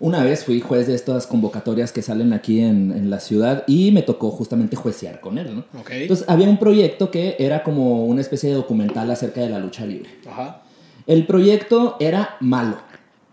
una 0.00 0.22
vez 0.22 0.44
fui 0.44 0.60
juez 0.60 0.86
de 0.86 0.94
estas 0.94 1.26
convocatorias 1.26 1.90
que 1.92 2.02
salen 2.02 2.32
aquí 2.32 2.60
en, 2.60 2.92
en 2.92 3.10
la 3.10 3.18
ciudad 3.18 3.64
y 3.66 3.90
me 3.90 4.02
tocó 4.02 4.30
justamente 4.30 4.76
juecear 4.76 5.20
con 5.20 5.38
él, 5.38 5.52
¿no? 5.56 5.80
Ok. 5.80 5.90
Entonces 5.90 6.24
había 6.28 6.48
un 6.48 6.58
proyecto 6.58 7.10
que 7.10 7.34
era 7.40 7.64
como 7.64 8.06
una 8.06 8.20
especie 8.20 8.50
de 8.50 8.54
documental 8.54 9.10
acerca 9.10 9.40
de 9.40 9.48
la 9.50 9.58
lucha 9.58 9.84
libre. 9.84 10.10
Ajá. 10.30 10.62
El 11.08 11.26
proyecto 11.26 11.96
era 11.98 12.36
malo. 12.40 12.76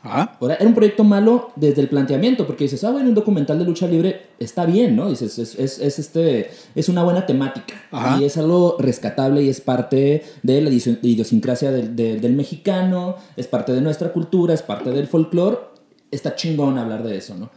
Ajá. 0.06 0.38
Ahora, 0.40 0.56
era 0.56 0.68
un 0.68 0.74
proyecto 0.76 1.04
malo 1.04 1.50
desde 1.56 1.82
el 1.82 1.90
planteamiento, 1.90 2.46
porque 2.48 2.66
dices, 2.66 2.84
ah, 2.84 2.92
bueno, 2.92 3.10
un 3.10 3.16
documental 3.16 3.60
de 3.60 3.66
lucha 3.66 3.88
libre 3.88 4.28
está 4.40 4.66
bien, 4.66 4.96
¿no? 4.96 5.10
Dices, 5.10 5.38
es, 5.40 5.56
es, 5.60 5.80
es 5.80 6.00
este, 6.00 6.50
es 6.76 6.88
una 6.90 7.04
buena 7.04 7.26
temática. 7.26 7.74
Ajá. 7.92 8.22
Y 8.22 8.26
es 8.26 8.38
algo 8.38 8.78
rescatable 8.80 9.42
y 9.44 9.50
es 9.50 9.60
parte 9.62 10.24
de 10.44 10.62
la 10.62 10.70
idios- 10.70 11.00
idiosincrasia 11.02 11.72
del, 11.72 11.96
del- 11.96 12.22
del 12.22 12.34
mexicano, 12.34 13.16
es 13.36 13.48
parte 13.48 13.74
de 13.74 13.82
nuestra 13.82 14.14
cultura, 14.14 14.54
es 14.54 14.62
parte 14.62 14.92
del 14.92 15.08
folclore. 15.08 15.58
Está 16.12 16.36
chingón 16.36 16.78
hablar 16.78 17.04
de 17.04 17.18
eso, 17.18 17.36
¿no? 17.36 17.50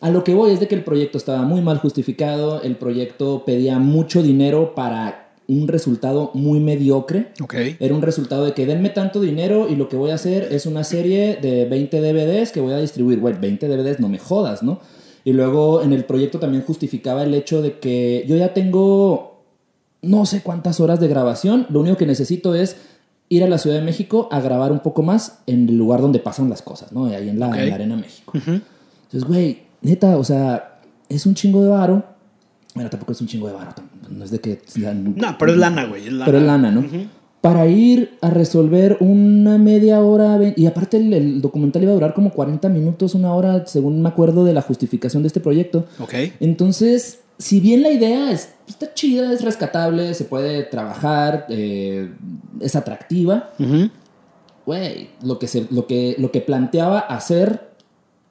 A 0.00 0.10
lo 0.10 0.22
que 0.22 0.32
voy 0.32 0.52
es 0.52 0.60
de 0.60 0.68
que 0.68 0.76
el 0.76 0.84
proyecto 0.84 1.18
estaba 1.18 1.42
muy 1.42 1.60
mal 1.60 1.78
justificado, 1.78 2.62
el 2.62 2.76
proyecto 2.76 3.44
pedía 3.44 3.80
mucho 3.80 4.22
dinero 4.22 4.74
para 4.76 5.27
un 5.48 5.66
resultado 5.66 6.30
muy 6.34 6.60
mediocre. 6.60 7.32
Ok. 7.42 7.54
Era 7.80 7.94
un 7.94 8.02
resultado 8.02 8.44
de 8.44 8.52
que 8.52 8.66
denme 8.66 8.90
tanto 8.90 9.20
dinero 9.20 9.66
y 9.68 9.76
lo 9.76 9.88
que 9.88 9.96
voy 9.96 10.10
a 10.10 10.14
hacer 10.14 10.48
es 10.52 10.66
una 10.66 10.84
serie 10.84 11.36
de 11.40 11.64
20 11.64 12.00
DVDs 12.00 12.52
que 12.52 12.60
voy 12.60 12.74
a 12.74 12.78
distribuir. 12.78 13.18
Bueno, 13.18 13.38
20 13.40 13.66
DVDs, 13.66 13.98
no 13.98 14.08
me 14.10 14.18
jodas, 14.18 14.62
¿no? 14.62 14.80
Y 15.24 15.32
luego 15.32 15.82
en 15.82 15.92
el 15.94 16.04
proyecto 16.04 16.38
también 16.38 16.62
justificaba 16.64 17.22
el 17.24 17.32
hecho 17.34 17.60
de 17.62 17.78
que 17.78 18.24
yo 18.28 18.36
ya 18.36 18.52
tengo 18.54 19.42
no 20.02 20.26
sé 20.26 20.42
cuántas 20.42 20.78
horas 20.80 21.00
de 21.00 21.08
grabación, 21.08 21.66
lo 21.70 21.80
único 21.80 21.96
que 21.96 22.06
necesito 22.06 22.54
es 22.54 22.76
ir 23.30 23.42
a 23.42 23.48
la 23.48 23.58
Ciudad 23.58 23.76
de 23.76 23.82
México 23.82 24.28
a 24.30 24.40
grabar 24.40 24.70
un 24.70 24.78
poco 24.80 25.02
más 25.02 25.40
en 25.46 25.68
el 25.68 25.76
lugar 25.76 26.00
donde 26.00 26.18
pasan 26.18 26.48
las 26.48 26.62
cosas, 26.62 26.92
¿no? 26.92 27.06
Ahí 27.06 27.28
en 27.28 27.38
la, 27.40 27.46
en 27.62 27.68
la 27.70 27.74
Arena 27.74 27.96
México. 27.96 28.32
Entonces, 28.34 29.24
güey, 29.24 29.62
neta, 29.82 30.16
o 30.18 30.24
sea, 30.24 30.80
es 31.08 31.26
un 31.26 31.34
chingo 31.34 31.62
de 31.62 31.68
varo. 31.70 32.04
Bueno, 32.74 32.88
tampoco 32.90 33.12
es 33.12 33.20
un 33.20 33.26
chingo 33.26 33.48
de 33.48 33.54
varo, 33.54 33.72
tam- 33.72 33.87
no 34.10 34.24
es 34.24 34.30
de 34.30 34.40
que... 34.40 34.60
No, 35.16 35.36
pero 35.38 35.52
es 35.52 35.58
lana, 35.58 35.84
güey. 35.86 36.06
Es 36.06 36.12
lana. 36.12 36.24
Pero 36.26 36.38
es 36.38 36.44
lana, 36.44 36.70
¿no? 36.70 36.84
Para 37.40 37.66
ir 37.68 38.18
a 38.20 38.30
resolver 38.30 38.96
una 39.00 39.58
media 39.58 40.00
hora, 40.00 40.38
y 40.56 40.66
aparte 40.66 40.96
el, 40.96 41.12
el 41.14 41.40
documental 41.40 41.82
iba 41.82 41.92
a 41.92 41.94
durar 41.94 42.12
como 42.14 42.30
40 42.32 42.68
minutos, 42.68 43.14
una 43.14 43.32
hora, 43.32 43.64
según 43.66 44.02
me 44.02 44.08
acuerdo 44.08 44.44
de 44.44 44.52
la 44.52 44.60
justificación 44.62 45.22
de 45.22 45.28
este 45.28 45.38
proyecto. 45.40 45.86
Ok. 46.00 46.14
Entonces, 46.40 47.20
si 47.38 47.60
bien 47.60 47.82
la 47.82 47.90
idea 47.90 48.32
es- 48.32 48.54
está 48.66 48.92
chida, 48.92 49.32
es 49.32 49.42
rescatable, 49.42 50.14
se 50.14 50.24
puede 50.24 50.64
trabajar, 50.64 51.46
eh, 51.48 52.10
es 52.60 52.74
atractiva. 52.74 53.50
Güey, 54.66 55.08
lo, 55.22 55.38
que 55.38 55.46
se- 55.46 55.66
lo, 55.70 55.86
que, 55.86 56.16
lo 56.18 56.30
que 56.30 56.40
planteaba 56.40 56.98
hacer 56.98 57.68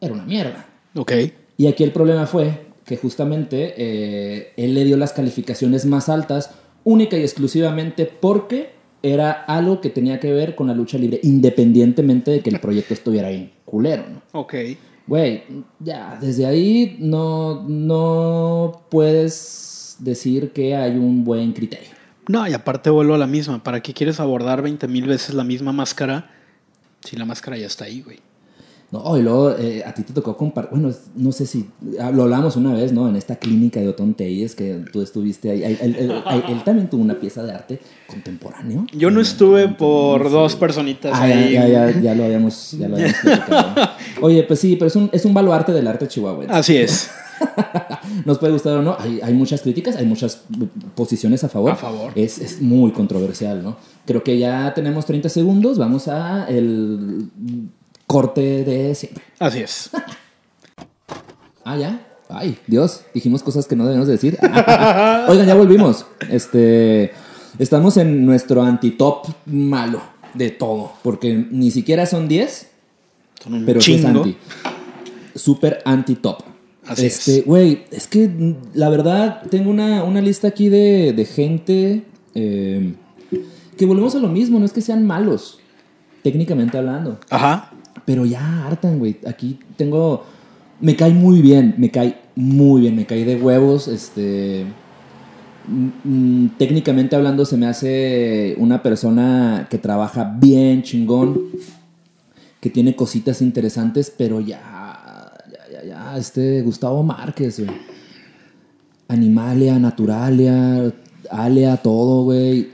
era 0.01 0.13
una 0.13 0.25
mierda. 0.25 0.65
Ok. 0.95 1.13
Y 1.57 1.67
aquí 1.67 1.83
el 1.83 1.91
problema 1.91 2.27
fue 2.27 2.66
que 2.87 2.95
justamente 2.95 3.73
eh, 3.77 4.53
él 4.55 4.73
le 4.73 4.85
dio 4.85 4.95
las 4.95 5.11
calificaciones 5.11 5.85
más 5.85 6.07
altas 6.07 6.51
única 6.85 7.17
y 7.17 7.21
exclusivamente 7.21 8.05
porque 8.05 8.71
era 9.03 9.31
algo 9.31 9.81
que 9.81 9.89
tenía 9.89 10.19
que 10.21 10.31
ver 10.31 10.55
con 10.55 10.67
la 10.67 10.73
lucha 10.73 10.97
libre, 10.97 11.19
independientemente 11.21 12.31
de 12.31 12.39
que 12.39 12.49
el 12.49 12.59
proyecto 12.59 12.93
estuviera 12.93 13.29
bien 13.29 13.51
culero, 13.65 14.05
¿no? 14.09 14.21
Ok. 14.31 14.55
Güey, 15.05 15.43
ya, 15.79 16.17
desde 16.19 16.45
ahí 16.45 16.95
no, 16.99 17.63
no 17.67 18.83
puedes 18.89 19.97
decir 19.99 20.51
que 20.51 20.75
hay 20.75 20.91
un 20.91 21.25
buen 21.25 21.51
criterio. 21.51 21.89
No, 22.29 22.47
y 22.47 22.53
aparte 22.53 22.89
vuelvo 22.89 23.15
a 23.15 23.17
la 23.17 23.27
misma. 23.27 23.63
¿Para 23.63 23.81
qué 23.81 23.93
quieres 23.93 24.19
abordar 24.19 24.61
20 24.61 24.87
mil 24.87 25.07
veces 25.07 25.35
la 25.35 25.43
misma 25.43 25.73
máscara 25.73 26.29
si 27.01 27.15
la 27.17 27.25
máscara 27.25 27.57
ya 27.57 27.67
está 27.67 27.85
ahí, 27.85 28.01
güey? 28.01 28.19
No, 28.89 29.17
y 29.17 29.21
luego 29.21 29.51
eh, 29.57 29.83
a 29.85 29.93
ti 29.93 30.03
te 30.03 30.13
tocó 30.13 30.37
compartir, 30.37 30.71
bueno, 30.79 30.95
no 31.15 31.31
sé 31.33 31.45
si, 31.45 31.67
ah, 31.99 32.09
lo 32.09 32.23
hablamos 32.23 32.55
una 32.55 32.71
vez, 32.73 32.93
¿no? 32.93 33.09
En 33.09 33.17
esta 33.17 33.35
clínica 33.35 33.81
de 33.81 33.89
Otón 33.89 34.13
Telles 34.13 34.55
que 34.55 34.81
tú 34.93 35.01
estuviste 35.01 35.51
ahí. 35.51 35.61
Él, 35.61 35.77
él- 35.81 35.95
él- 35.99 36.43
él 36.47 36.63
también 36.63 36.89
tuvo 36.89 37.01
una 37.01 37.19
pieza 37.19 37.43
de 37.43 37.51
arte 37.51 37.79
contemporáneo. 38.07 38.85
Yo 38.93 39.11
no 39.11 39.19
estuve 39.19 39.67
por 39.67 40.31
dos 40.31 40.55
personitas 40.55 41.11
Ah, 41.13 41.27
ya, 41.27 41.35
ahí. 41.35 41.53
ya, 41.53 41.67
ya, 41.67 41.99
ya 41.99 42.15
lo 42.15 42.23
habíamos, 42.23 42.71
ya 42.79 42.87
lo 42.87 42.95
habíamos 42.95 43.17
platicado. 43.21 43.89
Oye, 44.21 44.43
pues 44.43 44.59
sí, 44.59 44.77
pero 44.77 44.87
es 44.87 44.95
un, 44.95 45.09
es 45.11 45.25
un 45.25 45.33
baluarte 45.33 45.73
del 45.73 45.85
arte 45.85 46.07
chihuahuense. 46.07 46.53
Así 46.53 46.77
es. 46.77 47.09
Nos 48.25 48.39
puede 48.39 48.53
gustar 48.53 48.77
o 48.77 48.81
no, 48.81 48.95
hay, 48.97 49.19
hay 49.21 49.33
muchas 49.33 49.61
críticas, 49.61 49.97
hay 49.97 50.05
muchas 50.05 50.43
posiciones 50.95 51.43
a 51.43 51.49
favor. 51.49 51.71
A 51.71 51.75
favor. 51.75 52.11
Es, 52.15 52.39
es 52.39 52.61
muy 52.61 52.91
controversial, 52.91 53.61
¿no? 53.63 53.75
Creo 54.05 54.23
que 54.23 54.39
ya 54.39 54.73
tenemos 54.73 55.05
30 55.05 55.27
segundos, 55.29 55.77
vamos 55.77 56.07
a 56.07 56.45
el 56.47 57.29
corte 58.07 58.63
de 58.63 58.95
siempre. 58.95 59.23
Así 59.39 59.59
es. 59.59 59.89
Ah, 61.69 61.75
ya. 61.75 62.07
Ay, 62.29 62.57
Dios, 62.65 63.01
dijimos 63.13 63.43
cosas 63.43 63.67
que 63.67 63.75
no 63.75 63.85
debemos 63.85 64.07
decir. 64.07 64.37
Oigan, 65.27 65.45
ya 65.45 65.53
volvimos. 65.53 66.05
Este, 66.29 67.11
estamos 67.59 67.97
en 67.97 68.25
nuestro 68.25 68.61
anti-top 68.63 69.27
malo 69.47 70.01
de 70.33 70.49
todo, 70.51 70.93
porque 71.03 71.45
ni 71.51 71.69
siquiera 71.71 72.05
son 72.05 72.29
10, 72.29 72.67
Son 73.43 73.53
un 73.53 73.65
pero 73.65 73.81
sí 73.81 73.95
es 73.95 74.01
chingo. 74.01 74.23
anti. 74.23 74.37
Super 75.35 75.81
anti-top. 75.83 76.37
Así 76.85 77.05
este, 77.07 77.39
es. 77.39 77.45
güey, 77.45 77.83
es 77.91 78.07
que 78.07 78.29
mm, 78.29 78.55
la 78.75 78.87
verdad 78.87 79.41
tengo 79.49 79.69
una, 79.69 80.05
una 80.05 80.21
lista 80.21 80.47
aquí 80.47 80.69
de, 80.69 81.11
de 81.11 81.25
gente 81.25 82.03
eh, 82.33 82.93
que 83.77 83.85
volvemos 83.85 84.15
a 84.15 84.19
lo 84.19 84.29
mismo, 84.29 84.57
no 84.57 84.65
es 84.65 84.71
que 84.71 84.79
sean 84.81 85.05
malos, 85.05 85.59
técnicamente 86.23 86.77
hablando. 86.77 87.19
Ajá. 87.29 87.73
Pero 88.07 88.25
ya 88.25 88.65
hartan, 88.65 88.99
güey. 88.99 89.17
Aquí 89.27 89.59
tengo. 89.75 90.23
Me 90.79 90.95
cae 90.95 91.11
muy 91.11 91.41
bien, 91.41 91.75
me 91.77 91.91
cae 91.91 92.17
muy 92.35 92.79
bien, 92.81 92.95
me 92.95 93.05
cae 93.05 93.25
de 93.25 93.35
huevos. 93.35 93.89
Este. 93.89 94.65
mm, 95.67 95.89
mm, 96.05 96.49
Técnicamente 96.57 97.17
hablando, 97.17 97.43
se 97.43 97.57
me 97.57 97.65
hace 97.67 98.55
una 98.59 98.81
persona 98.81 99.67
que 99.69 99.77
trabaja 99.77 100.23
bien 100.39 100.83
chingón, 100.83 101.37
que 102.61 102.69
tiene 102.69 102.95
cositas 102.95 103.41
interesantes, 103.41 104.09
pero 104.17 104.39
ya. 104.39 105.33
Ya, 105.51 105.81
ya, 105.81 105.85
ya. 105.85 106.17
Este 106.17 106.61
Gustavo 106.61 107.03
Márquez, 107.03 107.59
güey. 107.59 107.77
Animalia, 109.09 109.77
Naturalia, 109.79 110.93
Alea, 111.29 111.75
todo, 111.75 112.23
güey. 112.23 112.69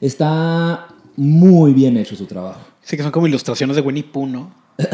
Está 0.00 0.88
muy 1.14 1.74
bien 1.74 1.98
hecho 1.98 2.16
su 2.16 2.24
trabajo. 2.24 2.60
Sí, 2.80 2.96
que 2.96 3.02
son 3.02 3.12
como 3.12 3.26
ilustraciones 3.26 3.76
de 3.76 3.82
Winnie 3.82 4.04
Pooh, 4.04 4.26
¿no? 4.26 4.61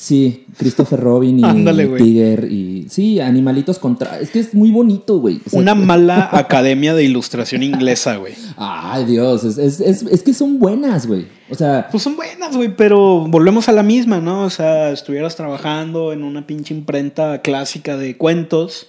Sí, 0.00 0.46
Christopher 0.56 0.98
Robin 0.98 1.40
y 1.40 1.44
Ándale. 1.44 1.86
Tiger 1.86 2.50
y 2.50 2.86
sí, 2.88 3.20
animalitos 3.20 3.78
contra. 3.78 4.18
Es 4.18 4.30
que 4.30 4.38
es 4.38 4.54
muy 4.54 4.70
bonito, 4.70 5.18
güey. 5.18 5.42
O 5.46 5.50
sea, 5.50 5.60
Una 5.60 5.74
mala 5.74 6.30
academia 6.32 6.94
de 6.94 7.04
ilustración 7.04 7.62
inglesa, 7.62 8.16
güey. 8.16 8.32
Ay, 8.56 9.04
Dios, 9.04 9.44
es, 9.44 9.58
es, 9.58 9.78
es, 9.80 10.02
es 10.04 10.22
que 10.22 10.32
son 10.32 10.58
buenas, 10.58 11.06
güey. 11.06 11.26
O 11.50 11.54
sea, 11.54 11.86
Pues 11.90 12.02
son 12.02 12.16
buenas, 12.16 12.56
güey, 12.56 12.74
pero 12.74 13.26
volvemos 13.28 13.68
a 13.68 13.72
la 13.72 13.82
misma, 13.82 14.20
¿no? 14.20 14.44
O 14.44 14.50
sea, 14.50 14.90
estuvieras 14.90 15.36
trabajando 15.36 16.14
en 16.14 16.24
una 16.24 16.46
pinche 16.46 16.72
imprenta 16.72 17.42
clásica 17.42 17.98
de 17.98 18.16
cuentos, 18.16 18.86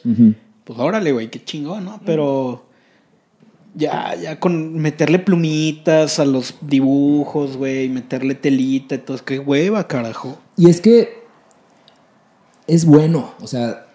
pues 0.63 0.79
órale, 0.79 1.11
güey, 1.11 1.29
qué 1.29 1.43
chingón, 1.43 1.83
¿no? 1.83 1.99
Pero 2.05 2.70
ya, 3.75 4.15
ya 4.15 4.39
con 4.39 4.73
meterle 4.79 5.19
plumitas 5.19 6.19
a 6.19 6.25
los 6.25 6.55
dibujos, 6.61 7.57
güey, 7.57 7.89
meterle 7.89 8.35
telita 8.35 8.95
y 8.95 8.97
todo, 8.99 9.17
qué 9.23 9.39
hueva, 9.39 9.87
carajo. 9.87 10.37
y 10.57 10.69
es 10.69 10.81
que 10.81 11.21
es 12.67 12.85
bueno, 12.85 13.31
o 13.41 13.47
sea, 13.47 13.87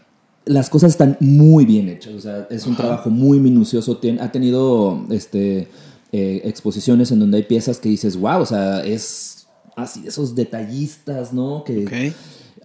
las 0.45 0.71
cosas 0.71 0.91
están 0.93 1.17
muy 1.21 1.65
bien 1.65 1.89
hechas, 1.89 2.15
o 2.15 2.21
sea, 2.21 2.47
es 2.51 2.67
un 2.67 2.75
Ajá. 2.75 2.83
trabajo 2.83 3.11
muy 3.11 3.41
minucioso, 3.41 4.01
tien- 4.01 4.21
ha 4.21 4.31
tenido 4.33 5.05
este 5.11 5.69
eh, 6.13 6.41
exposiciones 6.45 7.11
en 7.11 7.19
donde 7.21 7.39
hay 7.39 7.43
piezas 7.43 7.79
que 7.79 7.89
dices, 7.89 8.17
wow, 8.17 8.41
o 8.41 8.47
sea, 8.47 8.85
es 8.85 9.47
así, 9.77 10.05
esos 10.07 10.35
detallistas, 10.35 11.33
¿no? 11.33 11.65
Que, 11.65 11.85
Ok. 11.85 12.17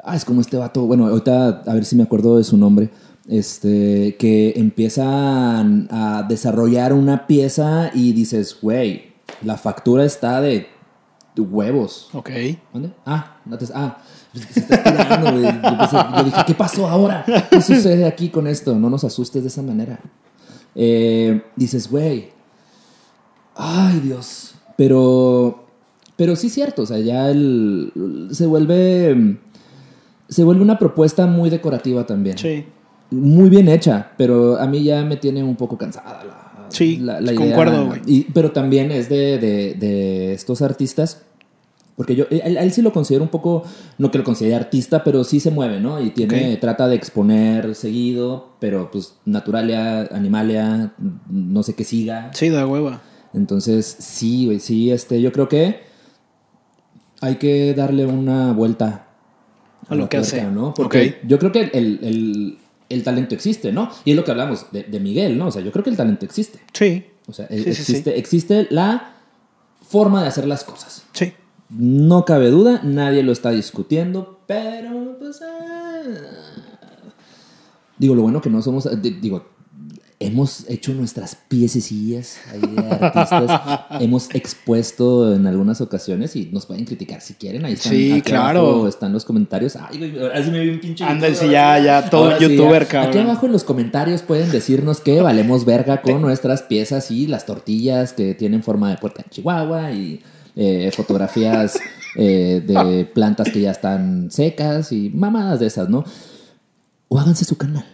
Ah, 0.03 0.15
es 0.15 0.25
como 0.25 0.41
este 0.41 0.57
vato, 0.57 0.87
bueno, 0.87 1.05
ahorita 1.07 1.61
a 1.67 1.73
ver 1.75 1.85
si 1.85 1.95
me 1.95 2.01
acuerdo 2.03 2.37
de 2.37 2.43
su 2.43 2.57
nombre, 2.57 2.89
este, 3.27 4.15
que 4.17 4.53
empiezan 4.55 5.87
a 5.91 6.23
desarrollar 6.27 6.93
una 6.93 7.27
pieza 7.27 7.91
y 7.93 8.13
dices, 8.13 8.57
güey, 8.61 9.13
la 9.43 9.57
factura 9.57 10.05
está 10.05 10.41
de 10.41 10.67
huevos. 11.37 12.09
Ok. 12.13 12.29
¿Dónde? 12.73 12.91
Ah, 13.05 13.37
no 13.45 13.57
te- 13.57 13.65
ah, 13.73 13.97
se 14.33 14.59
está 14.59 14.75
estirando, 14.75 15.31
güey. 15.31 15.43
Yo, 15.43 15.77
pensé- 15.77 16.17
yo 16.17 16.23
dije, 16.25 16.41
¿qué 16.45 16.53
pasó 16.53 16.87
ahora? 16.87 17.25
¿Qué 17.49 17.61
sucede 17.61 18.05
aquí 18.05 18.29
con 18.29 18.47
esto? 18.47 18.75
No 18.77 18.89
nos 18.89 19.03
asustes 19.03 19.41
de 19.41 19.47
esa 19.47 19.61
manera. 19.61 19.99
Eh, 20.75 21.41
dices, 21.55 21.89
güey, 21.89 22.29
ay 23.55 23.99
Dios, 24.01 24.55
pero, 24.77 25.65
pero 26.15 26.35
sí 26.35 26.47
es 26.47 26.53
cierto, 26.53 26.83
o 26.83 26.85
sea, 26.85 26.99
ya 26.99 27.29
el, 27.29 28.29
se 28.31 28.45
vuelve, 28.45 29.37
se 30.29 30.43
vuelve 30.43 30.61
una 30.61 30.79
propuesta 30.79 31.25
muy 31.27 31.49
decorativa 31.49 32.05
también. 32.05 32.37
Sí. 32.37 32.65
Muy 33.11 33.49
bien 33.49 33.67
hecha, 33.67 34.11
pero 34.17 34.57
a 34.57 34.65
mí 34.67 34.83
ya 34.83 35.03
me 35.03 35.17
tiene 35.17 35.43
un 35.43 35.55
poco 35.55 35.77
cansada 35.77 36.23
la, 36.23 36.67
Sí, 36.69 36.97
la, 36.97 37.19
la 37.19 37.35
concuerdo, 37.35 37.87
güey. 37.87 38.25
Pero 38.33 38.51
también 38.51 38.91
es 38.91 39.09
de, 39.09 39.37
de- 39.37 39.73
de 39.73 40.33
estos 40.33 40.61
artistas, 40.61 41.21
porque 41.97 42.15
yo, 42.15 42.23
él, 42.31 42.55
él 42.57 42.71
sí 42.71 42.81
lo 42.81 42.93
considero 42.93 43.23
un 43.25 43.29
poco, 43.29 43.63
no 43.97 44.09
que 44.09 44.17
lo 44.17 44.23
considere 44.23 44.55
artista, 44.55 45.03
pero 45.03 45.25
sí 45.25 45.41
se 45.41 45.51
mueve, 45.51 45.81
¿no? 45.81 46.01
Y 46.01 46.11
tiene, 46.11 46.53
Ok. 46.53 46.59
trata 46.61 46.87
de 46.87 46.95
exponer 46.95 47.75
seguido, 47.75 48.53
pero 48.61 48.89
pues 48.89 49.15
Naturalia, 49.25 50.03
Animalia, 50.13 50.93
no 51.29 51.61
sé 51.63 51.73
qué 51.75 51.83
siga. 51.83 52.31
Sí, 52.33 52.47
da 52.49 52.65
hueva. 52.65 53.01
Entonces, 53.33 53.85
sí, 53.99 54.45
güey, 54.45 54.59
sí, 54.61 54.89
este, 54.91 55.21
yo 55.21 55.33
creo 55.33 55.49
que 55.49 55.81
hay 57.19 57.35
que 57.35 57.73
darle 57.73 58.05
una 58.05 58.53
vuelta 58.53 59.07
A 59.89 59.95
lo 59.95 60.03
la 60.03 60.09
que 60.09 60.17
tuerca, 60.19 60.37
hace. 60.37 60.45
¿no? 60.51 60.73
Porque 60.73 61.17
Ok. 61.21 61.27
yo 61.27 61.37
creo 61.39 61.51
que 61.51 61.61
el, 61.73 61.99
el- 62.01 62.57
el 62.93 63.03
talento 63.03 63.35
existe, 63.35 63.71
¿no? 63.71 63.89
Y 64.05 64.11
es 64.11 64.15
lo 64.17 64.23
que 64.23 64.31
hablamos 64.31 64.65
de, 64.71 64.83
de 64.83 64.99
Miguel, 64.99 65.37
¿no? 65.37 65.47
O 65.47 65.51
sea, 65.51 65.61
yo 65.61 65.71
creo 65.71 65.83
que 65.83 65.89
el 65.89 65.97
talento 65.97 66.25
existe. 66.25 66.59
Sí. 66.73 67.05
O 67.27 67.33
sea, 67.33 67.47
Sí, 67.47 67.63
sí, 67.63 67.69
existe, 67.69 68.17
existe 68.19 68.67
la 68.69 69.15
forma 69.87 70.21
de 70.21 70.27
hacer 70.27 70.47
las 70.47 70.63
cosas. 70.63 71.03
Sí. 71.13 71.33
No 71.69 72.25
cabe 72.25 72.49
duda, 72.49 72.81
nadie 72.83 73.23
lo 73.23 73.31
está 73.31 73.51
discutiendo, 73.51 74.39
pero 74.47 75.15
pues... 75.19 75.41
ah. 75.41 76.01
Digo, 77.97 78.15
lo 78.15 78.23
bueno 78.23 78.41
que 78.41 78.49
no 78.49 78.61
somos... 78.61 78.89
di- 79.01 79.11
Digo, 79.21 79.45
hemos 80.21 80.69
hecho 80.69 80.93
nuestras 80.93 81.35
piececillas 81.35 82.37
ahí 82.51 82.61
de 82.61 82.89
artistas. 82.89 83.61
hemos 84.01 84.33
expuesto 84.33 85.33
en 85.33 85.47
algunas 85.47 85.81
ocasiones 85.81 86.35
y 86.35 86.45
nos 86.51 86.65
pueden 86.65 86.85
criticar 86.85 87.21
si 87.21 87.33
quieren. 87.33 87.65
Ahí 87.65 87.73
están. 87.73 87.91
Sí, 87.91 88.21
claro. 88.23 88.59
abajo 88.59 88.87
están 88.87 89.13
los 89.13 89.25
comentarios. 89.25 89.75
Ay, 89.75 90.17
ahora 90.21 90.43
sí 90.43 90.51
me 90.51 90.59
vi 90.59 90.69
un 90.69 90.79
pinche... 90.79 91.03
Anda, 91.03 91.33
sí, 91.33 91.49
ya, 91.49 91.79
ya, 91.79 92.09
todo 92.09 92.25
Ahora 92.25 92.37
sí, 92.39 92.47
youtuber, 92.47 92.83
ya. 92.83 92.87
cabrón. 92.87 93.09
Aquí 93.09 93.19
abajo 93.19 93.45
en 93.45 93.51
los 93.51 93.63
comentarios 93.63 94.21
pueden 94.21 94.51
decirnos 94.51 95.01
que 95.01 95.21
valemos 95.21 95.65
verga 95.65 96.01
con 96.01 96.21
nuestras 96.21 96.61
piezas 96.63 97.11
y 97.11 97.27
las 97.27 97.45
tortillas 97.45 98.13
que 98.13 98.33
tienen 98.35 98.63
forma 98.63 98.89
de 98.89 98.97
puerta 98.97 99.21
en 99.23 99.29
Chihuahua 99.29 99.91
y 99.91 100.21
eh, 100.55 100.91
fotografías 100.95 101.79
eh, 102.15 102.61
de 102.65 103.05
plantas 103.13 103.49
que 103.49 103.61
ya 103.61 103.71
están 103.71 104.31
secas 104.31 104.91
y 104.91 105.09
mamadas 105.09 105.59
de 105.59 105.67
esas, 105.67 105.89
¿no? 105.89 106.03
O 107.07 107.19
háganse 107.19 107.45
su 107.45 107.57
canal. 107.57 107.85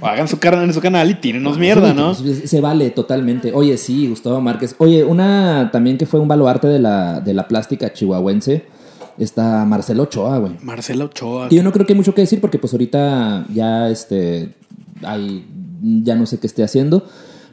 O 0.00 0.06
hagan 0.06 0.28
su 0.28 0.38
carne 0.38 0.64
en 0.64 0.72
su 0.72 0.80
canal 0.80 1.10
y 1.10 1.14
tírenos 1.14 1.58
mierda, 1.58 1.92
¿no? 1.94 2.14
Se, 2.14 2.60
vale 2.60 2.90
totalmente. 2.90 3.52
Oye, 3.52 3.76
sí, 3.76 4.08
Gustavo 4.08 4.40
Márquez. 4.40 4.74
Oye, 4.78 5.04
una 5.04 5.70
también 5.72 5.98
que 5.98 6.06
fue 6.06 6.20
un 6.20 6.28
baluarte 6.28 6.68
de 6.68 6.78
la, 6.78 7.20
de 7.20 7.34
la 7.34 7.48
plástica 7.48 7.92
chihuahuense. 7.92 8.64
Está 9.18 9.64
Marcelo 9.64 10.04
Ochoa, 10.04 10.38
güey. 10.38 10.52
Marcela 10.62 11.04
Ochoa. 11.04 11.48
Y 11.50 11.56
yo 11.56 11.62
no 11.62 11.72
creo 11.72 11.84
que 11.84 11.92
hay 11.92 11.96
mucho 11.96 12.14
que 12.14 12.22
decir 12.22 12.40
porque 12.40 12.58
pues 12.58 12.72
ahorita 12.72 13.46
ya 13.52 13.90
este 13.90 14.54
hay 15.02 15.44
ya 16.02 16.14
no 16.14 16.26
sé 16.26 16.38
qué 16.38 16.46
esté 16.46 16.62
haciendo. 16.62 17.06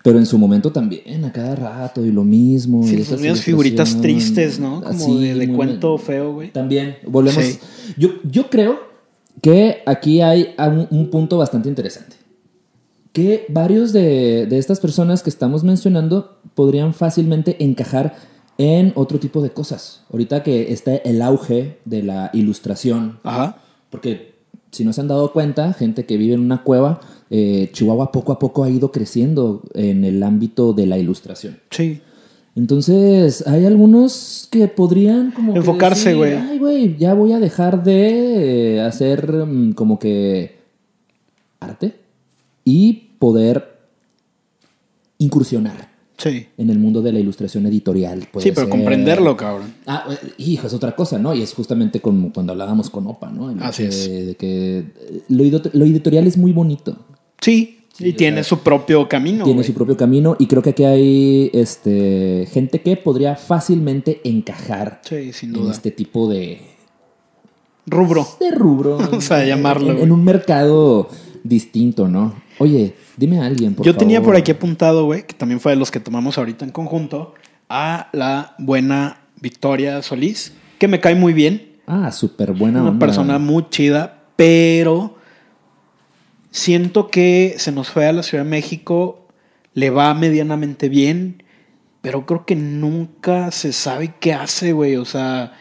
Pero 0.03 0.19
en 0.19 0.25
su 0.25 0.37
momento 0.37 0.71
también, 0.71 1.25
a 1.25 1.33
cada 1.33 1.55
rato, 1.55 2.05
y 2.05 2.11
lo 2.11 2.23
mismo. 2.23 2.83
Sí, 2.83 2.95
y 2.95 3.01
esas 3.01 3.19
mismas 3.19 3.41
figuritas 3.41 3.99
tristes, 3.99 4.57
¿no? 4.57 4.81
Como 4.81 4.89
así, 4.89 5.33
de, 5.33 5.49
cuento 5.49 5.97
feo, 5.97 6.31
güey. 6.33 6.49
También, 6.53 6.95
volvemos. 7.05 7.43
Sí. 7.43 7.59
Yo, 7.97 8.11
yo 8.23 8.49
creo 8.49 8.79
que 9.41 9.83
aquí 9.85 10.21
hay 10.21 10.55
un, 10.57 10.87
un 10.89 11.09
punto 11.09 11.37
bastante 11.37 11.69
interesante. 11.69 12.15
Que 13.13 13.45
varios 13.49 13.93
de, 13.93 14.45
de 14.45 14.57
estas 14.57 14.79
personas 14.79 15.23
que 15.23 15.29
estamos 15.29 15.63
mencionando 15.63 16.39
podrían 16.53 16.93
fácilmente 16.93 17.63
encajar 17.63 18.15
en 18.57 18.91
otro 18.95 19.19
tipo 19.19 19.41
de 19.41 19.51
cosas. 19.51 20.03
Ahorita 20.11 20.43
que 20.43 20.71
está 20.71 20.95
el 20.95 21.21
auge 21.21 21.79
de 21.85 22.03
la 22.03 22.29
ilustración, 22.33 23.19
Ajá. 23.23 23.57
porque 23.89 24.35
si 24.71 24.83
no 24.83 24.93
se 24.93 25.01
han 25.01 25.07
dado 25.07 25.31
cuenta, 25.31 25.73
gente 25.73 26.05
que 26.05 26.17
vive 26.17 26.33
en 26.33 26.41
una 26.41 26.63
cueva, 26.63 26.99
eh, 27.29 27.69
Chihuahua 27.73 28.11
poco 28.11 28.31
a 28.31 28.39
poco 28.39 28.63
ha 28.63 28.69
ido 28.69 28.91
creciendo 28.91 29.63
en 29.73 30.03
el 30.03 30.21
ámbito 30.23 30.73
de 30.73 30.85
la 30.85 30.97
ilustración. 30.97 31.59
Sí. 31.71 32.01
Entonces, 32.57 33.45
hay 33.47 33.65
algunos 33.65 34.47
que 34.51 34.67
podrían 34.67 35.29
como 35.31 35.55
Enfocarse, 35.55 36.15
güey. 36.15 36.33
Ay, 36.33 36.57
güey, 36.57 36.97
ya 36.97 37.13
voy 37.13 37.31
a 37.31 37.39
dejar 37.39 37.83
de 37.83 38.77
eh, 38.77 38.81
hacer 38.81 39.31
mm, 39.45 39.73
como 39.73 39.99
que 39.99 40.57
arte 41.59 41.93
y 42.65 42.93
poder 43.19 43.77
incursionar 45.19 45.89
Sí. 46.17 46.47
en 46.57 46.71
el 46.71 46.79
mundo 46.79 47.03
de 47.03 47.11
la 47.11 47.19
ilustración 47.19 47.67
editorial. 47.67 48.27
puede 48.31 48.43
Sí, 48.45 48.51
pero 48.51 48.65
ser. 48.65 48.69
comprenderlo, 48.71 49.37
cabrón. 49.37 49.71
Ah, 49.85 50.05
eh, 50.11 50.15
hijo, 50.39 50.65
es 50.65 50.73
otra 50.73 50.95
cosa, 50.95 51.19
¿no? 51.19 51.35
Y 51.35 51.43
es 51.43 51.53
justamente 51.53 51.99
como 52.01 52.33
cuando 52.33 52.53
hablábamos 52.53 52.89
con 52.89 53.05
Opa, 53.05 53.29
¿no? 53.29 53.51
En 53.51 53.61
Así 53.61 53.83
que- 53.83 53.89
es. 53.89 54.09
De 54.27 54.35
que 54.35 54.83
lo 55.29 55.43
editorial 55.85 56.25
es 56.25 56.37
muy 56.37 56.53
bonito. 56.53 56.97
Sí. 57.39 57.75
Sí, 57.97 58.09
y 58.09 58.11
o 58.11 58.15
tiene 58.15 58.37
sea, 58.37 58.43
su 58.43 58.59
propio 58.59 59.09
camino. 59.09 59.43
tiene 59.43 59.63
su 59.63 59.73
propio 59.73 59.97
camino 59.97 60.35
y 60.39 60.45
creo 60.47 60.61
que 60.61 60.69
aquí 60.71 60.83
hay 60.83 61.49
este, 61.53 62.47
gente 62.51 62.81
que 62.81 62.95
podría 62.97 63.35
fácilmente 63.35 64.21
encajar 64.23 65.01
Sí, 65.03 65.33
sin 65.33 65.55
en 65.55 65.71
este 65.71 65.89
tipo 65.91 66.29
de, 66.29 66.61
Rubro. 67.85 68.27
de 68.39 68.51
rubro. 68.51 68.97
Vamos 68.97 69.31
a 69.31 69.41
en- 69.41 69.47
llamarlo, 69.49 69.91
En, 69.97 70.11
un 70.11 70.23
mercado 70.23 71.09
distinto, 71.43 72.07
¿no? 72.07 72.33
Oye, 72.59 72.95
dime 73.15 73.39
a 73.39 73.45
alguien, 73.45 73.75
por 73.75 73.85
Yo 73.85 73.95
tenía 73.95 74.21
por 74.21 74.35
aquí 74.35 74.51
apuntado, 74.51 75.05
güey, 75.05 75.25
que 75.25 75.33
también 75.33 75.59
fue 75.59 75.71
de 75.71 75.75
los 75.77 75.91
que 75.91 75.99
tomamos 75.99 76.37
ahorita 76.37 76.65
en 76.65 76.71
conjunto, 76.71 77.33
a 77.69 78.09
la 78.13 78.55
buena 78.59 79.21
Victoria 79.41 80.01
Solís, 80.01 80.53
que 80.79 80.87
me 80.87 80.99
cae 80.99 81.15
muy 81.15 81.33
bien. 81.33 81.73
Ah, 81.87 82.11
súper 82.11 82.53
buena 82.53 82.81
una 82.81 82.89
onda. 82.91 83.05
persona 83.05 83.39
muy 83.39 83.65
chida, 83.69 84.23
pero 84.35 85.16
siento 86.57 87.09
que 87.09 87.55
se 87.57 87.71
nos 87.71 87.89
fue 87.89 88.07
a 88.07 88.11
la 88.13 88.23
Ciudad 88.23 88.43
de 88.43 88.49
México, 88.49 89.27
le 89.73 89.89
va 89.89 90.13
medianamente 90.13 90.89
bien, 90.89 91.43
pero 92.01 92.25
creo 92.25 92.45
que 92.45 92.55
nunca 92.55 93.51
se 93.51 93.71
sabe 93.73 94.15
qué 94.19 94.33
hace, 94.33 94.73
güey. 94.73 94.95
O 94.95 95.05
sea, 95.05 95.53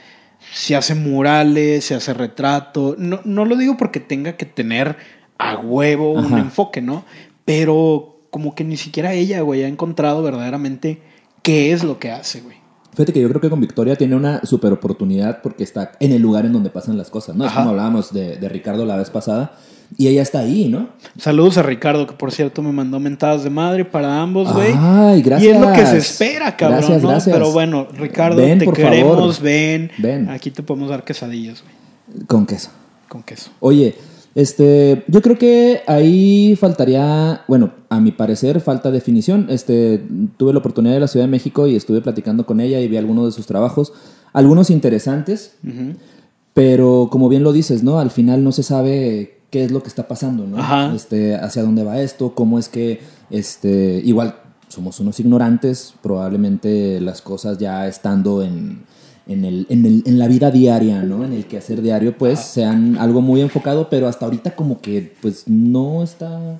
si 0.53 0.75
hace 0.75 0.95
murales, 0.95 1.85
si 1.85 1.95
hace 1.95 2.15
retrato. 2.15 2.97
No, 2.99 3.21
no 3.25 3.45
lo 3.45 3.57
digo 3.57 3.77
porque 3.77 4.01
tenga 4.01 4.37
que 4.37 4.47
tener 4.47 4.97
a 5.39 5.59
huevo 5.59 6.13
un 6.13 6.39
enfoque, 6.39 6.81
¿no? 6.81 7.05
Pero 7.45 8.21
como 8.31 8.55
que 8.55 8.65
ni 8.65 8.77
siquiera 8.77 9.13
ella, 9.13 9.43
güey, 9.43 9.65
ha 9.65 9.69
encontrado 9.69 10.23
verdaderamente 10.23 11.03
qué 11.43 11.73
es 11.73 11.85
lo 11.85 11.99
que 11.99 12.11
hace, 12.11 12.41
güey. 12.41 12.57
Fíjate 12.93 13.13
que 13.13 13.21
yo 13.21 13.29
creo 13.29 13.43
que 13.43 13.51
con 13.51 13.61
Victoria 13.61 13.97
tiene 13.97 14.17
una 14.17 14.41
super 14.45 14.73
oportunidad 14.73 15.43
porque 15.43 15.63
está 15.63 15.93
en 16.01 16.13
el 16.13 16.23
lugar 16.23 16.47
en 16.47 16.55
donde 16.55 16.71
pasan 16.71 16.97
las 16.97 17.11
cosas, 17.11 17.37
¿no? 17.37 17.45
Es 17.45 17.53
como 17.53 17.71
hablábamos 17.71 18.15
de, 18.15 18.37
de 18.37 18.49
Ricardo 18.49 18.87
la 18.87 18.97
vez 18.97 19.11
pasada. 19.11 19.59
Y 19.99 20.09
ella 20.09 20.23
está 20.23 20.41
ahí, 20.41 20.69
¿no? 20.69 20.89
Saludos 21.19 21.59
a 21.59 21.63
Ricardo, 21.63 22.07
que 22.07 22.15
por 22.15 22.33
cierto 22.33 22.61
me 22.63 22.73
mandó 22.73 22.99
mentadas 23.01 23.45
de 23.45 23.51
madre 23.51 23.85
para 23.85 24.21
ambos, 24.21 24.53
güey. 24.53 24.73
Ay, 24.77 25.23
gracias. 25.23 25.53
Y 25.53 25.55
es 25.55 25.61
lo 25.61 25.73
que 25.73 25.87
se 25.87 25.99
espera, 25.99 26.57
cabrón, 26.57 26.79
Gracias, 26.81 27.03
¿no? 27.03 27.09
gracias. 27.09 27.37
Pero 27.37 27.53
bueno, 27.53 27.87
Ricardo, 27.97 28.37
Ven, 28.43 28.59
te 28.59 28.71
queremos, 28.73 29.17
favor. 29.37 29.43
ven. 29.43 29.91
Ven. 29.99 30.29
Aquí 30.31 30.51
te 30.51 30.63
podemos 30.63 30.91
dar 30.91 31.05
quesadillas, 31.05 31.63
güey, 31.63 32.27
Con 32.27 32.47
queso. 32.47 32.71
con 33.09 33.23
queso. 33.23 33.51
Oye, 33.61 33.95
este, 34.35 35.05
yo 35.07 35.23
creo 35.23 35.39
que 35.39 35.81
ahí 35.87 36.57
faltaría, 36.61 37.43
bueno, 37.49 37.71
a 37.89 38.01
mi 38.01 38.13
parecer 38.13 38.61
falta 38.61 38.91
definición. 38.91 39.47
Este, 39.49 40.03
tuve 40.37 40.53
la 40.53 40.59
oportunidad 40.59 40.95
de 40.95 41.01
la 41.01 41.09
Ciudad 41.09 41.25
de 41.25 41.31
México 41.31 41.67
y 41.67 41.77
estuve 41.77 42.03
platicando 42.03 42.45
con 42.45 42.61
ella 42.61 42.81
y 42.81 42.89
vi 42.89 42.97
algunos 42.99 43.25
de 43.27 43.33
sus 43.33 43.47
trabajos, 43.47 43.93
algunos 44.35 44.69
interesantes, 44.69 45.57
pero 46.53 47.09
como 47.11 47.29
bien 47.29 47.43
lo 47.45 47.53
dices, 47.53 47.83
¿no? 47.83 47.99
Al 47.99 48.11
final 48.11 48.43
no 48.45 48.53
se 48.53 48.63
sabe 48.63 49.36
qué 49.57 49.65
es 49.65 49.71
lo 49.71 49.83
que 49.83 49.89
está 49.89 50.07
pasando, 50.07 50.47
¿no? 50.47 50.59
Ajá. 50.59 50.95
Este, 50.95 51.35
hacia 51.35 51.63
dónde 51.63 51.83
va 51.83 52.01
esto, 52.03 52.35
cómo 52.35 52.59
es 52.59 52.69
que, 52.69 53.01
este, 53.31 54.03
igual 54.05 54.35
somos 54.69 55.01
unos 55.01 55.19
ignorantes, 55.21 55.95
probablemente 56.03 57.01
las 57.01 57.23
cosas 57.23 57.57
ya 57.59 57.87
estando 57.89 58.43
en, 58.43 58.81
en, 59.27 59.45
el, 59.45 59.67
en, 59.71 59.87
el- 59.87 60.03
en 60.05 60.19
la 60.19 60.29
vida 60.29 60.51
diaria, 60.51 61.03
¿no? 61.03 61.25
En 61.25 61.33
el 61.33 61.47
quehacer 61.47 61.81
diario, 61.81 62.19
pues 62.19 62.39
sean 62.41 62.99
algo 62.99 63.21
muy 63.23 63.41
enfocado, 63.41 63.89
pero 63.89 64.09
hasta 64.09 64.25
ahorita 64.27 64.55
como 64.55 64.81
que, 64.81 65.15
pues 65.23 65.45
no 65.49 66.03
está... 66.03 66.59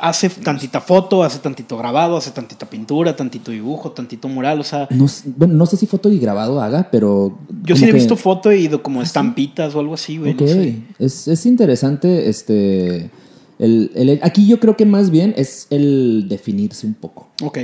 Hace 0.00 0.28
tantita 0.28 0.80
foto, 0.80 1.22
hace 1.22 1.38
tantito 1.38 1.78
grabado, 1.78 2.16
hace 2.16 2.30
tantita 2.32 2.66
pintura, 2.68 3.16
tantito 3.16 3.50
dibujo, 3.52 3.92
tantito 3.92 4.28
mural, 4.28 4.60
o 4.60 4.64
sea, 4.64 4.86
No, 4.90 5.06
bueno, 5.36 5.54
no 5.54 5.64
sé 5.66 5.76
si 5.78 5.86
foto 5.86 6.10
y 6.10 6.18
grabado 6.18 6.60
haga, 6.60 6.88
pero... 6.90 7.38
yo 7.62 7.74
sí 7.76 7.84
he 7.84 7.86
que- 7.86 7.92
visto 7.94 8.16
foto 8.16 8.52
y 8.52 8.68
como 8.82 9.00
estampitas 9.00 9.74
o 9.74 9.80
algo 9.80 9.94
así, 9.94 10.18
güey, 10.18 10.32
Ok, 10.34 10.40
no 10.42 10.46
sé. 10.48 10.82
es, 10.98 11.28
es 11.28 11.46
interesante, 11.46 12.28
este... 12.28 13.10
El, 13.58 13.90
el- 13.94 14.20
aquí 14.22 14.46
yo 14.46 14.60
creo 14.60 14.76
que 14.76 14.84
más 14.84 15.10
bien 15.10 15.32
es 15.36 15.66
el 15.70 16.26
definirse 16.28 16.86
un 16.86 16.94
poco. 16.94 17.28
Ok. 17.42 17.58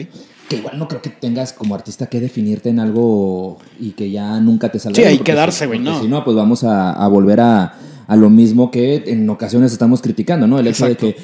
Que 0.48 0.56
igual 0.56 0.78
no 0.78 0.88
creo 0.88 1.00
que 1.02 1.10
tengas 1.10 1.52
como 1.52 1.74
artista 1.74 2.06
que 2.06 2.20
definirte 2.20 2.68
en 2.70 2.80
algo 2.80 3.58
y 3.78 3.90
que 3.92 4.10
ya 4.10 4.40
nunca 4.40 4.70
te 4.72 4.78
salga. 4.78 4.96
Sí, 4.96 5.02
bien, 5.02 5.10
hay 5.12 5.18
porque 5.18 5.32
que 5.32 5.36
darse, 5.36 5.60
si- 5.60 5.66
güey, 5.66 5.78
no. 5.78 6.00
Si 6.00 6.08
no, 6.08 6.24
pues 6.24 6.36
vamos 6.36 6.64
a, 6.64 6.92
a 6.92 7.06
volver 7.08 7.40
a, 7.40 7.74
a 8.07 8.16
lo 8.16 8.30
mismo 8.30 8.70
que 8.70 9.05
en 9.07 9.28
ocasiones 9.30 9.72
estamos 9.72 10.00
criticando, 10.02 10.46
¿no? 10.46 10.59
El 10.59 10.66
hecho 10.66 10.86
Exacto. 10.86 11.07
de 11.07 11.14
que, 11.14 11.20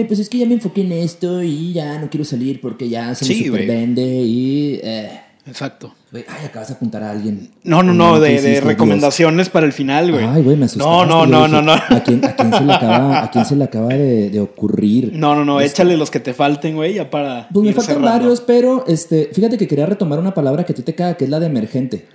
eh, 0.00 0.04
pues 0.06 0.20
es 0.20 0.28
que 0.28 0.38
ya 0.38 0.46
me 0.46 0.54
enfoqué 0.54 0.82
en 0.82 0.92
esto 0.92 1.42
y 1.42 1.72
ya 1.72 1.98
no 1.98 2.08
quiero 2.10 2.24
salir 2.24 2.60
porque 2.60 2.88
ya 2.88 3.14
se 3.14 3.24
me 3.26 3.34
Sí, 3.34 3.44
supervende 3.46 4.02
y... 4.04 4.80
Eh, 4.82 5.20
Exacto. 5.46 5.94
güey, 6.12 6.24
ay, 6.28 6.44
acabas 6.44 6.68
de 6.68 6.74
apuntar 6.74 7.02
a 7.02 7.10
alguien. 7.10 7.48
No, 7.64 7.82
no, 7.82 7.94
no, 7.94 8.20
¿qué 8.20 8.38
de, 8.40 8.50
Dios? 8.50 8.64
recomendaciones 8.64 9.48
para 9.48 9.64
el 9.64 9.72
final, 9.72 10.12
güey. 10.12 10.22
Ay, 10.26 10.42
güey, 10.42 10.58
me 10.58 10.66
asustaste. 10.66 10.90
No, 10.90 11.06
no, 11.06 11.26
no, 11.26 11.46
dije, 11.46 11.52
no, 11.52 11.62
no. 11.62 11.72
¿A 11.72 12.02
quién, 12.04 12.22
a 12.22 12.36
quién 12.36 12.52
se 12.52 12.64
le 12.64 12.72
acaba, 12.74 13.22
a 13.24 13.30
quién 13.30 13.44
se 13.46 13.56
le 13.56 13.64
acaba 13.64 13.88
de, 13.88 14.28
de 14.28 14.40
ocurrir? 14.40 15.12
No, 15.14 15.34
no, 15.34 15.46
no, 15.46 15.58
Este, 15.60 15.72
échale 15.82 15.96
los 15.96 16.10
que 16.10 16.20
te 16.20 16.34
falten, 16.34 16.74
güey, 16.76 16.94
ya 16.94 17.08
para. 17.08 17.48
Pues 17.50 17.64
me 17.64 17.72
faltan 17.72 17.94
cerrando. 17.96 18.10
varios, 18.18 18.42
pero 18.42 18.84
este, 18.86 19.30
fíjate 19.32 19.56
que 19.56 19.66
quería 19.66 19.86
retomar 19.86 20.18
una 20.18 20.34
palabra 20.34 20.64
que 20.66 20.72
a 20.72 20.76
ti 20.76 20.82
te 20.82 20.94
caga, 20.94 21.16
que 21.16 21.24
es 21.24 21.30
la 21.30 21.40
de 21.40 21.46
emergente. 21.46 22.06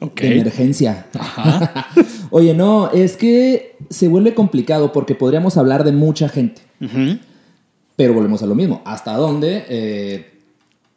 Ok. 0.00 0.20
De 0.20 0.32
emergencia. 0.40 1.06
Ajá. 1.16 1.86
Oye, 2.30 2.54
no, 2.54 2.90
es 2.90 3.16
que 3.16 3.76
se 3.90 4.08
vuelve 4.08 4.34
complicado 4.34 4.92
porque 4.92 5.14
podríamos 5.14 5.56
hablar 5.56 5.84
de 5.84 5.92
mucha 5.92 6.28
gente, 6.28 6.62
pero 7.96 8.14
volvemos 8.14 8.42
a 8.42 8.46
lo 8.46 8.54
mismo. 8.54 8.82
¿Hasta 8.84 9.16
dónde? 9.16 9.64
Eh, 9.68 10.32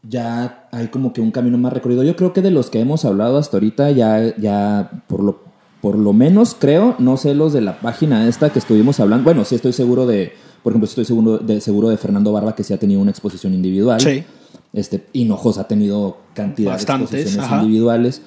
ya 0.03 0.67
hay 0.71 0.87
como 0.87 1.13
que 1.13 1.21
un 1.21 1.31
camino 1.31 1.57
más 1.57 1.73
recorrido. 1.73 2.03
Yo 2.03 2.15
creo 2.15 2.33
que 2.33 2.41
de 2.41 2.51
los 2.51 2.69
que 2.69 2.79
hemos 2.79 3.05
hablado 3.05 3.37
hasta 3.37 3.57
ahorita, 3.57 3.91
ya, 3.91 4.35
ya 4.37 5.03
por 5.07 5.23
lo, 5.23 5.43
por 5.81 5.97
lo 5.97 6.13
menos 6.13 6.55
creo, 6.57 6.95
no 6.99 7.17
sé 7.17 7.33
los 7.33 7.53
de 7.53 7.61
la 7.61 7.79
página 7.79 8.27
esta 8.27 8.51
que 8.51 8.59
estuvimos 8.59 8.99
hablando. 8.99 9.23
Bueno, 9.25 9.45
sí 9.45 9.55
estoy 9.55 9.73
seguro 9.73 10.05
de, 10.05 10.33
por 10.63 10.71
ejemplo, 10.71 10.87
estoy 10.87 11.05
seguro 11.05 11.37
de, 11.37 11.61
seguro 11.61 11.89
de 11.89 11.97
Fernando 11.97 12.31
Barba 12.31 12.55
que 12.55 12.63
sí 12.63 12.73
ha 12.73 12.77
tenido 12.77 13.01
una 13.01 13.11
exposición 13.11 13.53
individual. 13.53 13.99
Sí. 13.99 14.23
Este, 14.71 15.05
Hinojos 15.13 15.57
ha 15.57 15.67
tenido 15.67 16.17
cantidad 16.33 16.71
Bastantes, 16.71 17.11
de 17.11 17.17
exposiciones 17.21 17.51
ajá. 17.51 17.63
individuales. 17.63 18.21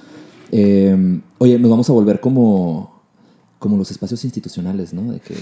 Eh, 0.51 1.21
oye, 1.39 1.59
nos 1.59 1.71
vamos 1.71 1.89
a 1.89 1.93
volver 1.93 2.21
como, 2.21 2.92
como 3.63 3.77
los 3.77 3.93
espacios 3.93 4.25
institucionales, 4.25 4.93
¿no? 4.93 5.13
De 5.13 5.21
que, 5.21 5.37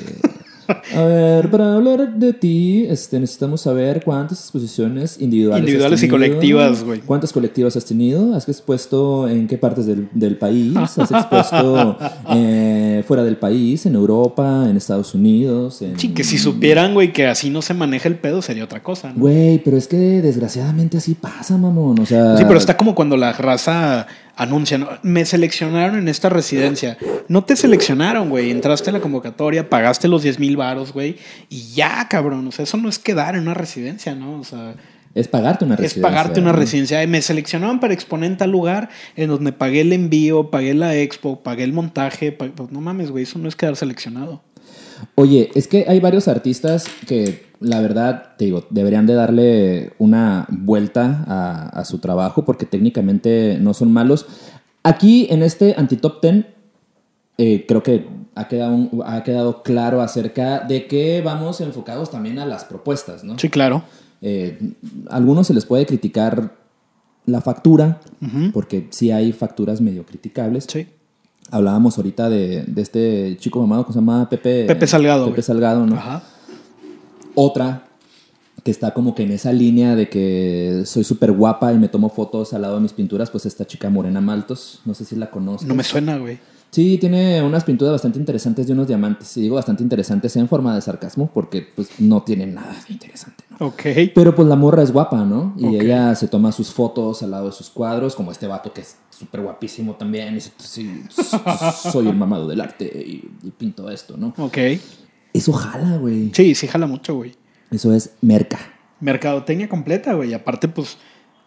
a 0.95 1.05
ver, 1.05 1.51
para 1.51 1.75
hablar 1.75 2.17
de 2.17 2.35
ti, 2.35 2.85
este, 2.87 3.19
necesitamos 3.19 3.63
saber 3.63 4.03
cuántas 4.05 4.41
exposiciones 4.41 5.17
individuales 5.19 5.63
Individuales 5.63 6.01
has 6.01 6.05
y 6.05 6.09
colectivas, 6.09 6.85
güey. 6.85 7.01
¿Cuántas 7.01 7.33
colectivas 7.33 7.79
has 7.79 7.87
tenido? 7.87 8.35
¿Has 8.35 8.47
expuesto 8.47 9.27
en 9.27 9.49
qué 9.49 9.57
partes 9.57 9.87
del, 9.87 10.11
del 10.13 10.37
país? 10.37 10.77
¿Has 10.99 11.11
expuesto 11.11 11.97
eh, 12.35 13.03
fuera 13.09 13.25
del 13.25 13.39
país, 13.39 13.87
en 13.87 13.95
Europa, 13.95 14.67
en 14.69 14.77
Estados 14.77 15.15
Unidos? 15.15 15.81
En... 15.81 15.99
Sí, 15.99 16.11
que 16.11 16.23
si 16.23 16.37
supieran, 16.37 16.93
güey, 16.93 17.15
que 17.15 17.27
así 17.27 17.49
no 17.49 17.63
se 17.63 17.73
maneja 17.73 18.07
el 18.07 18.17
pedo, 18.17 18.43
sería 18.43 18.65
otra 18.65 18.83
cosa, 18.83 19.15
¿no? 19.15 19.19
Güey, 19.19 19.61
pero 19.65 19.79
es 19.79 19.89
que 19.89 19.97
desgraciadamente 19.97 20.99
así 20.99 21.15
pasa, 21.15 21.57
mamón. 21.57 22.01
O 22.01 22.07
sea, 22.07 22.37
Sí, 22.37 22.45
pero 22.47 22.59
está 22.59 22.77
como 22.77 22.95
cuando 22.95 23.17
la 23.17 23.33
raza 23.33 24.07
anuncia, 24.43 24.79
¿no? 24.79 24.89
me 25.03 25.25
seleccionaron 25.25 25.99
en 25.99 26.09
esta 26.09 26.29
residencia. 26.29 26.97
No 27.29 27.45
te 27.45 27.57
seleccionaron, 27.57 28.31
güey. 28.31 28.51
Entraste 28.51 28.91
a 28.91 28.93
la 28.95 29.01
convocatoria, 29.01 29.69
pagaste 29.69 30.09
los 30.09 30.23
10 30.23 30.39
mil 30.39 30.57
varos, 30.57 30.93
güey. 30.93 31.17
Y 31.49 31.73
ya, 31.75 32.07
cabrón. 32.09 32.49
O 32.49 32.53
sea, 32.53 32.63
eso 32.63 32.77
no 32.77 32.89
es 32.89 32.99
quedar 32.99 33.35
en 33.37 33.43
una 33.43 33.55
residencia, 33.55 34.15
¿no? 34.15 34.41
O 34.41 34.45
sea, 34.45 34.75
Es 35.15 35.29
pagarte 35.29 35.65
una 35.65 35.75
es 35.75 35.81
residencia. 35.81 36.03
pagarte 36.11 36.41
una 36.41 36.53
residencia. 36.53 37.07
Me 37.07 37.21
seleccionaron 37.21 37.81
para 37.81 37.93
exponer 37.93 38.31
en 38.31 38.37
tal 38.39 38.51
lugar 38.51 38.89
en 39.17 39.29
donde 39.29 39.53
pagué 39.53 39.83
el 39.83 39.93
envío, 39.93 40.51
pagué 40.51 40.73
la 40.75 40.97
expo, 40.97 41.43
pagué 41.43 41.65
el 41.65 41.73
montaje. 41.73 42.33
Pues 42.33 42.71
no 42.71 42.81
mames, 42.81 43.11
güey. 43.11 43.25
Eso 43.25 43.39
no 43.39 43.49
es 43.49 43.57
quedar 43.57 43.77
seleccionado. 43.77 44.43
Oye, 45.17 45.51
es 45.55 45.69
que 45.69 45.85
hay 45.89 46.01
varios 46.01 46.29
artistas 46.29 46.87
que 47.07 47.50
la 47.61 47.81
verdad, 47.81 48.35
te 48.39 48.47
digo, 48.47 48.65
deberían 48.71 49.07
de 49.07 49.15
darle 49.15 49.93
una 49.99 50.47
vuelta 50.49 51.25
a, 51.27 51.69
a 51.81 51.85
su 51.85 51.99
trabajo 51.99 52.45
porque 52.45 52.67
técnicamente 52.67 53.59
no 53.61 53.75
son 53.75 53.93
malos. 53.93 54.27
Aquí 54.83 55.27
en 55.31 55.43
este 55.43 55.75
anti-top 55.77 56.23
10 56.23 56.47
eh, 57.39 57.65
creo 57.69 57.83
que 57.83 58.07
ha 58.35 58.49
quedado, 58.49 58.75
un- 58.75 59.03
ha 59.05 59.23
quedado 59.25 59.63
claro 59.63 60.01
acerca 60.01 60.61
de 60.61 60.87
que 60.87 61.21
vamos 61.23 61.61
enfocados 61.61 62.11
también 62.11 62.39
a 62.39 62.47
las 62.47 62.65
propuestas, 62.65 63.25
¿no? 63.25 63.39
Sí, 63.39 63.49
claro. 63.49 63.83
Eh, 64.23 64.59
a 65.11 65.17
algunos 65.17 65.47
se 65.47 65.55
les 65.55 65.65
puede 65.65 65.87
criticar 65.87 66.55
la 67.27 67.41
factura, 67.41 68.01
porque 68.53 68.87
sí 68.91 69.11
hay 69.11 69.33
facturas 69.33 69.81
medio 69.81 70.05
criticables. 70.05 70.65
Sí. 70.69 70.87
Hablábamos 71.51 71.97
ahorita 71.99 72.29
de, 72.31 72.65
de 72.67 72.83
este 72.83 73.37
chico 73.39 73.61
mamado 73.61 73.85
que 73.87 73.93
se 73.93 73.99
llama 73.99 74.29
Pepe, 74.29 74.65
Pepe 74.65 74.87
Salgado, 74.87 75.27
Pepe. 75.27 75.43
Salgado, 75.43 75.85
¿no? 75.87 75.97
Ajá. 75.97 76.23
Otra 77.35 77.87
que 78.63 78.71
está 78.71 78.93
como 78.93 79.15
que 79.15 79.23
en 79.23 79.33
esa 79.33 79.53
línea 79.53 79.97
de 79.97 80.09
que 80.09 80.83
soy 80.85 81.05
súper 81.05 81.33
guapa 81.33 81.73
y 81.73 81.79
me 81.79 81.89
tomo 81.89 82.11
fotos 82.11 82.53
al 82.53 82.63
lado 82.63 82.75
de 82.75 82.83
mis 82.83 82.93
pinturas, 82.93 83.31
pues 83.31 83.47
esta 83.47 83.67
chica 83.67 83.89
Morena 83.89 84.21
Maltos, 84.21 84.81
no 84.85 84.95
sé 84.95 85.05
si 85.05 85.17
la 85.17 85.31
conozco. 85.31 85.67
No 85.67 85.75
me 85.75 85.83
suena, 85.85 86.19
güey. 86.19 86.39
Sí, 86.71 86.99
tiene 86.99 87.43
unas 87.43 87.65
pinturas 87.65 87.93
bastante 87.93 88.21
interesantes 88.21 88.67
de 88.69 88.73
unos 88.73 88.87
diamantes. 88.87 89.37
Y 89.37 89.43
digo 89.43 89.57
bastante 89.57 89.83
interesantes 89.83 90.37
en 90.37 90.49
forma 90.49 90.75
de 90.75 90.81
sarcasmo 90.81 91.29
porque 91.33 91.67
pues 91.75 91.89
no 91.99 92.23
tienen 92.23 92.55
nada 92.55 92.73
de 92.87 92.93
interesante, 92.93 93.43
¿no? 93.51 93.67
Ok. 93.67 93.83
Pero 94.15 94.35
pues 94.37 94.47
la 94.47 94.55
morra 94.55 94.83
es 94.83 94.93
guapa, 94.93 95.25
¿no? 95.25 95.55
Y 95.59 95.77
ella 95.77 96.15
se 96.15 96.29
toma 96.29 96.53
sus 96.53 96.71
fotos 96.71 97.23
al 97.25 97.33
lado 97.33 97.47
de 97.47 97.53
sus 97.53 97.71
cuadros, 97.71 98.15
como 98.15 98.31
este 98.31 98.47
vato 98.47 98.73
que 98.73 98.83
es 98.83 98.97
súper 99.11 99.41
guapísimo 99.41 99.95
también. 99.95 100.29
Y 100.29 100.35
dice, 100.35 100.53
sí, 100.59 101.03
soy 101.91 102.07
el 102.07 102.17
mamado 102.17 102.47
del 102.47 102.61
arte 102.61 102.85
y, 102.85 103.29
y 103.43 103.51
pinto 103.51 103.91
esto, 103.91 104.17
¿no? 104.17 104.33
Ok. 104.39 104.59
Eso 105.33 105.53
jala, 105.53 105.97
güey. 105.99 106.31
Sí, 106.35 106.55
sí 106.55 106.67
jala 106.67 106.87
mucho, 106.87 107.15
güey. 107.15 107.35
Eso 107.71 107.93
es 107.95 108.11
merca. 108.21 108.59
Mercadotecnia 109.01 109.69
completa, 109.69 110.13
güey. 110.15 110.35
Aparte, 110.35 110.69
pues, 110.69 110.99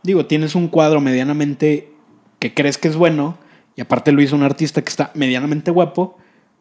digo, 0.03 0.25
tienes 0.25 0.55
un 0.55 0.67
cuadro 0.69 1.01
medianamente 1.01 1.91
que 2.39 2.53
crees 2.53 2.77
que 2.77 2.87
es 2.87 2.95
bueno 2.95 3.37
y 3.75 3.81
aparte 3.81 4.11
lo 4.11 4.21
hizo 4.21 4.35
un 4.35 4.43
artista 4.43 4.81
que 4.81 4.89
está 4.89 5.11
medianamente 5.15 5.71
guapo, 5.71 6.17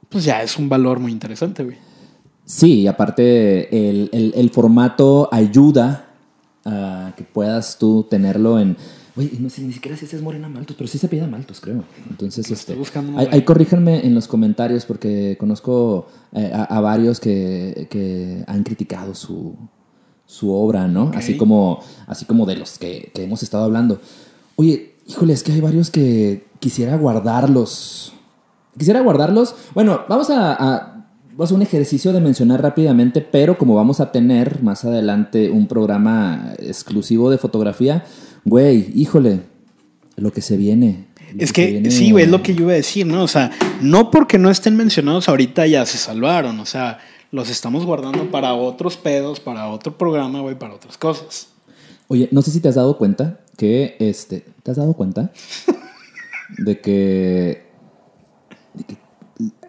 pues 0.08 0.24
ya 0.24 0.42
es 0.42 0.58
un 0.58 0.68
valor 0.68 0.98
muy 0.98 1.12
interesante, 1.12 1.64
güey. 1.64 1.76
Sí, 2.44 2.80
y 2.80 2.86
aparte 2.88 3.88
el, 3.88 4.10
el- 4.12 4.32
el 4.36 4.50
formato 4.50 5.28
ayuda 5.32 6.06
a 6.64 7.12
que 7.16 7.22
puedas 7.24 7.78
tú 7.78 8.06
tenerlo 8.10 8.58
en... 8.58 8.76
Oye, 9.14 9.30
no 9.40 9.50
sé 9.50 9.60
ni 9.62 9.72
siquiera 9.72 9.96
si 9.96 10.06
ese 10.06 10.16
es 10.16 10.22
Morena 10.22 10.48
Maltos, 10.48 10.74
pero 10.76 10.88
sí 10.88 10.96
se 10.96 11.06
pide 11.08 11.26
Maltos, 11.26 11.60
creo. 11.60 11.84
Entonces, 12.08 12.50
este, 12.50 12.74
ahí, 13.18 13.28
ahí 13.30 13.42
corríjanme 13.42 14.06
en 14.06 14.14
los 14.14 14.26
comentarios 14.26 14.86
porque 14.86 15.36
conozco 15.38 16.06
eh, 16.32 16.50
a, 16.54 16.64
a 16.64 16.80
varios 16.80 17.20
que, 17.20 17.86
que 17.90 18.42
han 18.46 18.62
criticado 18.64 19.14
su, 19.14 19.54
su 20.24 20.50
obra, 20.52 20.88
¿no? 20.88 21.10
Así, 21.14 21.36
como, 21.36 21.80
así 22.06 22.24
como 22.24 22.46
de 22.46 22.56
los 22.56 22.78
que, 22.78 23.10
que 23.14 23.24
hemos 23.24 23.42
estado 23.42 23.64
hablando. 23.64 24.00
Oye, 24.56 24.94
híjole, 25.06 25.34
es 25.34 25.42
que 25.42 25.52
hay 25.52 25.60
varios 25.60 25.90
que 25.90 26.46
quisiera 26.58 26.96
guardarlos. 26.96 28.14
Quisiera 28.78 29.00
guardarlos. 29.02 29.54
Bueno, 29.74 30.00
vamos 30.08 30.30
a, 30.30 30.52
a- 30.54 30.88
vamos 31.32 31.40
a 31.40 31.44
hacer 31.44 31.56
un 31.56 31.62
ejercicio 31.62 32.12
de 32.14 32.20
mencionar 32.20 32.62
rápidamente, 32.62 33.20
pero 33.20 33.58
como 33.58 33.74
vamos 33.74 34.00
a 34.00 34.10
tener 34.12 34.62
más 34.62 34.84
adelante 34.84 35.50
un 35.50 35.66
programa 35.66 36.52
exclusivo 36.58 37.30
de 37.30 37.38
fotografía, 37.38 38.04
güey, 38.44 38.90
híjole, 38.94 39.40
lo 40.16 40.32
que 40.32 40.40
se 40.40 40.56
viene. 40.56 41.06
Es 41.38 41.52
que 41.52 41.66
viene- 41.66 41.90
sí, 41.90 42.10
güey, 42.10 42.24
es 42.24 42.30
lo 42.30 42.42
que 42.42 42.54
yo 42.54 42.62
iba 42.64 42.72
a 42.72 42.76
decir, 42.76 43.06
¿no? 43.06 43.22
O 43.22 43.28
sea, 43.28 43.50
no 43.80 44.10
porque 44.10 44.38
no 44.38 44.50
estén 44.50 44.76
mencionados 44.76 45.28
ahorita 45.28 45.66
ya 45.66 45.86
se 45.86 45.96
salvaron, 45.98 46.60
o 46.60 46.66
sea, 46.66 46.98
los 47.30 47.48
estamos 47.48 47.86
guardando 47.86 48.30
para 48.30 48.52
otros 48.54 48.96
pedos, 48.98 49.40
para 49.40 49.68
otro 49.68 49.96
programa, 49.96 50.40
güey, 50.40 50.58
para 50.58 50.74
otras 50.74 50.98
cosas. 50.98 51.48
Oye, 52.08 52.28
no 52.30 52.42
sé 52.42 52.50
si 52.50 52.60
te 52.60 52.68
has 52.68 52.74
dado 52.74 52.98
cuenta 52.98 53.40
que 53.56 53.96
este. 53.98 54.44
¿Te 54.62 54.70
has 54.70 54.76
dado 54.76 54.92
cuenta? 54.92 55.32
de 56.58 56.78
que. 56.80 57.62
de 58.74 58.84
que 58.84 58.96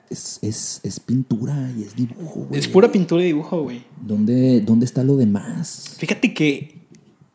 es, 0.09 0.39
es- 0.41 0.81
es 0.83 0.99
pintura 0.99 1.71
y 1.77 1.83
es 1.83 1.95
dibujo, 1.95 2.41
güey. 2.49 2.59
Es 2.59 2.67
pura 2.67 2.91
pintura 2.91 3.23
y 3.23 3.27
dibujo, 3.27 3.61
güey. 3.63 3.83
¿Dónde, 4.01 4.59
¿Dónde 4.59 4.85
está 4.85 5.03
lo 5.03 5.15
demás? 5.15 5.95
Fíjate 5.97 6.33
que 6.33 6.82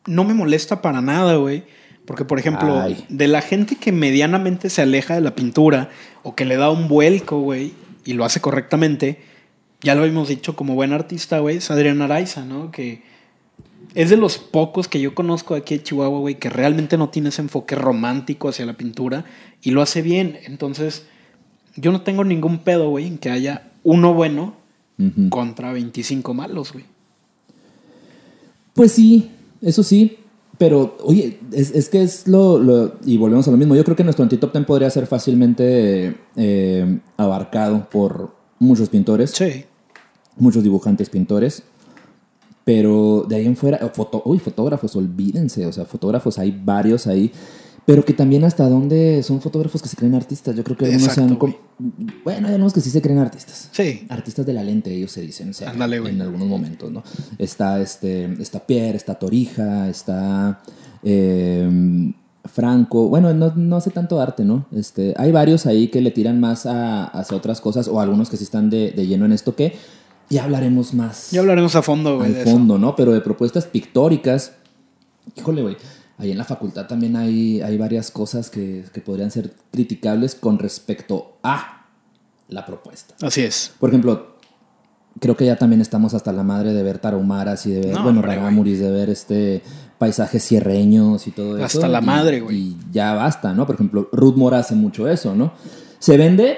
no 0.09 0.25
me 0.25 0.35
molesta 0.35 0.83
para 0.83 1.01
nada, 1.01 1.37
güey. 1.37 1.65
Porque, 2.05 2.25
por 2.25 2.39
ejemplo, 2.39 2.81
Ay. 2.81 3.05
de 3.11 3.29
la 3.29 3.43
gente 3.43 3.77
que 3.77 3.93
medianamente 3.93 4.71
se 4.71 4.81
aleja 4.81 5.15
de 5.15 5.21
la 5.21 5.35
pintura 5.35 5.91
o 6.23 6.35
que 6.35 6.47
le 6.47 6.57
da 6.57 6.71
un 6.71 6.89
vuelco, 6.89 7.41
güey, 7.41 7.75
y 8.05 8.15
lo 8.15 8.25
hace 8.25 8.41
correctamente, 8.41 9.21
ya 9.83 9.95
lo 9.95 10.07
hemos 10.07 10.29
dicho 10.29 10.57
como 10.57 10.75
buen 10.75 10.95
artista, 10.95 11.39
güey, 11.41 11.59
es 11.59 11.71
Adrián 11.71 12.01
Araiza, 12.01 12.47
¿no? 12.47 12.71
Que 12.71 13.03
es 13.95 14.09
de 14.09 14.17
los 14.17 14.39
pocos 14.39 14.89
que 14.89 15.01
yo 15.01 15.15
conozco 15.15 15.55
aquí 15.55 15.75
en 15.75 15.83
Chihuahua, 15.83 16.21
güey, 16.21 16.35
que 16.37 16.49
realmente 16.49 16.97
no 16.97 17.11
tiene 17.11 17.29
ese 17.29 17.43
enfoque 17.43 17.75
romántico 17.75 18.49
hacia 18.49 18.65
la 18.65 18.73
pintura 18.73 19.27
y 19.63 19.73
lo 19.73 19.83
hace 19.83 20.01
bien. 20.01 20.39
Entonces, 20.45 21.07
yo 21.77 21.93
no 21.93 22.01
tengo 22.01 22.25
ningún 22.25 22.59
pedo, 22.59 22.89
güey, 22.89 23.07
en 23.07 23.19
que 23.19 23.31
haya 23.31 23.71
uno 23.83 24.15
bueno 24.15 24.57
contra 25.31 25.73
25 25.73 26.35
malos, 26.35 26.73
güey. 26.73 26.85
Pues 28.75 28.93
sí, 28.93 29.31
eso 29.63 29.83
sí. 29.83 30.19
Pero, 30.59 30.97
oye, 31.05 31.39
es, 31.53 31.71
es 31.71 31.89
que 31.89 32.03
es 32.03 32.27
lo, 32.27 32.59
lo- 32.59 32.95
Y 33.05 33.17
volvemos 33.17 33.47
a 33.47 33.53
lo 33.53 33.57
mismo. 33.57 33.77
Yo 33.77 33.85
creo 33.85 33.97
que 33.97 34.03
nuestro 34.03 34.25
anti-top 34.25 34.53
10 34.53 34.65
podría 34.67 34.91
ser 34.91 35.07
fácilmente 35.07 36.17
eh, 36.37 36.99
abarcado 37.17 37.89
por 37.89 38.35
muchos 38.59 38.89
pintores. 38.89 39.31
Sí. 39.31 39.65
muchos 40.37 40.63
dibujantes, 40.65 41.11
pintores. 41.11 41.63
Pero 42.65 43.25
de 43.29 43.37
ahí 43.37 43.47
en 43.47 43.57
fuera, 43.57 43.79
foto, 43.95 44.21
uy, 44.27 44.39
fotógrafos, 44.39 44.95
olvídense, 44.95 45.65
o 45.67 45.73
sea, 45.73 45.85
fotógrafos 45.87 46.39
hay 46.39 46.51
varios 46.65 47.07
ahí, 47.07 47.33
pero 47.89 48.05
que 48.05 48.13
también 48.13 48.45
hasta 48.45 48.69
dónde 48.69 49.23
son 49.23 49.41
fotógrafos 49.41 49.81
que 49.81 49.89
se 49.89 49.97
creen 49.97 50.15
artistas. 50.15 50.55
Yo 50.55 50.63
creo 50.63 50.77
que 50.77 50.85
algunos 50.85 51.09
Exacto, 51.09 51.39
sean 51.39 51.57
bueno, 52.23 52.49
hay 52.49 52.53
algunos 52.53 52.75
que 52.75 52.83
sí 52.83 52.91
se 52.91 53.01
creen 53.01 53.17
artistas. 53.19 53.71
Sí. 53.73 54.05
Artistas 54.11 54.45
de 54.45 54.53
la 54.53 54.63
lente, 54.63 54.93
ellos 54.93 55.11
se 55.11 55.23
dicen, 55.23 55.49
o 55.49 55.53
sea, 55.55 55.73
en 55.73 56.21
algunos 56.21 56.47
momentos, 56.47 56.93
¿no? 56.93 57.03
Está 57.39 57.81
este, 57.81 58.31
está 58.43 58.67
Pierre, 58.67 58.99
está 58.99 59.15
Torija, 59.15 59.89
está 59.89 60.61
eh, 61.03 62.13
Franco, 62.45 63.09
bueno, 63.09 63.33
no, 63.33 63.55
no 63.57 63.77
hace 63.77 63.89
tanto 63.89 64.21
arte, 64.21 64.45
¿no? 64.45 64.67
Este, 64.71 65.15
hay 65.17 65.33
varios 65.33 65.65
ahí 65.65 65.89
que 65.89 66.03
le 66.03 66.11
tiran 66.11 66.39
más 66.39 66.67
a, 66.67 67.05
hacia 67.07 67.39
otras 67.39 67.63
cosas, 67.63 67.89
o 67.89 68.03
algunos 68.03 68.29
que 68.29 68.37
sí 68.37 68.45
están 68.45 68.69
de, 68.69 68.91
de 68.91 69.07
lleno 69.07 69.25
en 69.25 69.33
esto 69.33 69.57
que 69.57 69.75
ya 70.29 70.45
hablaremos 70.45 70.93
más 70.93 71.31
Ya 71.31 71.41
hablaremos 71.41 71.75
a 71.75 71.81
fondo, 71.81 72.19
güey, 72.19 72.35
al 72.35 72.37
eso. 72.37 72.51
fondo, 72.51 72.77
¿no? 72.77 72.95
Pero 72.97 73.13
de 73.15 73.23
propuestas 73.23 73.65
pictóricas, 73.65 74.53
híjole, 75.35 75.63
güey, 75.63 75.79
ahí 76.19 76.33
en 76.33 76.39
la 76.39 76.45
facultad 76.45 76.87
también 76.87 77.17
hay, 77.17 77.61
hay 77.63 77.79
varias 77.79 78.11
cosas 78.11 78.51
que, 78.51 78.85
que 78.93 79.01
podrían 79.01 79.31
ser 79.31 79.53
criticables 79.73 80.35
con 80.35 80.59
respecto 80.59 81.39
a 81.43 81.87
la 82.49 82.67
propuesta. 82.67 83.15
Así 83.25 83.43
es. 83.43 83.73
Por 83.79 83.91
ejemplo, 83.91 84.37
creo 85.21 85.37
que 85.37 85.47
ya 85.47 85.57
también 85.57 85.81
estamos 85.81 86.15
hasta 86.15 86.33
la 86.33 86.43
madre 86.43 86.73
de 86.73 86.83
ver 86.83 86.99
tarahumaras 86.99 87.67
y 87.67 87.73
de 87.73 87.81
ver, 87.81 87.95
No, 87.95 88.03
bueno, 88.05 88.23
rarámuris, 88.23 88.81
de 88.81 88.91
ver 88.91 89.11
este 89.11 89.63
paisajes 89.99 90.43
sierreños 90.45 91.27
y 91.27 91.31
todo 91.33 91.57
eso. 91.57 91.65
Hasta 91.65 91.89
la 91.89 92.01
y- 92.01 92.05
madre, 92.07 92.41
güey. 92.41 92.57
Y 92.57 92.77
ya 92.93 93.15
basta, 93.15 93.53
¿no? 93.53 93.67
Por 93.67 93.75
ejemplo, 93.75 94.09
Ruth 94.13 94.37
Mora 94.37 94.59
hace 94.61 94.75
mucho 94.75 95.09
eso, 95.09 95.35
¿no? 95.35 95.53
¿Se 95.99 96.17
vende? 96.17 96.57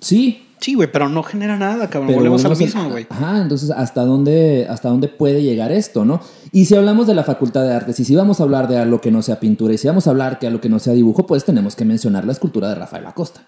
Sí, 0.00 0.43
Sí, 0.60 0.74
güey, 0.74 0.90
pero 0.90 1.08
no 1.08 1.22
genera 1.22 1.56
nada, 1.58 1.90
cabrón. 1.90 2.06
pero 2.08 2.18
Volvemos 2.18 2.44
a 2.44 2.48
lo 2.48 2.56
mismo, 2.56 2.88
güey. 2.88 3.06
Ajá, 3.10 3.42
entonces, 3.42 3.70
¿hasta 3.70 4.04
dónde, 4.04 4.66
¿hasta 4.70 4.88
dónde 4.88 5.08
puede 5.08 5.42
llegar 5.42 5.72
esto, 5.72 6.04
no? 6.04 6.20
Y 6.52 6.64
si 6.64 6.74
hablamos 6.74 7.06
de 7.06 7.14
la 7.14 7.24
Facultad 7.24 7.64
de 7.64 7.74
Artes, 7.74 8.00
y 8.00 8.04
si 8.04 8.14
vamos 8.16 8.40
a 8.40 8.44
hablar 8.44 8.68
de 8.68 8.78
algo 8.78 9.00
que 9.00 9.10
no 9.10 9.20
sea 9.20 9.40
pintura, 9.40 9.74
y 9.74 9.78
si 9.78 9.88
vamos 9.88 10.06
a 10.06 10.10
hablar 10.10 10.38
que 10.38 10.46
a 10.46 10.50
lo 10.50 10.60
que 10.60 10.68
no 10.70 10.78
sea 10.78 10.94
dibujo, 10.94 11.26
pues 11.26 11.44
tenemos 11.44 11.76
que 11.76 11.84
mencionar 11.84 12.24
la 12.24 12.32
escultura 12.32 12.68
de 12.68 12.76
Rafael 12.76 13.06
Acosta. 13.06 13.42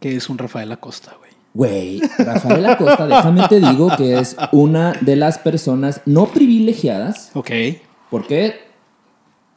Que 0.00 0.16
es 0.16 0.28
un 0.28 0.38
Rafael 0.38 0.72
Acosta, 0.72 1.14
güey. 1.18 1.30
Güey, 1.54 2.00
Rafael 2.18 2.64
Acosta, 2.66 3.06
déjame 3.06 3.46
te 3.46 3.60
digo 3.60 3.90
que 3.96 4.18
es 4.18 4.34
una 4.52 4.94
de 5.02 5.16
las 5.16 5.38
personas 5.38 6.00
no 6.06 6.26
privilegiadas, 6.26 7.30
Ok. 7.34 7.50
porque 8.10 8.54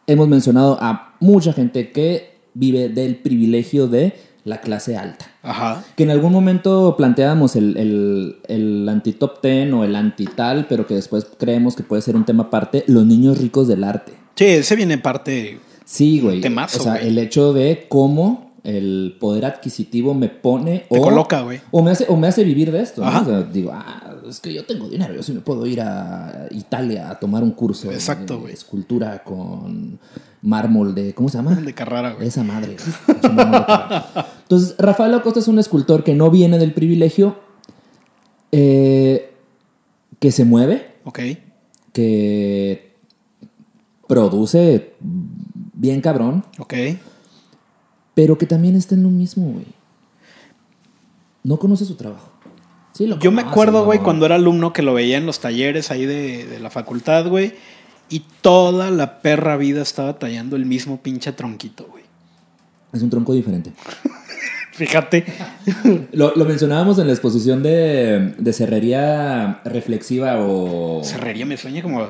hemos 0.06 0.28
mencionado 0.28 0.78
a 0.82 1.16
mucha 1.22 1.54
gente 1.54 1.92
que 1.92 2.36
vive 2.54 2.90
del 2.90 3.16
privilegio 3.16 3.88
de 3.88 4.14
la 4.44 4.60
clase 4.62 4.98
alta. 4.98 5.32
Ajá. 5.46 5.84
Que 5.96 6.04
en 6.04 6.12
algún 6.12 6.32
momento 6.32 6.96
planteábamos 6.98 7.56
el, 7.56 7.78
el, 7.78 8.38
el 8.48 8.90
anti-top 8.90 9.42
ten 9.42 9.74
o 9.74 9.84
el 9.84 9.96
anti-tal, 9.96 10.66
pero 10.68 10.88
que 10.88 10.96
después 10.96 11.28
creemos 11.38 11.76
que 11.76 11.84
puede 11.84 12.02
ser 12.02 12.16
un 12.16 12.26
tema 12.26 12.44
aparte, 12.44 12.84
los 12.88 13.06
niños 13.06 13.38
ricos 13.40 13.68
del 13.68 13.84
arte. 13.84 14.14
Sí, 14.36 14.46
ese 14.46 14.76
viene 14.76 14.98
parte. 14.98 15.60
Sí, 15.86 16.20
güey. 16.20 16.42
Temazo, 16.42 16.80
o 16.80 16.84
sea, 16.84 16.94
güey. 16.96 17.08
el 17.08 17.18
hecho 17.20 17.54
de 17.54 17.86
cómo 17.88 18.54
el 18.64 19.16
poder 19.20 19.46
adquisitivo 19.46 20.16
me 20.16 20.28
pone 20.28 20.88
Te 20.90 20.98
o, 20.98 21.02
coloca, 21.04 21.42
güey. 21.44 21.62
o 21.70 21.84
me 21.84 21.92
hace 21.92 22.08
o 22.10 22.18
me 22.18 22.28
hace 22.28 22.44
vivir 22.44 22.72
de 22.72 22.82
esto. 22.82 23.06
¿no? 23.06 23.22
O 23.22 23.26
sea, 23.26 23.44
digo, 23.44 23.72
ah, 23.72 24.16
es 24.28 24.40
que 24.40 24.52
yo 24.52 24.66
tengo 24.66 24.90
dinero, 24.90 25.14
yo 25.14 25.22
sí 25.22 25.34
me 25.34 25.42
puedo 25.42 25.68
ir 25.68 25.80
a 25.82 26.48
Italia 26.50 27.12
a 27.12 27.20
tomar 27.20 27.44
un 27.44 27.52
curso 27.52 27.92
Exacto, 27.92 28.34
de 28.34 28.40
güey. 28.40 28.54
escultura 28.54 29.24
con 29.24 30.00
mármol 30.46 30.94
de 30.96 31.14
¿cómo 31.14 31.28
se 31.28 31.38
llama? 31.38 31.56
De 31.56 31.74
Carrara, 31.74 32.14
güey. 32.14 32.28
Esa 32.28 32.44
madre. 32.44 32.78
güey. 32.78 33.38
Entonces, 34.44 34.76
Rafael 34.78 35.14
Acosta 35.16 35.40
es 35.40 35.48
un 35.48 35.60
escultor 35.60 36.04
que 36.04 36.14
no 36.14 36.30
viene 36.32 36.58
del 36.60 36.74
privilegio, 36.74 37.38
eh, 38.52 39.34
que 40.20 40.32
se 40.32 40.46
mueve, 40.46 40.94
Ok. 41.04 41.20
que 41.94 42.96
produce 44.08 44.94
bien 45.74 46.02
cabrón, 46.02 46.46
Ok. 46.60 46.74
pero 48.14 48.38
que 48.38 48.46
también 48.46 48.76
está 48.76 48.96
en 48.96 49.04
lo 49.04 49.10
mismo, 49.10 49.52
güey. 49.52 49.66
No 51.44 51.58
conoce 51.58 51.86
su 51.86 51.96
trabajo. 51.96 52.32
Sí, 52.94 53.08
lo 53.08 53.20
Yo 53.20 53.32
me 53.32 53.42
acuerdo, 53.42 53.84
güey, 53.84 54.00
cuando 54.00 54.26
era 54.26 54.36
alumno 54.36 54.72
que 54.74 54.82
lo 54.82 54.94
veía 54.94 55.18
en 55.18 55.26
los 55.26 55.40
talleres 55.42 55.92
ahí 55.92 56.06
de, 56.06 56.46
de 56.46 56.60
la 56.60 56.70
facultad, 56.70 57.28
güey. 57.28 57.54
Y 58.10 58.24
toda 58.42 58.92
la 58.92 59.22
perra 59.22 59.58
vida 59.58 59.82
estaba 59.82 60.20
tallando 60.20 60.56
el 60.56 60.66
mismo 60.66 61.02
pinche 61.02 61.32
tronquito, 61.34 61.88
güey. 61.90 62.04
Es 62.94 63.02
un 63.02 63.10
tronco 63.10 63.34
diferente. 63.34 63.72
Fíjate. 64.74 65.26
Lo, 66.12 66.36
lo 66.36 66.46
mencionábamos 66.46 67.00
en 67.00 67.08
la 67.08 67.14
exposición 67.14 67.64
de, 67.64 68.36
de 68.38 68.54
serrería 68.54 69.62
reflexiva 69.64 70.36
o... 70.40 71.02
Serrería 71.04 71.46
me 71.46 71.56
sueña 71.56 71.82
como 71.82 72.08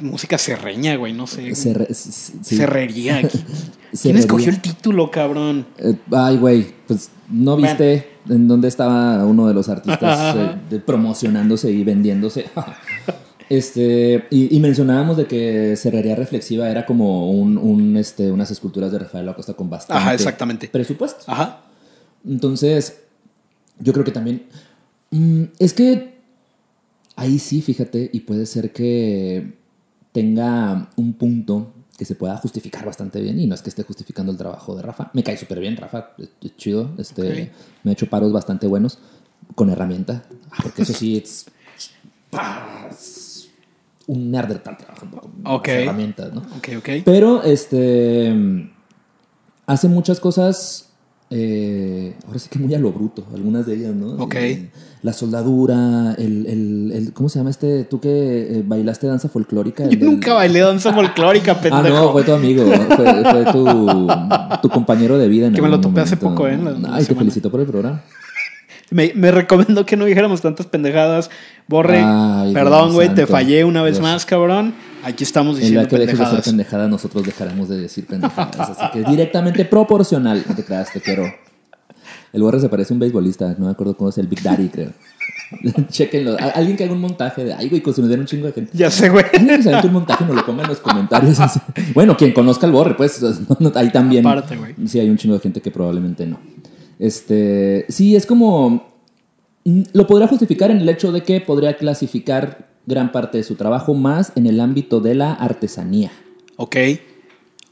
música 0.00 0.38
serreña, 0.38 0.96
güey, 0.96 1.12
no 1.12 1.26
sé. 1.26 1.54
Sí. 1.54 1.74
Serrería. 2.42 3.20
¿Quién 4.02 4.16
escogió 4.16 4.50
el 4.50 4.60
título, 4.60 5.10
cabrón? 5.10 5.66
Eh, 5.78 5.94
ay, 6.12 6.36
güey, 6.38 6.74
pues 6.86 7.10
no 7.28 7.56
viste 7.56 8.08
en 8.28 8.48
dónde 8.48 8.68
estaba 8.68 9.24
uno 9.26 9.46
de 9.46 9.54
los 9.54 9.68
artistas 9.68 10.36
eh, 10.36 10.54
de- 10.70 10.80
promocionándose 10.80 11.70
y 11.70 11.84
vendiéndose. 11.84 12.46
Este, 13.50 14.26
y, 14.30 14.54
y 14.54 14.60
mencionábamos 14.60 15.16
de 15.16 15.26
que 15.26 15.74
Serrería 15.76 16.14
Reflexiva 16.14 16.68
era 16.70 16.84
como 16.84 17.30
un, 17.30 17.56
un, 17.56 17.96
este, 17.96 18.30
unas 18.30 18.50
esculturas 18.50 18.92
de 18.92 18.98
Rafael 18.98 19.28
Acosta 19.28 19.54
con 19.54 19.70
bastante 19.70 20.02
Ajá, 20.02 20.14
exactamente. 20.14 20.68
presupuesto. 20.68 21.24
Ajá. 21.26 21.62
Entonces, 22.26 23.00
yo 23.78 23.92
creo 23.92 24.04
que 24.04 24.12
también. 24.12 24.44
mm, 25.10 25.44
es 25.58 25.72
que 25.72 26.18
ahí 27.16 27.38
sí, 27.38 27.62
fíjate, 27.62 28.10
y 28.12 28.20
puede 28.20 28.44
ser 28.46 28.72
que 28.72 29.54
tenga 30.12 30.90
un 30.96 31.14
punto 31.14 31.72
que 31.96 32.04
se 32.04 32.14
pueda 32.14 32.36
justificar 32.36 32.84
bastante 32.84 33.20
bien. 33.20 33.40
Y 33.40 33.46
no 33.46 33.54
es 33.54 33.62
que 33.62 33.70
esté 33.70 33.82
justificando 33.82 34.30
el 34.30 34.38
trabajo 34.38 34.76
de 34.76 34.82
Rafa. 34.82 35.10
Me 35.14 35.22
cae 35.24 35.36
súper 35.36 35.58
bien, 35.58 35.76
Rafa. 35.76 36.10
es- 36.18 36.56
chido. 36.56 36.90
Este. 36.98 37.50
Me 37.82 37.90
ha 37.90 37.94
hecho 37.94 38.08
paros 38.10 38.30
bastante 38.32 38.66
buenos 38.66 38.98
con 39.54 39.70
herramienta. 39.70 40.24
Porque 40.62 40.82
eso 40.82 40.92
sí, 40.92 41.16
es. 41.24 41.46
Un 44.08 44.30
nerd 44.32 44.50
estar 44.50 44.76
trabajando 44.76 45.18
con 45.20 45.30
las 45.44 45.54
Ok. 45.54 45.68
herramientas, 45.68 46.32
¿no? 46.34 46.40
Ok, 46.56 46.68
ok. 46.78 46.88
Pero 47.04 47.42
este 47.44 48.34
hace 49.66 49.88
muchas 49.88 50.18
cosas. 50.20 50.84
eh, 51.30 52.14
ahora 52.26 52.38
sí 52.38 52.48
que 52.50 52.58
muy 52.58 52.74
a 52.74 52.78
lo 52.78 52.90
bruto, 52.90 53.22
algunas 53.34 53.66
de 53.66 53.74
ellas, 53.74 53.94
¿no? 53.94 54.12
Ok. 54.24 54.34
Eh, 54.36 54.70
la 55.02 55.12
soldadura, 55.12 56.14
el, 56.16 56.46
el, 56.46 56.90
el- 56.94 57.12
¿Cómo 57.12 57.28
se 57.28 57.38
llama 57.38 57.50
este? 57.50 57.84
¿Tú 57.84 58.00
que 58.00 58.08
eh, 58.60 58.62
bailaste 58.66 59.06
danza 59.06 59.28
folclórica? 59.28 59.84
Yo 59.84 59.90
del- 59.90 60.04
nunca 60.06 60.32
bailé 60.32 60.60
danza 60.60 60.90
folclórica, 60.94 61.52
Ah, 61.58 61.60
pendejo. 61.60 61.88
no, 61.96 62.12
fue 62.12 62.22
tu 62.24 62.32
amigo, 62.32 62.64
fue, 62.96 63.24
fue 63.30 63.44
tu, 63.52 64.08
tu 64.62 64.68
compañero 64.70 65.18
de 65.18 65.28
vida. 65.28 65.48
En 65.48 65.52
Que 65.52 65.60
me 65.60 65.68
lo 65.68 65.78
topé 65.82 66.00
hace 66.00 66.16
poco, 66.16 66.48
¿eh? 66.48 66.58
Ay, 66.90 67.04
te 67.04 67.14
felicito 67.14 67.50
por 67.50 67.60
el 67.60 67.66
programa. 67.66 68.00
Me, 68.90 69.12
me 69.14 69.30
recomendó 69.30 69.84
que 69.84 69.96
no 69.96 70.04
dijéramos 70.06 70.40
tantas 70.40 70.66
pendejadas. 70.66 71.30
Borre, 71.66 72.00
Ay, 72.02 72.54
perdón, 72.54 72.94
güey, 72.94 73.14
te 73.14 73.26
fallé 73.26 73.64
una 73.64 73.82
vez 73.82 73.94
Dios. 73.94 74.02
más, 74.02 74.24
cabrón. 74.24 74.74
Aquí 75.04 75.24
estamos 75.24 75.56
El 75.56 75.60
diciendo 75.62 75.80
día 75.80 75.88
que 75.88 75.96
dejes 75.98 76.12
de 76.12 76.16
ser 76.16 76.24
pendejadas. 76.26 76.44
pendejada, 76.46 76.88
nosotros 76.88 77.24
dejaremos 77.24 77.68
de 77.68 77.78
decir 77.78 78.06
pendejadas. 78.06 78.70
Así 78.70 78.84
que 78.92 79.00
es 79.00 79.06
directamente 79.08 79.64
proporcional. 79.64 80.42
No 80.48 80.54
te 80.54 80.64
creas, 80.64 80.92
te 80.92 81.00
quiero. 81.00 81.24
El 82.32 82.42
Borre 82.42 82.60
se 82.60 82.68
parece 82.68 82.92
a 82.92 82.94
un 82.94 83.00
beisbolista. 83.00 83.54
No 83.58 83.66
me 83.66 83.70
acuerdo 83.72 83.96
cómo 83.96 84.10
es 84.10 84.18
el 84.18 84.26
Big 84.26 84.42
Daddy, 84.42 84.68
creo. 84.68 84.90
Chequenlo. 85.88 86.36
Alguien 86.54 86.76
que 86.76 86.84
haga 86.84 86.92
un 86.92 87.00
montaje 87.00 87.44
de. 87.44 87.54
Ay, 87.54 87.68
güey, 87.68 87.82
que 87.82 87.92
se 87.92 88.00
nos 88.00 88.10
den 88.10 88.20
un 88.20 88.26
chingo 88.26 88.46
de 88.46 88.52
gente. 88.52 88.70
Ya 88.74 88.90
sé, 88.90 89.08
güey. 89.08 89.24
Alguien 89.32 89.62
que 89.62 89.62
se 89.62 89.86
un 89.86 89.92
montaje 89.92 90.24
nos 90.24 90.36
lo 90.36 90.44
ponga 90.44 90.62
en 90.62 90.68
los 90.68 90.78
comentarios. 90.78 91.38
Bueno, 91.94 92.16
quien 92.16 92.32
conozca 92.32 92.66
al 92.66 92.72
Borre, 92.72 92.94
pues. 92.96 93.20
ahí 93.74 93.90
también. 93.90 94.26
Aparte, 94.26 94.56
güey. 94.56 94.74
Sí, 94.86 95.00
hay 95.00 95.08
un 95.08 95.16
chingo 95.16 95.34
de 95.34 95.40
gente 95.40 95.60
que 95.60 95.70
probablemente 95.70 96.26
no. 96.26 96.38
Este. 96.98 97.86
Sí, 97.88 98.16
es 98.16 98.26
como. 98.26 98.90
mm, 99.64 99.82
Lo 99.92 100.06
podría 100.06 100.28
justificar 100.28 100.70
en 100.70 100.78
el 100.78 100.88
hecho 100.88 101.12
de 101.12 101.22
que 101.22 101.40
podría 101.40 101.76
clasificar 101.76 102.68
gran 102.86 103.12
parte 103.12 103.38
de 103.38 103.44
su 103.44 103.54
trabajo 103.54 103.94
más 103.94 104.32
en 104.34 104.46
el 104.46 104.60
ámbito 104.60 105.00
de 105.00 105.14
la 105.14 105.34
artesanía 105.34 106.10
Ok. 106.56 106.76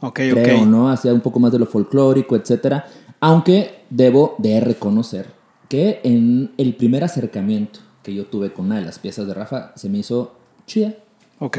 Ok, 0.01 0.15
creo, 0.15 0.61
ok. 0.61 0.67
¿no? 0.67 0.91
Hacia 0.91 1.15
un 1.15 1.21
poco 1.23 1.41
más 1.41 1.53
de 1.53 1.59
lo 1.59 1.65
folclórico, 1.67 2.37
etcétera. 2.37 2.87
Aunque 3.19 3.81
debo 3.89 4.35
de 4.39 4.61
reconocer 4.61 5.27
que 5.71 6.01
en 6.05 6.53
el 6.59 6.75
primer 6.77 7.03
acercamiento 7.03 7.81
que 8.03 8.15
yo 8.15 8.27
tuve 8.27 8.53
con 8.53 8.67
una 8.67 8.77
de 8.77 8.85
las 8.85 8.99
piezas 8.99 9.27
de 9.27 9.33
Rafa 9.35 9.73
se 9.75 9.89
me 9.89 9.99
hizo 9.99 10.35
chida. 10.67 10.95
Ok. 11.39 11.59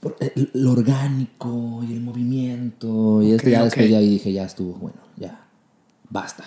Por 0.00 0.16
el- 0.20 0.50
lo 0.54 0.70
orgánico 0.70 1.80
y 1.86 1.92
el 1.92 2.00
movimiento. 2.00 3.20
Y 3.22 3.32
este 3.32 3.48
Ok, 3.48 3.52
ya 3.52 3.58
ok. 3.58 3.64
después 3.64 3.90
ya 3.90 3.98
dije, 3.98 4.32
ya 4.32 4.44
estuvo, 4.44 4.74
bueno, 4.74 4.98
ya, 5.16 5.44
basta. 6.08 6.44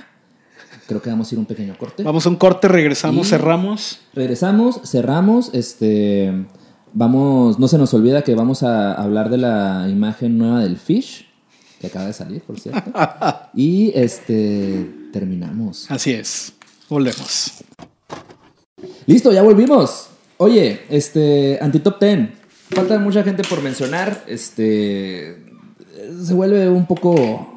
Creo 0.88 1.02
que 1.02 1.10
vamos 1.10 1.32
a 1.32 1.36
ir 1.36 1.38
a 1.38 1.42
un 1.42 1.46
pequeño 1.46 1.78
corte. 1.78 2.04
Vamos 2.04 2.26
a 2.26 2.30
un 2.30 2.36
corte, 2.36 2.68
regresamos, 2.68 3.28
Y- 3.28 3.30
cerramos. 3.30 4.00
Regresamos, 4.14 4.82
cerramos, 4.84 5.50
este, 5.54 6.46
vamos, 6.94 7.60
no 7.60 7.68
se 7.68 7.78
nos 7.78 7.94
olvida 7.94 8.24
que 8.24 8.36
vamos 8.36 8.64
a 8.64 8.94
hablar 8.94 9.30
de 9.30 9.38
la 9.38 9.88
imagen 9.90 10.38
nueva 10.38 10.62
del 10.64 10.78
Fish, 10.78 11.28
que 11.80 11.88
acaba 11.88 12.06
de 12.08 12.14
salir, 12.14 12.42
por 12.42 12.60
cierto. 12.60 12.92
y 13.54 13.92
este, 13.96 14.90
terminamos. 15.14 15.90
Así 15.90 16.12
es. 16.12 16.54
Volvemos. 16.90 17.64
Listo, 19.06 19.32
ya 19.32 19.42
volvimos. 19.44 20.08
Oye, 20.38 20.82
este, 20.90 21.60
anti-top 21.62 22.00
10. 22.00 22.30
Falta 22.72 22.98
mucha 23.00 23.24
gente 23.24 23.44
por 23.44 23.62
mencionar, 23.62 24.24
este, 24.28 25.44
se 26.24 26.34
vuelve 26.34 26.70
un 26.70 26.86
poco 26.86 27.52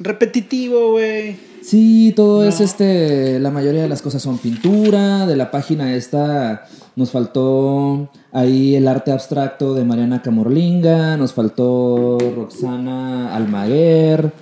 Repetitivo, 0.00 0.92
güey. 0.92 1.36
Sí, 1.62 2.12
todo 2.16 2.44
es 2.44 2.60
este. 2.60 3.38
La 3.38 3.50
mayoría 3.50 3.82
de 3.82 3.88
las 3.88 4.02
cosas 4.02 4.22
son 4.22 4.38
pintura. 4.38 5.26
De 5.26 5.36
la 5.36 5.50
página 5.50 5.94
esta 5.94 6.66
nos 6.96 7.10
faltó 7.10 8.10
ahí 8.32 8.74
el 8.74 8.88
arte 8.88 9.12
abstracto 9.12 9.74
de 9.74 9.84
Mariana 9.84 10.22
Camorlinga. 10.22 11.16
Nos 11.16 11.32
faltó 11.32 12.18
Roxana 12.36 13.34
Almaguer. 13.34 14.32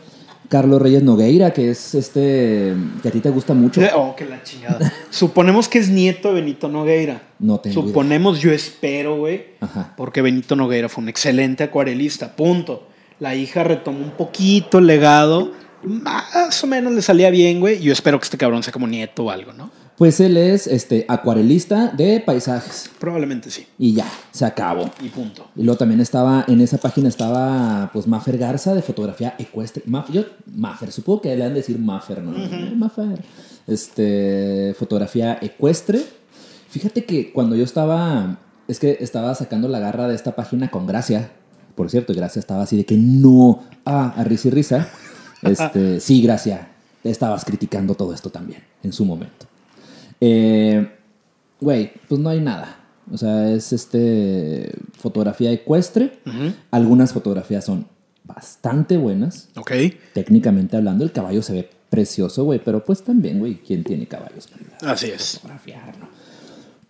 Carlos 0.48 0.80
Reyes 0.80 1.02
Nogueira, 1.02 1.52
que 1.52 1.70
es 1.70 1.94
este. 1.94 2.74
que 3.02 3.08
a 3.08 3.10
ti 3.10 3.20
te 3.20 3.30
gusta 3.30 3.54
mucho. 3.54 3.82
Oh, 3.94 4.16
que 4.16 4.24
la 4.24 4.42
chingada. 4.42 4.92
Suponemos 5.10 5.68
que 5.68 5.78
es 5.78 5.90
nieto 5.90 6.28
de 6.28 6.40
Benito 6.40 6.68
Nogueira. 6.68 7.22
No 7.38 7.60
tengo 7.60 7.80
idea. 7.80 7.88
Suponemos, 7.88 8.40
yo 8.40 8.50
espero, 8.52 9.18
güey. 9.18 9.44
Ajá. 9.60 9.94
Porque 9.96 10.22
Benito 10.22 10.56
Nogueira 10.56 10.88
fue 10.88 11.02
un 11.02 11.10
excelente 11.10 11.64
acuarelista. 11.64 12.34
Punto. 12.34 12.88
La 13.20 13.34
hija 13.34 13.62
retomó 13.62 14.04
un 14.04 14.12
poquito 14.12 14.78
el 14.78 14.86
legado. 14.86 15.52
Más 15.82 16.62
o 16.64 16.66
menos 16.66 16.92
le 16.92 17.02
salía 17.02 17.30
bien, 17.30 17.60
güey. 17.60 17.80
Yo 17.80 17.92
espero 17.92 18.18
que 18.18 18.24
este 18.24 18.36
cabrón 18.38 18.62
sea 18.62 18.72
como 18.72 18.86
nieto 18.86 19.24
o 19.24 19.30
algo, 19.30 19.52
¿no? 19.52 19.70
Pues 19.96 20.20
él 20.20 20.36
es 20.36 20.68
este 20.68 21.04
acuarelista 21.08 21.88
de 21.88 22.20
paisajes. 22.20 22.88
Probablemente 23.00 23.50
sí. 23.50 23.66
Y 23.78 23.94
ya, 23.94 24.06
se 24.30 24.44
acabó. 24.44 24.90
Y 25.02 25.08
punto. 25.08 25.48
Y 25.56 25.64
luego 25.64 25.76
también 25.76 26.00
estaba, 26.00 26.44
en 26.46 26.60
esa 26.60 26.78
página 26.78 27.08
estaba, 27.08 27.90
pues, 27.92 28.06
Maffer 28.06 28.38
Garza 28.38 28.74
de 28.74 28.82
fotografía 28.82 29.34
ecuestre. 29.38 29.82
Maf- 29.86 30.10
yo, 30.12 30.22
Maffer, 30.54 30.92
supongo 30.92 31.22
que 31.22 31.34
le 31.36 31.42
han 31.42 31.50
de 31.50 31.56
decir 31.56 31.78
Maffer, 31.80 32.22
¿no? 32.22 32.36
Eh, 32.36 32.72
Maffer. 32.76 33.20
Este, 33.66 34.74
fotografía 34.78 35.38
ecuestre. 35.42 36.00
Fíjate 36.70 37.04
que 37.04 37.32
cuando 37.32 37.56
yo 37.56 37.64
estaba, 37.64 38.38
es 38.68 38.78
que 38.78 38.98
estaba 39.00 39.34
sacando 39.34 39.68
la 39.68 39.80
garra 39.80 40.06
de 40.06 40.14
esta 40.14 40.36
página 40.36 40.70
con 40.70 40.86
Gracia. 40.86 41.32
Por 41.74 41.90
cierto, 41.90 42.14
Gracia 42.14 42.40
estaba 42.40 42.62
así 42.62 42.76
de 42.76 42.84
que 42.84 42.96
no, 42.96 43.64
ah, 43.84 44.14
a 44.16 44.24
risa 44.24 44.48
y 44.48 44.50
risa. 44.52 44.88
Este, 45.42 46.00
sí, 46.00 46.22
Gracia, 46.22 46.68
te 47.02 47.10
estabas 47.10 47.44
criticando 47.44 47.94
todo 47.94 48.12
esto 48.14 48.30
también, 48.30 48.62
en 48.82 48.92
su 48.92 49.04
momento. 49.04 49.46
Eh, 50.20 50.94
Güey, 51.60 51.90
pues 52.08 52.20
no 52.20 52.28
hay 52.28 52.40
nada. 52.40 52.76
O 53.10 53.18
sea, 53.18 53.50
es 53.50 53.72
este 53.72 54.72
fotografía 54.96 55.50
ecuestre. 55.50 56.20
Ujú. 56.24 56.52
Algunas 56.70 57.12
fotografías 57.12 57.64
son 57.64 57.88
bastante 58.22 58.96
buenas, 58.96 59.48
Ok. 59.56 59.72
técnicamente 60.12 60.76
hablando. 60.76 61.02
El 61.04 61.10
caballo 61.10 61.42
se 61.42 61.52
ve 61.54 61.70
precioso, 61.90 62.44
güey, 62.44 62.60
pero 62.62 62.84
pues 62.84 63.02
también, 63.02 63.40
güey, 63.40 63.56
¿quién 63.56 63.82
tiene 63.82 64.06
caballos 64.06 64.48
Así 64.82 65.06
es. 65.10 65.38
fotografiar, 65.40 65.98
no? 65.98 66.08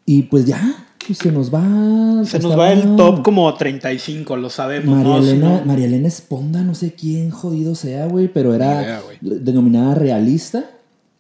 Y 0.05 0.25
pues 0.25 0.45
ya, 0.45 0.88
se 1.15 1.33
nos 1.33 1.53
va. 1.53 2.25
Se 2.25 2.39
nos 2.39 2.59
va 2.59 2.73
el 2.73 2.97
top 2.97 3.23
como 3.23 3.53
35, 3.53 4.37
lo 4.37 4.51
sabemos. 4.51 4.97
María 4.97 5.17
Elena, 5.17 5.63
María 5.65 5.87
Elena 5.87 6.09
Esponda, 6.09 6.63
no 6.63 6.75
sé 6.75 6.95
quién 6.95 7.31
jodido 7.31 7.75
sea, 7.75 8.07
güey, 8.07 8.29
pero 8.29 8.55
era 8.55 8.83
idea, 8.83 9.03
denominada 9.21 9.95
realista 9.95 10.71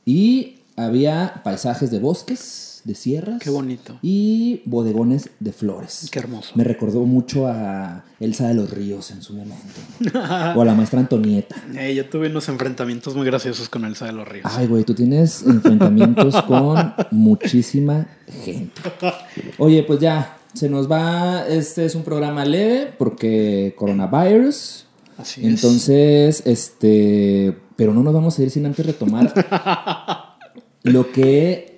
y 0.04 0.58
había 0.76 1.40
paisajes 1.44 1.90
de 1.90 1.98
bosques, 1.98 2.67
de 2.84 2.94
sierras. 2.94 3.40
Qué 3.40 3.50
bonito. 3.50 3.98
Y 4.02 4.62
bodegones 4.64 5.30
de 5.40 5.52
flores. 5.52 6.08
Qué 6.10 6.18
hermoso. 6.18 6.52
Me 6.54 6.64
recordó 6.64 7.04
mucho 7.04 7.46
a 7.46 8.04
Elsa 8.20 8.48
de 8.48 8.54
los 8.54 8.70
Ríos 8.70 9.10
en 9.10 9.22
su 9.22 9.34
momento. 9.34 9.64
o 10.56 10.62
a 10.62 10.64
la 10.64 10.74
maestra 10.74 11.00
Antonieta. 11.00 11.56
Eh, 11.78 11.94
yo 11.94 12.08
tuve 12.08 12.28
unos 12.28 12.48
enfrentamientos 12.48 13.14
muy 13.14 13.24
graciosos 13.24 13.68
con 13.68 13.84
Elsa 13.84 14.06
de 14.06 14.12
los 14.12 14.26
Ríos. 14.26 14.46
Ay, 14.52 14.66
güey, 14.66 14.84
tú 14.84 14.94
tienes 14.94 15.42
enfrentamientos 15.42 16.42
con 16.46 16.94
muchísima 17.10 18.08
gente. 18.42 18.80
Oye, 19.58 19.84
pues 19.84 20.00
ya, 20.00 20.38
se 20.54 20.68
nos 20.68 20.90
va, 20.90 21.46
este 21.46 21.84
es 21.84 21.94
un 21.94 22.02
programa 22.02 22.44
leve 22.44 22.92
porque 22.98 23.74
coronavirus. 23.76 24.86
Así 25.16 25.40
es. 25.40 25.46
Entonces, 25.46 26.42
este, 26.46 27.56
pero 27.76 27.94
no 27.94 28.02
nos 28.02 28.14
vamos 28.14 28.38
a 28.38 28.42
ir 28.42 28.50
sin 28.50 28.66
antes 28.66 28.84
retomar 28.84 29.32
lo 30.82 31.12
que... 31.12 31.77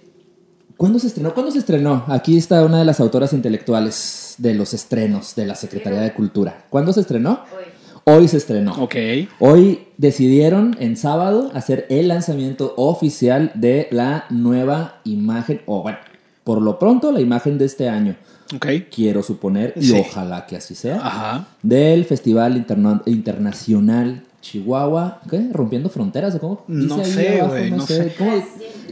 ¿Cuándo 0.80 0.98
se 0.98 1.08
estrenó? 1.08 1.34
¿Cuándo 1.34 1.52
se 1.52 1.58
estrenó? 1.58 2.04
Aquí 2.08 2.38
está 2.38 2.64
una 2.64 2.78
de 2.78 2.86
las 2.86 3.00
autoras 3.00 3.34
intelectuales 3.34 4.36
de 4.38 4.54
los 4.54 4.72
estrenos 4.72 5.34
de 5.36 5.44
la 5.44 5.54
Secretaría 5.54 6.00
de 6.00 6.14
Cultura. 6.14 6.64
¿Cuándo 6.70 6.94
se 6.94 7.00
estrenó? 7.02 7.40
Hoy. 7.54 8.16
Hoy 8.16 8.28
se 8.28 8.38
estrenó. 8.38 8.72
Ok. 8.82 8.94
Hoy 9.40 9.88
decidieron 9.98 10.74
en 10.80 10.96
sábado 10.96 11.50
hacer 11.52 11.84
el 11.90 12.08
lanzamiento 12.08 12.72
oficial 12.78 13.52
de 13.56 13.88
la 13.90 14.24
nueva 14.30 15.02
imagen, 15.04 15.60
o 15.66 15.82
bueno, 15.82 15.98
por 16.44 16.62
lo 16.62 16.78
pronto 16.78 17.12
la 17.12 17.20
imagen 17.20 17.58
de 17.58 17.66
este 17.66 17.90
año, 17.90 18.16
Ok. 18.56 18.66
quiero 18.90 19.22
suponer, 19.22 19.74
y 19.76 19.82
Sí. 19.84 19.98
ojalá 20.00 20.46
que 20.46 20.56
así 20.56 20.74
sea, 20.74 20.96
Ajá. 20.96 21.46
del 21.62 22.06
Festival 22.06 22.56
Interna- 22.56 23.02
Internacional 23.04 24.22
Chihuahua, 24.40 25.20
¿qué? 25.28 25.48
Rompiendo 25.52 25.90
fronteras, 25.90 26.34
¿o 26.34 26.40
¿cómo? 26.40 26.64
No 26.68 26.96
ahí 26.96 27.04
sé, 27.04 27.42
güey, 27.42 27.70
no 27.70 27.86
sé. 27.86 28.14
¿Cómo? 28.16 28.42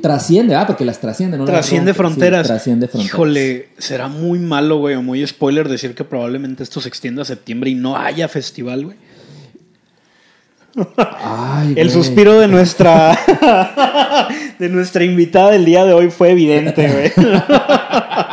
Trasciende, 0.03 0.55
ah, 0.55 0.67
porque 0.67 0.85
las 0.85 1.01
trasciende, 1.01 1.37
¿no? 1.39 1.45
las 1.45 1.53
Trasciende 1.53 1.93
rompe, 1.93 1.95
sí, 1.95 1.99
fronteras. 2.21 2.47
trasciende 2.47 2.87
fronteras. 2.89 3.13
Híjole, 3.15 3.69
será 3.79 4.09
muy 4.09 4.39
malo, 4.39 4.79
güey, 4.79 4.95
o 4.95 5.03
muy 5.03 5.27
spoiler 5.27 5.69
decir 5.69 5.95
que 5.95 6.05
probablemente 6.05 6.63
esto 6.63 6.81
se 6.81 6.89
extienda 6.89 7.23
a 7.23 7.25
septiembre 7.25 7.71
y 7.71 7.75
no 7.75 7.97
haya 7.97 8.29
festival, 8.29 8.85
güey. 8.85 8.97
Ay, 10.97 11.69
El 11.71 11.75
güey. 11.75 11.91
suspiro 11.91 12.39
de 12.39 12.47
nuestra 12.47 13.19
de 14.59 14.69
nuestra 14.69 15.03
invitada 15.03 15.51
del 15.51 15.65
día 15.65 15.85
de 15.85 15.93
hoy 15.93 16.11
fue 16.11 16.31
evidente, 16.31 16.89
güey. 16.93 17.29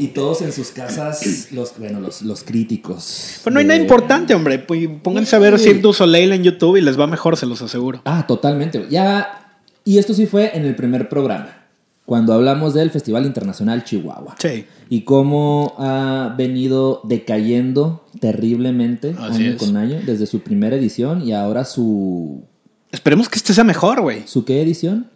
Y 0.00 0.08
todos 0.08 0.40
en 0.40 0.50
sus 0.52 0.70
casas, 0.70 1.48
los, 1.52 1.78
bueno, 1.78 2.00
los, 2.00 2.22
los 2.22 2.42
críticos. 2.42 3.40
Pues 3.42 3.52
no 3.52 3.60
hay 3.60 3.66
nada 3.66 3.78
importante, 3.78 4.34
hombre. 4.34 4.58
Pónganse 4.58 5.36
a 5.36 5.38
ver 5.38 5.58
Sí. 5.58 5.64
Cirque 5.66 5.82
du 5.82 5.92
Soleil 5.92 6.32
en 6.32 6.42
YouTube 6.42 6.76
y 6.76 6.80
les 6.80 6.98
va 6.98 7.06
mejor, 7.06 7.36
se 7.36 7.44
los 7.46 7.60
aseguro. 7.60 8.00
Ah, 8.06 8.26
totalmente. 8.26 8.86
Ya. 8.90 9.58
Y 9.84 9.98
esto 9.98 10.14
sí 10.14 10.26
fue 10.26 10.56
en 10.56 10.64
el 10.64 10.74
primer 10.74 11.08
programa, 11.08 11.66
cuando 12.06 12.32
hablamos 12.32 12.74
del 12.74 12.90
Festival 12.90 13.26
Internacional 13.26 13.84
Chihuahua. 13.84 14.36
Sí. 14.38 14.64
Y 14.88 15.02
cómo 15.02 15.74
ha 15.78 16.34
venido 16.36 17.00
decayendo 17.04 18.06
terriblemente 18.20 19.14
Así 19.18 19.42
año 19.44 19.50
es. 19.52 19.56
con 19.58 19.76
año, 19.76 20.00
desde 20.04 20.26
su 20.26 20.40
primera 20.40 20.76
edición 20.76 21.22
y 21.26 21.32
ahora 21.32 21.64
su. 21.64 22.42
Esperemos 22.90 23.28
que 23.28 23.36
este 23.36 23.52
sea 23.54 23.64
mejor, 23.64 24.00
güey. 24.00 24.22
¿Su 24.26 24.44
qué 24.44 24.62
edición? 24.62 25.10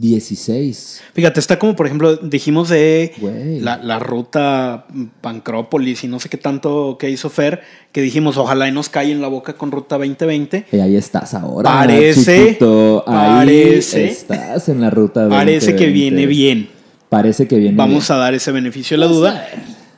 16. 0.00 0.20
16. 0.20 1.02
Fíjate, 1.14 1.40
está 1.40 1.58
como, 1.58 1.76
por 1.76 1.86
ejemplo, 1.86 2.16
dijimos 2.16 2.68
de 2.70 3.12
la, 3.60 3.76
la 3.76 3.98
ruta 3.98 4.86
Pancrópolis 5.20 6.04
y 6.04 6.08
no 6.08 6.18
sé 6.18 6.28
qué 6.28 6.38
tanto 6.38 6.96
que 6.98 7.10
hizo 7.10 7.28
Fer, 7.28 7.60
que 7.92 8.00
dijimos, 8.00 8.36
ojalá 8.38 8.66
y 8.68 8.72
nos 8.72 8.88
cae 8.88 9.12
en 9.12 9.20
la 9.20 9.28
boca 9.28 9.52
con 9.54 9.70
Ruta 9.70 9.96
2020. 9.98 10.66
Y 10.72 10.78
ahí 10.80 10.96
estás 10.96 11.34
ahora. 11.34 11.70
Parece- 11.70 12.44
chiquito. 12.46 13.04
Ahí 13.06 13.46
parece- 13.46 14.08
estás 14.08 14.68
en 14.70 14.80
la 14.80 14.88
ruta. 14.90 15.28
Parece 15.28 15.74
que 15.76 15.84
2020. 15.86 15.92
viene 15.92 16.26
bien. 16.26 16.70
Parece 17.08 17.46
que 17.46 17.56
viene 17.58 17.76
Vamos 17.76 18.08
bien. 18.08 18.16
a 18.18 18.20
dar 18.22 18.34
ese 18.34 18.52
beneficio 18.52 18.96
de 18.96 19.00
la 19.00 19.06
Vamos 19.06 19.20
duda. 19.20 19.48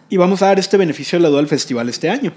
Y 0.09 0.16
vamos 0.16 0.42
a 0.42 0.46
dar 0.46 0.59
este 0.59 0.76
beneficio 0.76 1.18
de 1.18 1.22
la 1.22 1.28
duda 1.28 1.40
al 1.40 1.46
festival 1.48 1.88
este 1.88 2.11
año. 2.11 2.32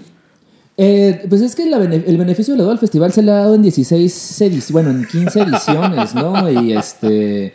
Eh, 0.78 1.24
pues 1.28 1.40
es 1.40 1.54
que 1.54 1.64
la 1.66 1.78
bene- 1.78 2.04
el 2.06 2.18
beneficio 2.18 2.52
de 2.54 2.58
la 2.58 2.64
duda 2.64 2.72
al 2.74 2.78
festival 2.78 3.12
se 3.12 3.22
le 3.22 3.30
ha 3.32 3.36
dado 3.36 3.54
en 3.54 3.62
16 3.62 4.40
ediciones, 4.42 4.72
bueno, 4.72 4.90
en 4.90 5.06
15 5.06 5.40
ediciones, 5.42 6.14
¿no? 6.14 6.50
Y 6.62 6.72
este. 6.72 7.54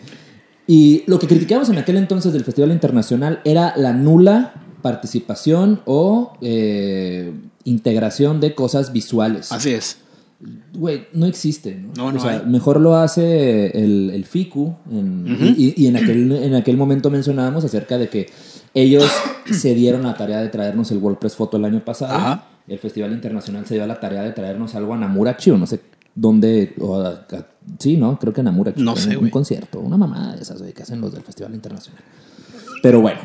Y 0.68 1.04
lo 1.08 1.20
que 1.20 1.28
criticamos 1.28 1.70
en 1.70 1.78
aquel 1.78 1.98
entonces 1.98 2.32
del 2.34 2.44
Festival 2.46 2.72
Internacional 2.72 3.42
era 3.44 3.74
la 3.76 3.94
nula 3.94 4.54
participación 4.82 5.82
o 5.86 6.34
eh, 6.42 7.32
integración 7.66 8.40
de 8.40 8.56
cosas 8.56 8.94
visuales. 8.94 9.52
Así 9.52 9.72
es. 9.72 9.98
Güey, 10.74 11.08
no 11.14 11.28
existe, 11.28 11.76
¿no? 11.76 11.92
No, 11.96 12.12
no 12.14 12.18
o 12.20 12.22
sea, 12.22 12.32
hay. 12.40 12.46
mejor 12.48 12.80
lo 12.82 12.96
hace 12.96 13.68
el, 13.78 14.10
el 14.12 14.26
FICU. 14.26 14.76
en- 14.92 15.56
y, 15.58 15.84
y 15.84 15.88
en, 15.88 15.98
aquel, 15.98 16.32
en 16.32 16.56
aquel 16.56 16.78
momento 16.78 17.12
mencionábamos 17.12 17.64
acerca 17.66 17.98
de 18.00 18.10
que 18.10 18.30
ellos 18.74 19.06
se 19.52 19.76
dieron 19.76 20.04
la 20.04 20.16
tarea 20.16 20.42
de 20.42 20.48
traernos 20.50 20.90
el 20.92 20.98
WordPress 21.00 21.36
Photo 21.36 21.58
el 21.58 21.66
año 21.66 21.84
pasado. 21.86 22.16
Ajá. 22.16 22.48
El 22.72 22.80
Festival 22.80 23.12
Internacional 23.12 23.66
se 23.66 23.74
dio 23.76 23.86
la 23.86 24.00
tarea 24.00 24.22
de 24.22 24.32
traernos 24.32 24.76
algo 24.76 24.94
a 24.94 24.98
Namurachi 24.98 25.52
o 25.52 25.58
no 25.58 25.68
sé 25.68 25.82
dónde. 26.16 26.74
o 26.80 26.96
a- 27.02 27.10
a- 27.30 27.48
sí, 27.80 27.98
¿no? 27.98 28.18
Creo 28.18 28.32
que 28.34 28.42
a 28.42 28.44
Namurachi. 28.44 28.82
No 28.82 28.96
sé, 28.96 29.18
un, 29.18 29.30
concierto, 29.30 29.80
una 29.80 29.98
mamada 29.98 30.36
de 30.36 30.42
esas, 30.42 30.62
que 30.62 30.82
hacen 30.82 31.02
los 31.02 31.12
del 31.14 31.22
Festival 31.24 31.54
Internacional. 31.54 32.02
Pero 32.82 33.02
bueno, 33.02 33.20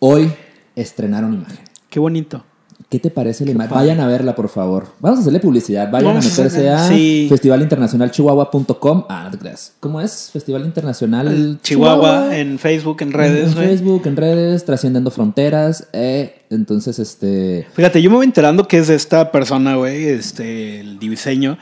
hoy 0.00 0.32
estrenaron 0.74 1.32
imagen. 1.34 1.64
Qué 1.88 2.00
bonito. 2.00 2.44
¿Qué 2.90 2.98
te 2.98 3.08
parece 3.08 3.48
imagen? 3.48 3.72
Vayan 3.72 4.00
a 4.00 4.08
verla, 4.08 4.34
por 4.34 4.48
favor. 4.48 4.88
Vamos 4.98 5.18
a 5.18 5.22
hacerle 5.22 5.38
publicidad. 5.38 5.88
Vayan 5.92 6.08
Vamos 6.08 6.26
a 6.26 6.28
meterse 6.28 6.68
a 6.68 6.88
sí. 6.88 7.26
festivalinternacionalchihuahua.com. 7.28 9.04
Ah, 9.08 9.22
no 9.24 9.30
te 9.30 9.38
creas. 9.38 9.74
¿Cómo 9.78 10.00
es? 10.00 10.30
Festival 10.32 10.64
Internacional 10.64 11.60
Chihuahua, 11.62 12.36
en 12.36 12.58
Facebook, 12.58 13.02
en 13.02 13.12
redes, 13.12 13.50
En. 13.50 13.54
Facebook, 13.54 14.02
en 14.06 14.16
redes, 14.16 14.64
trascendiendo 14.64 15.12
fronteras. 15.12 15.86
eh, 15.92 16.42
entonces, 16.50 16.98
este. 16.98 17.64
Fíjate, 17.74 18.02
yo 18.02 18.10
me 18.10 18.16
voy 18.16 18.26
enterando 18.26 18.66
que 18.66 18.78
es 18.78 18.88
de 18.88 18.96
esta 18.96 19.30
persona, 19.30 19.76
güey, 19.76 20.06
este, 20.06 20.80
el 20.80 20.98
diseño. 20.98 21.58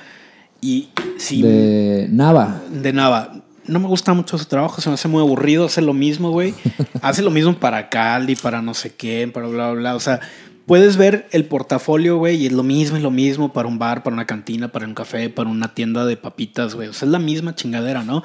Y 0.63 0.89
sí, 1.19 1.43
de, 1.43 1.51
De 1.51 2.09
Nava. 2.11 2.63
Nava. 2.95 3.43
No 3.67 3.81
me 3.81 3.87
gusta 3.87 4.15
mucho 4.15 4.39
su 4.39 4.47
trabajo, 4.47 4.81
se 4.81 4.89
me 4.89 4.95
hace 4.95 5.09
muy 5.09 5.21
aburrido, 5.21 5.67
hace 5.67 5.83
lo 5.83 5.93
mismo, 5.93 6.31
güey. 6.31 6.55
hace 7.03 7.21
lo 7.21 7.31
mismo 7.31 7.53
para 7.61 7.91
Caldi, 7.91 8.35
para 8.35 8.63
no 8.63 8.73
sé 8.73 8.95
qué, 8.95 9.31
para 9.33 9.47
bla, 9.47 9.73
bla, 9.73 9.81
bla. 9.81 9.95
O 9.95 10.01
sea, 10.01 10.21
puedes 10.69 10.97
ver 10.97 11.27
el 11.33 11.47
portafolio, 11.47 12.19
güey, 12.19 12.37
y 12.37 12.47
es 12.47 12.53
lo 12.53 12.63
mismo 12.63 12.97
y 12.97 13.01
lo 13.01 13.11
mismo 13.11 13.53
para 13.53 13.67
un 13.67 13.79
bar, 13.81 14.05
para 14.05 14.15
una 14.15 14.27
cantina, 14.27 14.69
para 14.69 14.87
un 14.87 14.95
café, 14.95 15.29
para 15.31 15.51
una 15.51 15.75
tienda 15.75 16.07
de 16.07 16.17
papitas, 16.17 16.77
güey. 16.77 16.87
O 16.89 16.93
sea, 16.93 17.07
es 17.07 17.13
la 17.13 17.19
misma 17.19 17.57
chingadera, 17.57 18.05
¿no? 18.05 18.23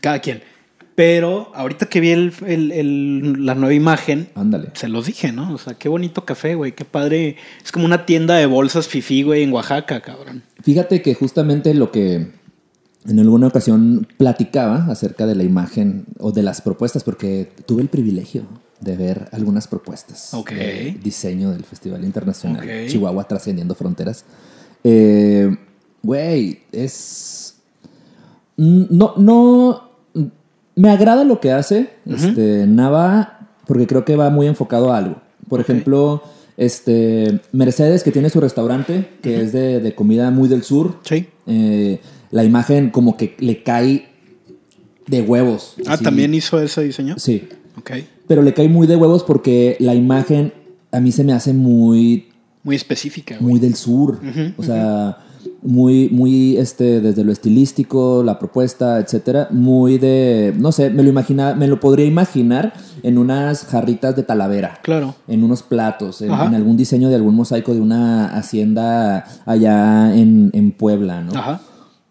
Cada 0.00 0.18
quien. 0.20 0.42
Pero 0.94 1.52
ahorita 1.54 1.86
que 1.86 2.00
vi 2.00 2.10
el- 2.10 2.32
el- 2.44 2.72
el- 2.72 3.46
la 3.46 3.54
nueva 3.54 3.72
imagen, 3.72 4.30
Ándale. 4.34 4.70
se 4.74 4.88
los 4.88 5.06
dije, 5.06 5.30
¿no? 5.30 5.52
O 5.54 5.58
sea, 5.58 5.74
qué 5.74 5.88
bonito 5.88 6.24
café, 6.24 6.56
güey, 6.56 6.72
qué 6.72 6.84
padre. 6.84 7.36
Es 7.64 7.70
como 7.70 7.84
una 7.84 8.04
tienda 8.04 8.34
de 8.34 8.46
bolsas 8.46 8.88
fifí, 8.88 9.22
güey, 9.22 9.44
en 9.44 9.52
Oaxaca, 9.52 10.00
cabrón. 10.00 10.42
Fíjate 10.62 11.00
que 11.00 11.14
justamente 11.14 11.72
lo 11.74 11.92
que 11.92 12.32
en 13.06 13.18
alguna 13.20 13.46
ocasión 13.46 14.08
platicaba 14.16 14.86
acerca 14.90 15.26
de 15.26 15.36
la 15.36 15.44
imagen 15.44 16.04
o 16.18 16.32
de 16.32 16.42
las 16.42 16.60
propuestas, 16.62 17.04
porque 17.04 17.48
tuve 17.64 17.82
el 17.82 17.88
privilegio 17.88 18.42
de 18.80 18.96
ver 18.96 19.28
algunas 19.32 19.66
propuestas 19.66 20.32
Ok. 20.34 20.50
de 20.52 20.98
diseño 21.02 21.50
del 21.50 21.64
Festival 21.64 22.04
Internacional. 22.04 22.66
Chihuahua 22.88 23.24
Trascendiendo 23.26 23.74
Fronteras. 23.74 24.24
Eh, 24.84 25.56
Güey, 26.02 26.60
es... 26.72 27.56
mm, 28.56 28.84
No, 28.90 29.14
no... 29.16 29.88
Me 30.76 30.90
agrada 30.90 31.24
lo 31.24 31.40
que 31.40 31.50
hace 31.50 31.90
este, 32.06 32.64
Nava 32.68 33.48
porque 33.66 33.88
creo 33.88 34.04
que 34.04 34.14
va 34.14 34.30
muy 34.30 34.46
enfocado 34.46 34.92
a 34.92 34.98
algo. 34.98 35.20
Por 35.48 35.60
ejemplo, 35.60 36.22
este, 36.56 37.40
Mercedes, 37.50 38.04
que 38.04 38.12
tiene 38.12 38.30
su 38.30 38.40
restaurante, 38.40 39.08
que 39.20 39.40
es 39.42 39.52
de, 39.52 39.80
de 39.80 39.94
comida 39.96 40.30
muy 40.30 40.48
del 40.48 40.62
sur. 40.62 41.00
Sí. 41.02 41.26
Eh, 41.48 42.00
la 42.30 42.44
imagen 42.44 42.90
como 42.90 43.16
que 43.16 43.34
le 43.40 43.64
cae 43.64 44.08
de 45.08 45.20
huevos. 45.22 45.74
Ah, 45.84 45.94
así. 45.94 46.04
¿también 46.04 46.32
hizo 46.32 46.60
ese 46.62 46.84
diseño? 46.84 47.18
Sí, 47.18 47.48
Ok. 47.76 47.90
Pero 48.28 48.42
le 48.42 48.54
cae 48.54 48.68
muy 48.68 48.86
de 48.86 48.94
huevos 48.94 49.24
porque 49.24 49.76
la 49.80 49.94
imagen 49.94 50.52
a 50.92 51.00
mí 51.00 51.10
se 51.10 51.24
me 51.24 51.32
hace 51.32 51.52
muy, 51.52 52.28
Muy 52.62 52.76
específica, 52.76 53.36
güey. 53.40 53.52
muy 53.52 53.60
del 53.60 53.74
sur. 53.74 54.20
O 54.56 54.62
sea, 54.62 55.18
muy, 55.62 56.08
muy, 56.10 56.56
este, 56.56 57.00
desde 57.00 57.24
lo 57.24 57.32
estilístico, 57.32 58.22
la 58.22 58.38
propuesta, 58.38 58.98
etcétera, 58.98 59.48
muy 59.50 59.98
de, 59.98 60.54
no 60.56 60.72
sé, 60.72 60.90
me 60.90 61.02
lo 61.02 61.08
imagina, 61.08 61.54
me 61.54 61.66
lo 61.66 61.80
podría 61.80 62.06
imaginar 62.06 62.72
en 63.02 63.18
unas 63.18 63.64
jarritas 63.64 64.14
de 64.14 64.22
talavera. 64.22 64.78
Claro. 64.82 65.14
En 65.26 65.42
unos 65.42 65.62
platos, 65.62 66.22
en, 66.22 66.30
algún 66.30 66.76
diseño 66.76 67.08
de 67.08 67.16
algún 67.16 67.34
mosaico 67.34 67.74
de 67.74 67.80
una 67.80 68.28
hacienda 68.36 69.26
allá 69.46 70.14
en, 70.14 70.50
en 70.52 70.72
Puebla, 70.72 71.22
¿no? 71.22 71.32
Ajá. 71.32 71.60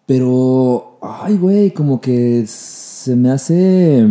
Pero, 0.06 0.98
ay, 1.02 1.36
güey, 1.36 1.70
como 1.70 2.00
que 2.00 2.44
se 2.46 3.14
me 3.14 3.30
hace 3.30 4.06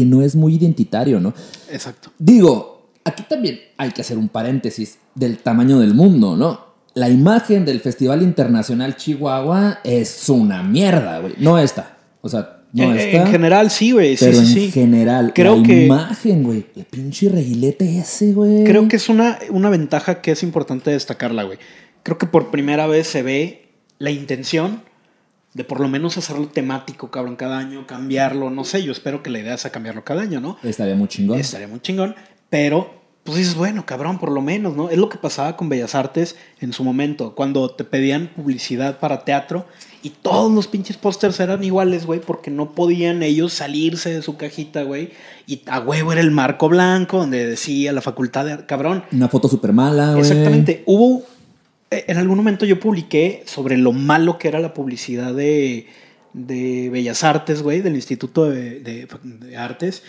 que 0.00 0.06
no 0.06 0.22
es 0.22 0.34
muy 0.34 0.54
identitario, 0.54 1.20
¿no? 1.20 1.34
Exacto. 1.70 2.10
Digo, 2.18 2.88
aquí 3.04 3.22
también 3.28 3.60
hay 3.76 3.90
que 3.90 4.00
hacer 4.00 4.16
un 4.16 4.30
paréntesis 4.30 4.96
del 5.14 5.36
tamaño 5.38 5.78
del 5.78 5.92
mundo, 5.92 6.36
¿no? 6.38 6.70
La 6.94 7.10
imagen 7.10 7.66
del 7.66 7.80
Festival 7.80 8.22
Internacional 8.22 8.96
Chihuahua 8.96 9.80
es 9.84 10.26
una 10.30 10.62
mierda, 10.62 11.18
güey. 11.20 11.34
No 11.36 11.58
esta. 11.58 11.98
O 12.22 12.30
sea, 12.30 12.62
no 12.72 12.84
en, 12.92 12.98
esta. 12.98 13.22
en 13.22 13.26
general, 13.26 13.70
sí, 13.70 13.90
güey. 13.92 14.16
Sí, 14.16 14.24
pero 14.24 14.38
sí, 14.38 14.46
en 14.46 14.54
sí. 14.54 14.70
general, 14.70 15.32
Creo 15.34 15.56
la 15.58 15.62
que- 15.62 15.84
imagen, 15.84 16.42
güey. 16.44 16.64
El 16.74 16.84
pinche 16.86 17.28
reguilete 17.28 17.98
ese, 17.98 18.32
güey. 18.32 18.64
Creo 18.64 18.88
que 18.88 18.96
es 18.96 19.08
una, 19.10 19.38
una 19.50 19.68
ventaja 19.68 20.22
que 20.22 20.30
es 20.32 20.42
importante 20.42 20.90
destacarla, 20.90 21.42
güey. 21.42 21.58
Creo 22.04 22.16
que 22.16 22.26
por 22.26 22.50
primera 22.50 22.86
vez 22.86 23.06
se 23.06 23.22
ve 23.22 23.68
la 23.98 24.10
intención 24.10 24.80
De 25.52 25.64
por 25.64 25.80
lo 25.80 25.88
menos 25.88 26.16
hacerlo 26.16 26.46
temático, 26.48 27.10
cabrón, 27.10 27.36
cada 27.36 27.58
año, 27.58 27.86
cambiarlo, 27.86 28.50
no 28.50 28.64
sé, 28.64 28.84
yo 28.84 28.92
espero 28.92 29.22
que 29.22 29.30
la 29.30 29.40
idea 29.40 29.58
sea 29.58 29.72
cambiarlo 29.72 30.04
cada 30.04 30.22
año, 30.22 30.40
¿no? 30.40 30.56
Estaría 30.62 30.94
muy 30.94 31.08
chingón. 31.08 31.40
Estaría 31.40 31.66
muy 31.66 31.80
chingón, 31.80 32.14
pero 32.48 33.00
pues 33.24 33.36
dices, 33.36 33.54
bueno, 33.54 33.84
cabrón, 33.84 34.18
por 34.18 34.32
lo 34.32 34.40
menos, 34.40 34.74
¿no? 34.74 34.88
Es 34.88 34.96
lo 34.96 35.08
que 35.08 35.18
pasaba 35.18 35.56
con 35.56 35.68
Bellas 35.68 35.94
Artes 35.94 36.36
en 36.60 36.72
su 36.72 36.84
momento, 36.84 37.34
cuando 37.34 37.70
te 37.70 37.84
pedían 37.84 38.28
publicidad 38.34 38.98
para 38.98 39.24
teatro 39.24 39.66
y 40.02 40.10
todos 40.10 40.50
los 40.50 40.66
pinches 40.66 40.96
pósters 40.96 41.38
eran 41.40 41.62
iguales, 41.62 42.06
güey, 42.06 42.20
porque 42.20 42.50
no 42.50 42.72
podían 42.72 43.22
ellos 43.22 43.52
salirse 43.52 44.12
de 44.12 44.22
su 44.22 44.36
cajita, 44.36 44.84
güey, 44.84 45.10
y 45.46 45.62
a 45.66 45.80
huevo 45.80 46.12
era 46.12 46.22
el 46.22 46.30
marco 46.30 46.68
blanco 46.68 47.18
donde 47.18 47.46
decía 47.46 47.92
la 47.92 48.00
facultad 48.00 48.46
de... 48.46 48.64
Cabrón, 48.66 49.04
Una 49.12 49.28
foto 49.28 49.48
súper 49.48 49.72
mala, 49.72 50.12
güey. 50.12 50.22
Exactamente. 50.22 50.82
Hubo. 50.86 51.22
Eh, 51.90 52.04
En 52.08 52.16
algún 52.18 52.36
momento 52.36 52.64
yo 52.66 52.78
publiqué 52.80 53.42
sobre 53.46 53.76
lo 53.76 53.92
malo 53.92 54.38
que 54.38 54.48
era 54.48 54.60
la 54.60 54.74
publicidad 54.74 55.34
de, 55.34 55.86
de 56.32 56.88
Bellas 56.90 57.24
Artes, 57.24 57.62
güey, 57.62 57.80
del 57.80 57.94
Instituto 57.96 58.48
de, 58.50 58.80
de- 58.80 59.08
de 59.22 59.56
Artes. 59.56 60.02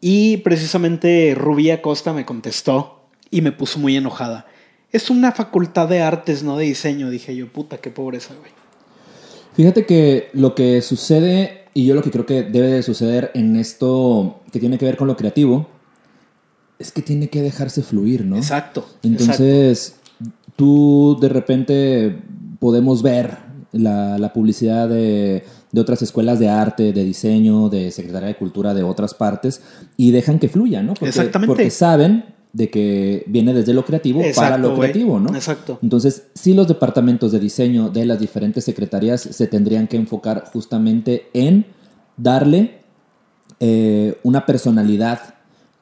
Y 0.00 0.38
precisamente 0.38 1.34
Rubí 1.36 1.70
Acosta 1.70 2.12
me 2.12 2.24
contestó 2.26 3.08
y 3.30 3.40
me 3.40 3.52
puso 3.52 3.78
muy 3.78 3.96
enojada. 3.96 4.46
Es 4.92 5.10
una 5.10 5.32
facultad 5.32 5.88
de 5.88 6.00
artes, 6.00 6.42
no 6.42 6.56
de 6.58 6.66
diseño. 6.66 7.10
Dije 7.10 7.34
yo, 7.34 7.48
puta, 7.52 7.78
qué 7.78 7.90
pobreza, 7.90 8.34
güey. 8.38 8.50
Fíjate 9.54 9.84
que 9.86 10.28
lo 10.32 10.54
que 10.54 10.80
sucede, 10.82 11.64
y 11.74 11.86
yo 11.86 11.94
lo 11.94 12.02
que 12.02 12.10
creo 12.10 12.26
que 12.26 12.42
debe 12.42 12.68
de 12.68 12.82
suceder 12.82 13.30
en 13.34 13.56
esto 13.56 14.42
que 14.52 14.60
tiene 14.60 14.78
que 14.78 14.84
ver 14.84 14.96
con 14.96 15.08
lo 15.08 15.16
creativo, 15.16 15.68
es 16.78 16.92
que 16.92 17.02
tiene 17.02 17.28
que 17.28 17.40
dejarse 17.42 17.82
fluir, 17.82 18.24
¿no? 18.24 18.36
Exacto. 18.36 18.86
exacto. 19.14 19.42
Tú 20.56 21.18
de 21.20 21.28
repente 21.28 22.18
podemos 22.58 23.02
ver 23.02 23.36
la, 23.72 24.18
la 24.18 24.32
publicidad 24.32 24.88
de, 24.88 25.44
de 25.72 25.80
otras 25.80 26.02
escuelas 26.02 26.38
de 26.38 26.48
arte, 26.48 26.92
de 26.92 27.04
diseño, 27.04 27.68
de 27.68 27.90
Secretaría 27.90 28.28
de 28.28 28.36
Cultura 28.36 28.74
de 28.74 28.82
otras 28.82 29.14
partes 29.14 29.60
y 29.96 30.10
dejan 30.10 30.38
que 30.38 30.48
fluya, 30.48 30.82
¿no? 30.82 30.94
Porque, 30.94 31.08
Exactamente. 31.08 31.48
Porque 31.48 31.70
saben 31.70 32.24
de 32.52 32.70
que 32.70 33.24
viene 33.26 33.52
desde 33.52 33.74
lo 33.74 33.84
creativo 33.84 34.22
para 34.34 34.56
lo 34.56 34.78
creativo, 34.78 35.20
¿no? 35.20 35.34
Exacto. 35.34 35.78
Entonces, 35.82 36.28
sí 36.34 36.54
los 36.54 36.66
departamentos 36.66 37.30
de 37.32 37.38
diseño 37.38 37.90
de 37.90 38.06
las 38.06 38.18
diferentes 38.18 38.64
secretarías 38.64 39.20
se 39.20 39.46
tendrían 39.46 39.86
que 39.86 39.98
enfocar 39.98 40.44
justamente 40.50 41.28
en 41.34 41.66
darle 42.16 42.78
eh, 43.60 44.18
una 44.22 44.46
personalidad 44.46 45.34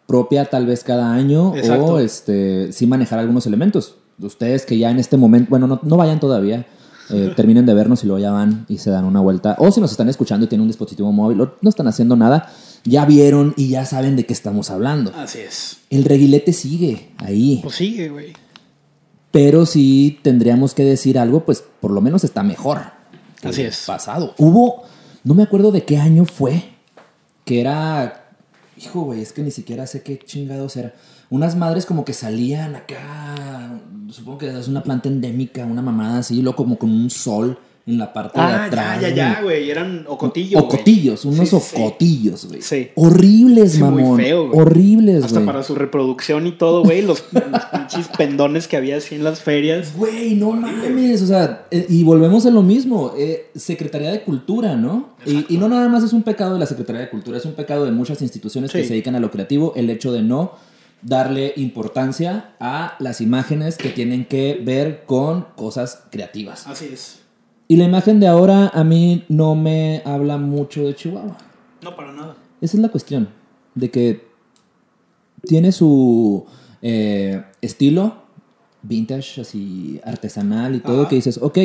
propia 0.07 0.47
tal 0.47 0.67
vez 0.67 0.83
cada 0.83 1.13
año 1.13 1.57
Exacto. 1.57 1.85
o 1.85 1.99
este 2.01 2.73
sí 2.73 2.89
manejar 2.89 3.21
algunos 3.21 3.47
elementos. 3.47 3.99
Ustedes 4.21 4.65
que 4.67 4.79
ya 4.79 4.91
en 4.91 4.99
este 4.99 5.17
momento, 5.17 5.51
bueno, 5.51 5.67
no, 5.67 5.81
no 5.83 5.97
vayan 5.97 6.21
todavía, 6.21 6.67
eh, 7.11 7.33
terminen 7.37 7.67
de 7.67 7.75
vernos 7.75 8.05
y 8.05 8.07
luego 8.07 8.21
ya 8.21 8.31
van 8.31 8.67
y 8.69 8.79
se 8.79 8.91
dan 8.91 9.05
una 9.05 9.21
vuelta. 9.21 9.57
O 9.59 9.71
si 9.71 9.81
nos 9.81 9.91
están 9.91 10.09
escuchando 10.09 10.47
y 10.47 10.49
tienen 10.49 10.63
un 10.63 10.69
dispositivo 10.69 11.13
móvil 11.13 11.41
o 11.41 11.55
no 11.61 11.69
están 11.69 11.89
haciendo 11.89 12.17
nada, 12.17 12.51
ya 12.85 13.05
vieron 13.05 13.55
y 13.57 13.69
ya 13.69 13.85
saben 13.87 14.17
de 14.17 14.27
qué 14.27 14.33
estamos 14.33 14.71
hablando. 14.71 15.13
Así 15.17 15.41
es. 15.41 15.79
El 15.91 16.05
reguilete 16.05 16.53
sigue 16.53 17.11
ahí. 17.19 17.61
Pues 17.63 17.77
sigue, 17.77 18.09
güey. 18.09 18.33
Pero 19.31 19.67
si 19.67 20.21
tendríamos 20.23 20.75
que 20.75 20.85
decir 20.85 21.19
algo, 21.19 21.45
pues 21.45 21.65
por 21.81 21.91
lo 21.91 22.01
menos 22.01 22.23
está 22.23 22.43
mejor. 22.43 22.83
que 23.41 23.49
Así 23.49 23.63
el 23.63 23.69
es. 23.69 23.85
Pasado. 23.85 24.35
Hubo, 24.39 24.85
no 25.25 25.35
me 25.35 25.43
acuerdo 25.43 25.73
de 25.73 25.85
qué 25.85 25.99
año 25.99 26.25
fue, 26.25 26.63
que 27.45 27.61
era, 27.61 28.29
hijo, 28.77 29.03
güey, 29.03 29.23
es 29.23 29.33
que 29.33 29.43
ni 29.43 29.51
siquiera 29.51 29.89
sé 29.89 30.03
qué 30.03 30.19
chingados 30.19 30.77
era. 30.77 30.95
Unas 31.31 31.57
madres 31.57 31.87
como 31.87 32.05
que 32.05 32.13
salían 32.13 32.77
acá, 32.77 33.79
supongo 34.11 34.39
que 34.39 34.59
es 34.59 34.69
una 34.69 34.83
planta 34.83 35.09
endémica, 35.09 35.65
una 35.65 35.83
mamada 35.83 36.19
así, 36.19 36.41
luego 36.43 36.57
como 36.57 36.77
con 36.79 36.91
un 36.91 37.11
sol 37.11 37.59
en 37.87 37.99
la 37.99 38.15
parte 38.15 38.41
de 38.41 38.47
Ah, 38.47 38.65
atrás. 38.65 39.01
ya, 39.03 39.09
ya, 39.11 39.15
ya, 39.15 39.43
güey. 39.43 39.71
Eran 39.71 40.07
ocotillos. 40.09 40.63
Ocotillos, 40.63 41.25
unos 41.27 41.51
Sí, 41.51 41.57
ocotillos, 41.57 42.47
güey. 42.49 42.63
Sí. 42.63 42.89
Horribles, 42.95 43.73
Sí, 43.73 43.83
muy 43.83 44.03
mamón. 44.03 44.21
feo, 44.21 44.49
güey. 44.49 44.59
Horribles, 44.61 45.25
Hasta 45.25 45.41
güey. 45.41 45.47
para 45.47 45.63
su 45.63 45.75
reproducción 45.75 46.47
y 46.47 46.53
todo, 46.53 46.83
güey. 46.83 47.03
Los, 47.03 47.25
los 47.33 47.65
pinches 47.67 48.09
pendones 48.17 48.69
que 48.69 48.79
había 48.79 48.97
así 48.97 49.17
en 49.17 49.25
las 49.25 49.41
ferias. 49.41 49.95
Güey, 49.97 50.35
no 50.35 50.53
mames, 50.53 51.21
o 51.21 51.27
sea, 51.27 51.67
eh, 51.71 51.85
y 51.91 52.05
volvemos 52.05 52.47
a 52.47 52.51
lo 52.51 52.63
mismo, 52.63 53.13
eh, 53.19 53.51
Secretaría 53.55 54.11
de 54.13 54.23
Cultura, 54.23 54.77
¿no? 54.77 55.11
Y, 55.27 55.45
y 55.55 55.59
no 55.59 55.69
nada 55.69 55.87
más 55.91 56.03
es 56.05 56.15
un 56.15 56.23
pecado 56.23 56.55
de 56.55 56.61
la 56.61 56.67
Secretaría 56.67 57.03
de 57.03 57.11
Cultura, 57.11 57.37
es 57.37 57.45
un 57.45 57.53
pecado 57.53 57.85
de 57.85 57.91
muchas 57.91 58.23
instituciones 58.23 58.73
que 58.73 58.83
se 58.85 58.91
dedican 58.95 59.15
a 59.15 59.21
lo 59.21 59.31
creativo, 59.31 59.75
el 59.77 59.91
hecho 59.91 60.11
de 60.11 60.23
no 60.23 60.53
darle 61.05 61.53
importancia 61.57 62.55
a 62.59 62.97
las 62.99 63.21
imágenes 63.21 63.77
que 63.77 63.91
tienen 63.91 64.25
que 64.25 64.61
ver 64.61 65.05
con 65.05 65.47
cosas 65.55 66.05
creativas. 66.11 66.67
Así 66.67 66.91
es. 66.93 67.21
Y 67.69 67.77
la 67.77 67.85
imagen 67.85 68.21
de 68.21 68.27
ahora 68.27 68.69
a 68.75 68.85
mí 68.85 69.25
no 69.29 69.55
me 69.55 70.03
habla 70.05 70.37
mucho 70.37 70.85
de 70.87 70.95
Chihuahua. 70.95 71.37
No, 71.83 71.95
para 71.95 72.13
nada. 72.13 72.37
Esa 72.61 72.77
es 72.77 72.83
la 72.83 72.89
cuestión, 72.89 73.29
de 73.75 73.91
que 73.91 74.27
tiene 75.43 75.73
su 75.73 76.47
eh, 76.83 77.45
estilo 77.61 78.25
vintage, 78.83 79.41
así 79.41 80.01
artesanal 80.05 80.75
y 80.75 80.81
todo, 80.81 81.03
Ajá. 81.03 81.09
que 81.09 81.17
dices, 81.17 81.39
ok, 81.41 81.59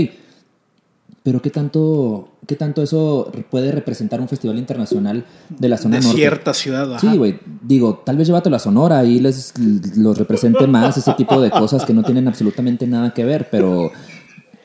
pero 1.30 1.44
¿qué 1.44 1.52
tanto, 1.52 2.28
¿qué 2.48 2.56
tanto 2.56 2.82
eso 2.82 3.32
puede 3.52 3.72
representar 3.72 4.20
un 4.20 4.28
festival 4.28 4.58
internacional 4.58 5.26
de 5.48 5.70
la 5.70 5.78
zona 5.78 5.98
De 5.98 6.02
norte? 6.02 6.18
cierta 6.18 6.56
ciudad, 6.56 6.92
ajá. 6.96 7.00
Sí, 7.00 7.18
güey. 7.18 7.40
Digo, 7.62 8.02
tal 8.04 8.18
vez 8.18 8.26
llévatelo 8.26 8.56
a 8.56 8.60
Sonora 8.60 9.06
y 9.06 9.20
les 9.20 9.54
los 9.96 10.18
represente 10.18 10.66
más 10.66 10.98
ese 10.98 11.14
tipo 11.14 11.40
de 11.40 11.52
cosas 11.52 11.86
que 11.86 11.94
no 11.94 12.02
tienen 12.02 12.28
absolutamente 12.28 12.88
nada 12.88 13.14
que 13.14 13.26
ver, 13.26 13.48
pero 13.52 13.92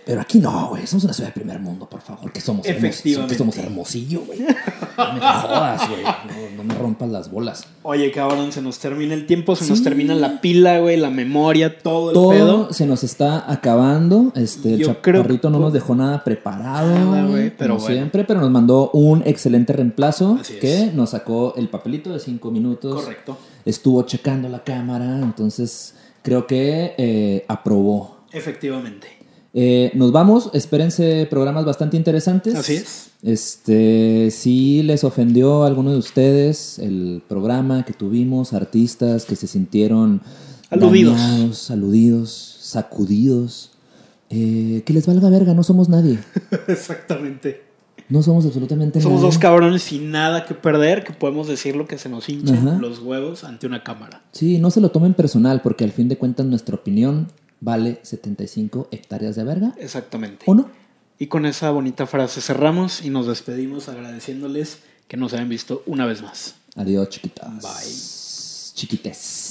pero 0.07 0.21
aquí 0.21 0.39
no, 0.39 0.69
güey. 0.69 0.87
Somos 0.87 1.05
una 1.05 1.13
ciudad 1.13 1.29
de 1.31 1.35
primer 1.35 1.61
mundo, 1.61 1.89
por 1.89 2.01
favor. 2.01 2.31
Que 2.33 2.41
somos 2.41 2.67
Efectivamente. 2.67 3.35
que 3.35 3.39
somos 3.39 3.57
hermosillo, 3.59 4.23
güey. 4.27 4.41
No 4.41 5.13
me 5.15 5.21
jodas, 5.21 5.89
güey. 5.89 6.03
No, 6.03 6.57
no 6.57 6.65
me 6.65 6.75
rompas 6.75 7.09
las 7.09 7.31
bolas. 7.31 7.67
Oye, 7.83 8.11
cabrón, 8.13 8.53
se 8.53 8.63
nos 8.63 8.79
termina 8.79 9.15
el 9.15 9.27
tiempo, 9.27 9.57
se 9.57 9.67
nos 9.69 9.83
termina 9.83 10.15
la 10.15 10.41
pila, 10.41 10.79
güey, 10.81 10.97
la 10.97 11.11
memoria, 11.11 11.79
todo 11.79 12.11
el 12.11 12.15
Todo 12.15 12.31
pedo. 12.31 12.73
se 12.73 12.87
nos 12.87 13.05
está 13.05 13.51
acabando. 13.51 14.33
Este, 14.35 14.75
el 14.75 14.79
Yo 14.81 14.87
chaparrito 14.95 15.51
no 15.51 15.59
nos 15.59 15.73
dejó 15.73 15.95
nada 15.95 16.23
preparado, 16.25 16.93
Nada, 16.95 17.23
güey, 17.23 17.31
güey, 17.31 17.51
pero 17.57 17.75
como 17.75 17.85
bueno. 17.85 17.97
siempre, 17.97 18.25
pero 18.25 18.41
nos 18.41 18.51
mandó 18.51 18.91
un 18.93 19.23
excelente 19.27 19.73
reemplazo 19.73 20.39
Así 20.41 20.55
es. 20.55 20.61
que 20.61 20.93
nos 20.95 21.11
sacó 21.11 21.55
el 21.57 21.69
papelito 21.69 22.13
de 22.13 22.21
cinco 22.21 22.51
minutos. 22.51 23.03
Correcto. 23.03 23.37
Estuvo 23.65 24.03
checando 24.03 24.49
la 24.49 24.63
cámara, 24.63 25.19
entonces 25.21 25.95
creo 26.23 26.47
que 26.47 26.95
eh, 26.99 27.45
aprobó. 27.49 28.19
Efectivamente. 28.33 29.07
Eh, 29.57 29.93
nos 29.95 30.11
vamos, 30.11 30.51
espérense 30.53 31.27
programas 31.31 31.65
bastante 31.65 31.97
interesantes. 31.97 32.55
Así 32.57 32.75
es. 32.75 33.11
Este, 33.23 34.31
si 34.33 34.83
les 34.83 35.05
ofendió 35.05 35.63
a 35.63 35.69
alguno 35.69 35.93
de 35.93 35.99
ustedes 35.99 36.79
el 36.81 37.23
programa 37.29 37.85
que 37.85 37.93
tuvimos, 37.93 38.53
artistas 38.53 39.25
que 39.25 39.37
se 39.37 39.47
sintieron 39.47 40.21
Aludidos. 40.71 41.17
dañados, 41.17 41.71
aludidos, 41.71 42.57
sacudidos, 42.61 43.71
eh, 44.29 44.83
que 44.85 44.93
les 44.93 45.07
valga 45.07 45.31
verga, 45.31 45.55
no 45.55 45.63
somos 45.63 45.89
nadie, 45.89 46.19
Exactamente. 46.67 47.63
no 48.09 48.23
somos 48.23 48.45
absolutamente 48.47 49.01
Somos 49.01 49.21
nadie. 49.21 49.29
dos 49.31 49.39
cabrones 49.39 49.83
sin 49.83 50.11
nada 50.11 50.47
que 50.47 50.55
perder, 50.55 51.05
que 51.05 51.13
podemos 51.13 51.47
decir 51.47 51.77
lo 51.77 51.87
que 51.87 51.97
se 51.97 52.09
nos 52.09 52.29
hinchen 52.29 52.57
Ajá. 52.69 52.79
los 52.81 52.99
huevos 52.99 53.45
ante 53.45 53.67
una 53.69 53.85
cámara. 53.85 54.23
Sí, 54.33 54.59
no 54.59 54.71
se 54.73 54.81
lo 54.81 54.91
tomen 54.91 55.15
personal, 55.15 55.63
porque 55.63 55.85
al 55.85 55.93
fin 55.93 56.09
de 56.09 56.19
cuentas 56.19 56.45
nuestra 56.47 56.75
opinión 56.75 57.29
vale 57.65 57.99
75 58.03 58.89
hectáreas 58.91 59.37
de 59.37 59.45
verga, 59.45 59.75
Exactamente. 59.79 60.45
¿o 60.47 60.55
no? 60.55 60.71
Y 61.19 61.29
con 61.29 61.47
esa 61.47 61.71
bonita 61.71 62.07
frase 62.07 62.41
cerramos 62.41 63.03
y 63.05 63.11
nos 63.11 63.27
despedimos 63.27 63.89
agradeciéndoles 63.89 64.81
que 65.09 65.17
nos 65.17 65.33
hayan 65.33 65.49
visto 65.49 65.83
una 65.87 66.07
vez 66.07 66.23
más. 66.23 66.57
Adiós, 66.77 67.09
chiquitas. 67.09 67.63
Bye. 67.63 68.75
Chiquites. 68.75 69.44